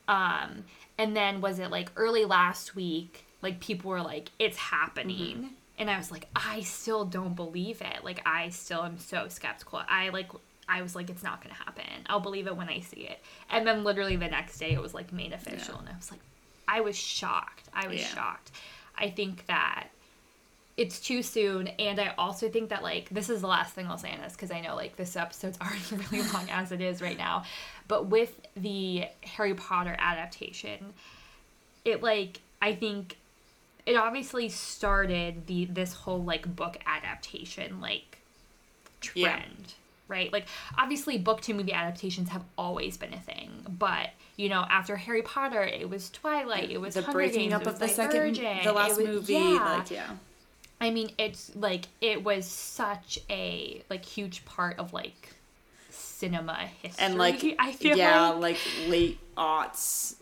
[0.09, 0.65] Um,
[0.97, 3.25] and then was it like early last week?
[3.41, 5.47] Like people were like, "It's happening," Mm-hmm.
[5.79, 8.03] and I was like, "I still don't believe it.
[8.03, 9.81] Like I still am so skeptical.
[9.87, 10.29] I like."
[10.67, 11.83] I was like, it's not gonna happen.
[12.07, 13.19] I'll believe it when I see it.
[13.49, 15.79] And then literally the next day, it was like made official, Yeah.
[15.81, 16.21] and I was like,
[16.67, 17.69] I was shocked.
[17.73, 18.07] I was Yeah.
[18.07, 18.51] shocked.
[18.97, 19.87] I think that
[20.77, 23.97] it's too soon and i also think that like this is the last thing i'll
[23.97, 25.79] say on this because i know like this episode's already
[26.11, 27.43] really long as it is right now
[27.87, 30.93] but with the harry potter adaptation
[31.85, 33.15] it like i think
[33.85, 38.17] it obviously started the this whole like book adaptation like
[38.99, 39.73] trend Yeah.
[40.07, 40.45] Right like
[40.77, 45.21] obviously book to movie adaptations have always been a thing but you know after harry
[45.21, 48.73] potter it was twilight it was the Hunger breaking Games, up of the second, the
[48.73, 49.33] last was- movie.
[49.33, 49.75] yeah.
[49.77, 50.09] Like, yeah.
[50.81, 55.33] I mean, it's like it was such a like huge part of like
[55.89, 57.05] cinema history.
[57.05, 60.15] And like, I feel yeah, like, like late aughts,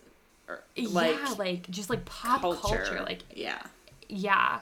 [0.48, 2.60] er, or, like, yeah, like just like pop culture.
[2.62, 3.02] culture.
[3.04, 3.62] like yeah.
[4.08, 4.60] yeah.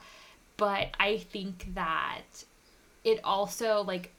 [0.57, 2.45] But I think that
[3.03, 4.13] it also like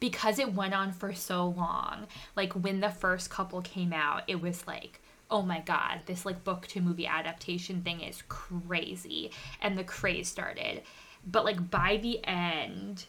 [0.00, 2.06] because it went on for so long.
[2.36, 5.00] Like when the first couple came out, it was like
[5.30, 9.30] oh my god, this like book to movie adaptation thing is crazy.
[9.60, 10.82] And the craze started.
[11.26, 13.04] But like by the end,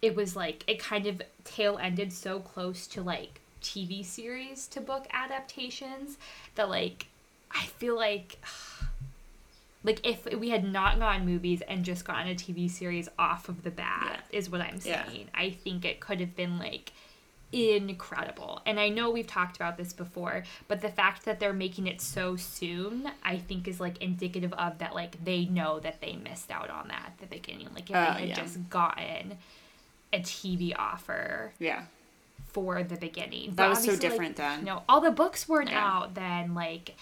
[0.00, 4.80] it was like it kind of tail ended so close to like TV series to
[4.80, 6.18] book adaptations
[6.54, 7.06] that like
[7.50, 8.38] I feel like
[9.84, 13.62] like if we had not gotten movies and just gotten a TV series off of
[13.64, 15.04] the bat is what I'm Yeah.
[15.08, 15.28] saying.
[15.34, 16.92] I think it could have been like
[17.52, 18.62] incredible.
[18.64, 22.00] And I know we've talked about this before, but the fact that they're making it
[22.00, 26.50] so soon, I think is like indicative of that like they know that they missed
[26.50, 27.68] out on that at the beginning.
[27.74, 28.34] Like if Uh, they had yeah.
[28.36, 29.38] just gotten
[30.12, 31.82] a TV offer Yeah.
[32.46, 33.50] for the beginning.
[33.50, 34.64] That But was so obviously, like, different then.
[34.64, 35.84] No, all the books weren't Yeah.
[35.86, 36.54] out then.
[36.54, 36.94] Like,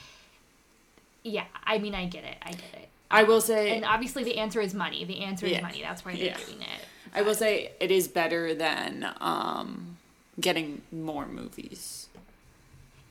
[1.23, 2.37] yeah, I mean, I get it.
[2.43, 2.89] I get it.
[3.11, 5.05] I will say, And obviously, the answer is money.
[5.05, 5.57] The answer Yeah.
[5.57, 5.83] is money.
[5.83, 6.39] That's why they're Yeah.
[6.39, 6.85] doing it.
[7.13, 9.97] I will say it is better than um,
[10.41, 12.09] getting more movies.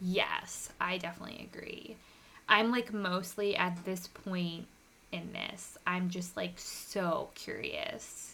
[0.02, 1.98] Yes, I definitely agree.
[2.48, 4.68] I'm like mostly at this point
[5.12, 8.29] in this, I'm just like so curious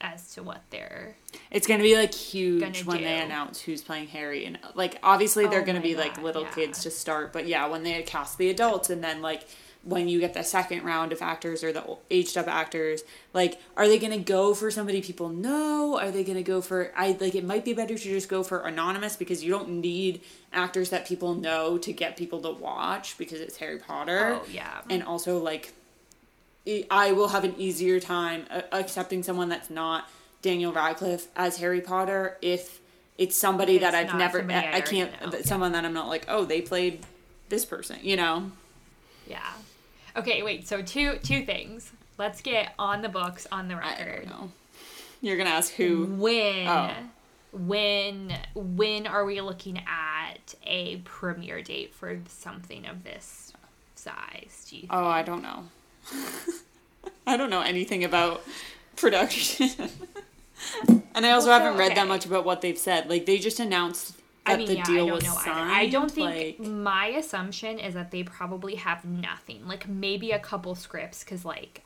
[0.00, 1.16] as to what they're.
[1.50, 5.62] It's gonna be like huge when they announce who's playing Harry, and like obviously they're
[5.62, 6.50] Oh gonna be like little yeah.
[6.50, 9.46] kids to start, but yeah, when they cast the adults, and then like
[9.84, 13.02] when you get the second round of actors or the aged up actors,
[13.32, 15.98] like are they gonna go for somebody people know?
[15.98, 18.60] Are they gonna go for I like it might be better to just go for
[18.66, 20.20] anonymous because you don't need
[20.52, 24.38] actors that people know to get people to watch because it's Harry Potter.
[24.40, 24.80] Oh, yeah.
[24.90, 25.72] and also like
[26.90, 30.08] I will have an easier time uh, accepting someone that's not
[30.42, 32.80] Daniel Radcliffe as Harry Potter if
[33.16, 35.46] it's somebody If that I've never I I, can't know, that- yeah.
[35.46, 37.00] someone that I'm not like oh they played
[37.48, 38.50] this person you know
[39.26, 39.40] Yeah.
[40.16, 40.66] Okay, wait.
[40.68, 41.92] So two two things.
[42.18, 44.28] Let's get on the books on the record.
[45.20, 46.92] you're gonna ask who When Oh.
[47.52, 53.52] when when are we looking at a premiere date for something of this
[53.94, 54.66] size?
[54.70, 55.68] Do you oh I don't know
[57.26, 58.42] I don't know anything about
[58.96, 59.68] production
[61.14, 63.60] and I also Well, haven't read that much about what they've said like they just
[63.60, 64.14] announced
[64.46, 65.70] that I mean, the yeah, deal was know signed.
[65.70, 69.68] I don't think like my assumption is that they probably have nothing.
[69.68, 71.84] Like maybe a couple scripts, because like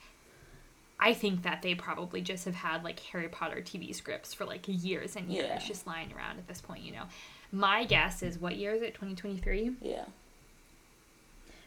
[1.01, 4.63] I think that they probably just have had like Harry Potter TV scripts for like
[4.69, 5.59] years and years, Yeah.
[5.59, 6.85] just lying around at this point.
[6.85, 7.05] You know,
[7.51, 8.95] my guess is what year is it?
[8.95, 9.73] Twenty twenty three.
[9.83, 10.05] yeah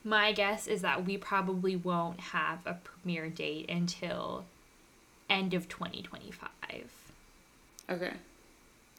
[0.06, 4.46] My guess is that we probably won't have a premiere date until
[5.30, 6.90] end of twenty twenty five.
[7.90, 8.14] okay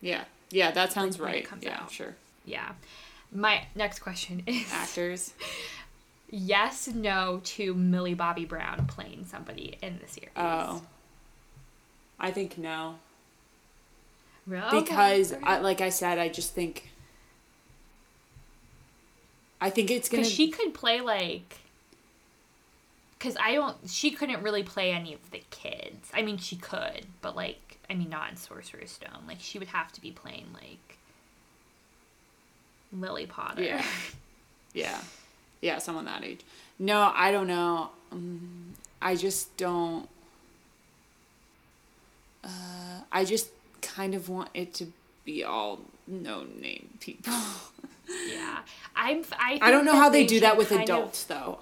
[0.00, 1.90] yeah yeah that sounds right yeah out.
[1.90, 2.14] sure
[2.44, 2.72] Yeah.
[3.32, 5.32] My next question is actors
[6.30, 10.30] yes, no to Millie Bobby Brown playing somebody in the series.
[10.36, 10.82] Oh.
[12.18, 12.96] I think no.
[14.46, 14.80] Really?
[14.80, 16.90] because I, like I said, I just think
[19.60, 21.58] I think it's gonna because she could play like
[23.18, 27.06] because i don't she couldn't really play any of the kids i mean she could
[27.22, 30.46] but like i mean not in sorcerer's stone like she would have to be playing
[30.52, 30.98] like
[32.92, 33.84] lily potter Yeah.
[34.74, 35.00] Yeah.
[35.62, 36.40] Yeah, someone that age.
[36.78, 37.88] No, I don't know.
[38.12, 40.06] Um, I just don't.
[42.44, 43.48] Uh, I just
[43.80, 44.88] kind of want it to
[45.24, 47.32] be all no name people.
[48.28, 48.58] yeah
[48.94, 51.58] i'm i, I don't know how they should do that with kind of- adults, though.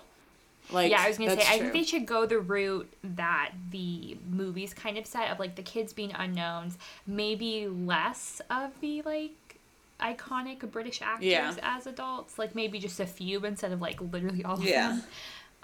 [0.70, 3.50] Like, yeah, I was gonna say that's I think they should go the route that
[3.70, 9.02] the movies kind of set of like the kids being unknowns, maybe less of the
[9.02, 9.58] like
[10.00, 11.54] iconic British actors Yeah.
[11.62, 14.88] as adults, like maybe just a few instead of like literally all of Yeah.
[14.88, 15.02] them.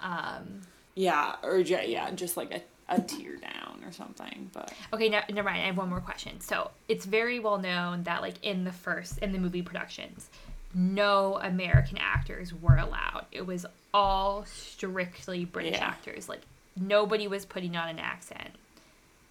[0.01, 0.61] Um,
[0.95, 2.61] Yeah, or yeah, just like a,
[2.95, 4.51] a tear down or something.
[4.53, 5.63] But okay, no, never mind.
[5.63, 6.39] I have one more question.
[6.41, 10.29] So it's very well known that like in the first in the movie productions,
[10.73, 13.25] no American actors were allowed.
[13.31, 15.85] It was all strictly British Yeah.
[15.87, 16.29] actors.
[16.29, 16.41] Like
[16.75, 18.51] nobody was putting on an accent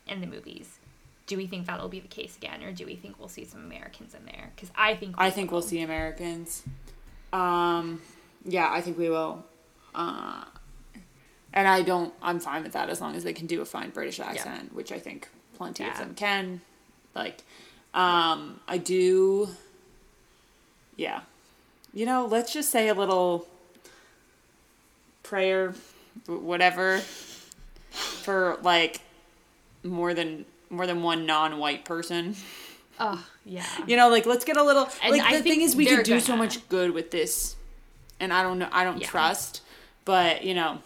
[0.07, 0.79] in the movies.
[1.27, 3.61] Do we think that'll be the case again, or do we think we'll see some
[3.61, 4.51] Americans in there?
[4.55, 6.65] Because I think I think we'll see Americans.
[7.33, 8.03] Um,
[8.45, 9.45] yeah, I think we will.
[9.95, 10.45] Uh,
[11.53, 12.13] and I don't.
[12.21, 14.91] I'm fine with that as long as they can do a fine British accent, which
[14.91, 16.61] I think plenty of them can.
[17.15, 17.43] Like,
[17.95, 19.49] um, I do.
[20.97, 21.21] Yeah,
[21.93, 23.47] you know, let's just say a little
[25.23, 25.75] prayer,
[26.27, 26.99] whatever,
[27.91, 29.01] for like
[29.83, 32.37] more than more than one non-white person.
[32.99, 33.65] Oh yeah.
[33.87, 34.89] You know, like let's get a little.
[35.03, 37.57] And like I the thing is, we could do so much good with this,
[38.19, 38.69] and I don't know.
[38.73, 39.07] I don't Yeah.
[39.07, 39.63] trust,
[40.05, 40.81] but you know,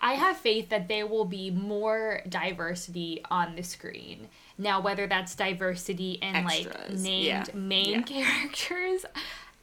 [0.00, 4.28] I have faith that there will be more diversity on the screen.
[4.58, 8.02] Now, whether that's diversity in like named yeah, main yeah.
[8.02, 9.04] characters,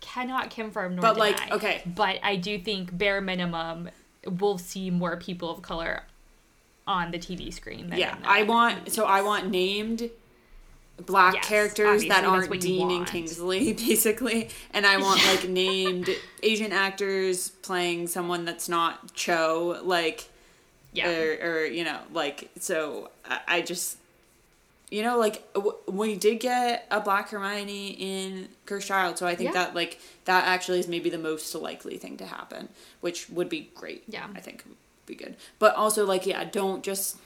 [0.01, 1.81] cannot confirm nor But, like, okay.
[1.85, 3.89] But I do think bare minimum,
[4.25, 6.03] we'll see more people of color
[6.87, 7.89] on the TV screen.
[7.89, 8.91] Than yeah, I want.
[8.91, 10.09] So I want named
[11.05, 13.07] black Yes, characters that aren't Dean and.
[13.07, 16.09] Kingsley, basically, and I want like named
[16.43, 20.29] Asian actors playing someone that's not Cho, like.
[20.91, 21.09] yeah.
[21.09, 23.97] or, or you know like so I, I just
[24.91, 29.35] you know like w- we did get a black hermione in cursed child so i
[29.35, 29.65] think Yeah.
[29.65, 32.69] that like that actually is maybe the most likely thing to happen
[33.01, 34.27] which would be great Yeah.
[34.35, 37.17] i think would be good but also like yeah don't just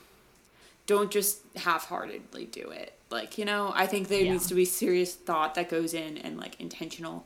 [0.88, 4.34] don't just half-heartedly do it like you know i think there Yeah.
[4.34, 7.26] needs to be serious thought that goes in and like intentional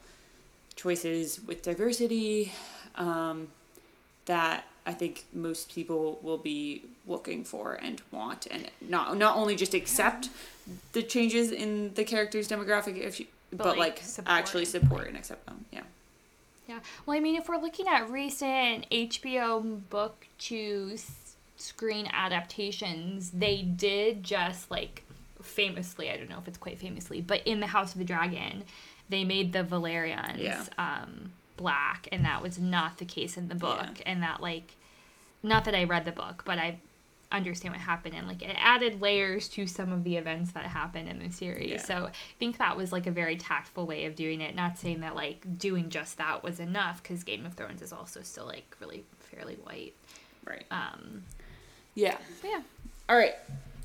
[0.76, 2.52] choices with diversity
[2.96, 3.48] um,
[4.26, 9.56] that I think most people will be looking for and want, and not not only
[9.56, 10.30] just accept
[10.94, 15.18] the changes in the character's demographic, if you, but, like, like, support actually support and
[15.18, 15.66] accept them.
[15.72, 15.82] Yeah.
[16.68, 16.80] Yeah.
[17.06, 23.62] Well, I mean, if we're looking at recent HBO book to s- screen adaptations, they
[23.62, 25.04] did just like
[25.42, 28.64] famously, I don't know if it's quite famously, but in The House of the Dragon,
[29.10, 30.64] they made the Velaryons Yeah.
[30.78, 33.80] um, black, and that was not the case in the book.
[33.98, 34.04] Yeah.
[34.06, 34.76] And that, like,
[35.44, 36.80] not that I read the book, but I
[37.30, 41.10] understand what happened and like it added layers to some of the events that happened
[41.10, 41.78] in the series Yeah.
[41.82, 45.02] so i think that was like a very tactful way of doing it not saying
[45.02, 48.74] that like doing just that was enough because game of thrones is also still like
[48.80, 49.94] really fairly white
[50.46, 50.64] Right.
[50.72, 51.26] um
[51.96, 52.18] Yeah.
[52.46, 52.62] yeah
[53.10, 53.36] All right.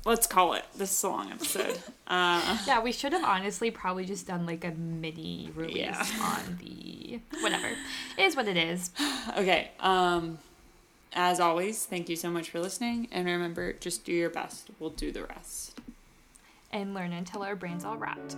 [0.05, 0.65] Let's call it.
[0.75, 1.79] This is a long episode.
[2.07, 6.05] uh, yeah we should have honestly probably just done like a mini release Yeah.
[6.21, 8.91] on the whatever it is what it is
[9.37, 9.71] okay.
[9.79, 10.39] Um,
[11.13, 14.69] as always, thank you so much for listening, and remember, just do your best.
[14.79, 15.79] We'll do the rest.
[16.71, 18.35] and learn until our brains all rot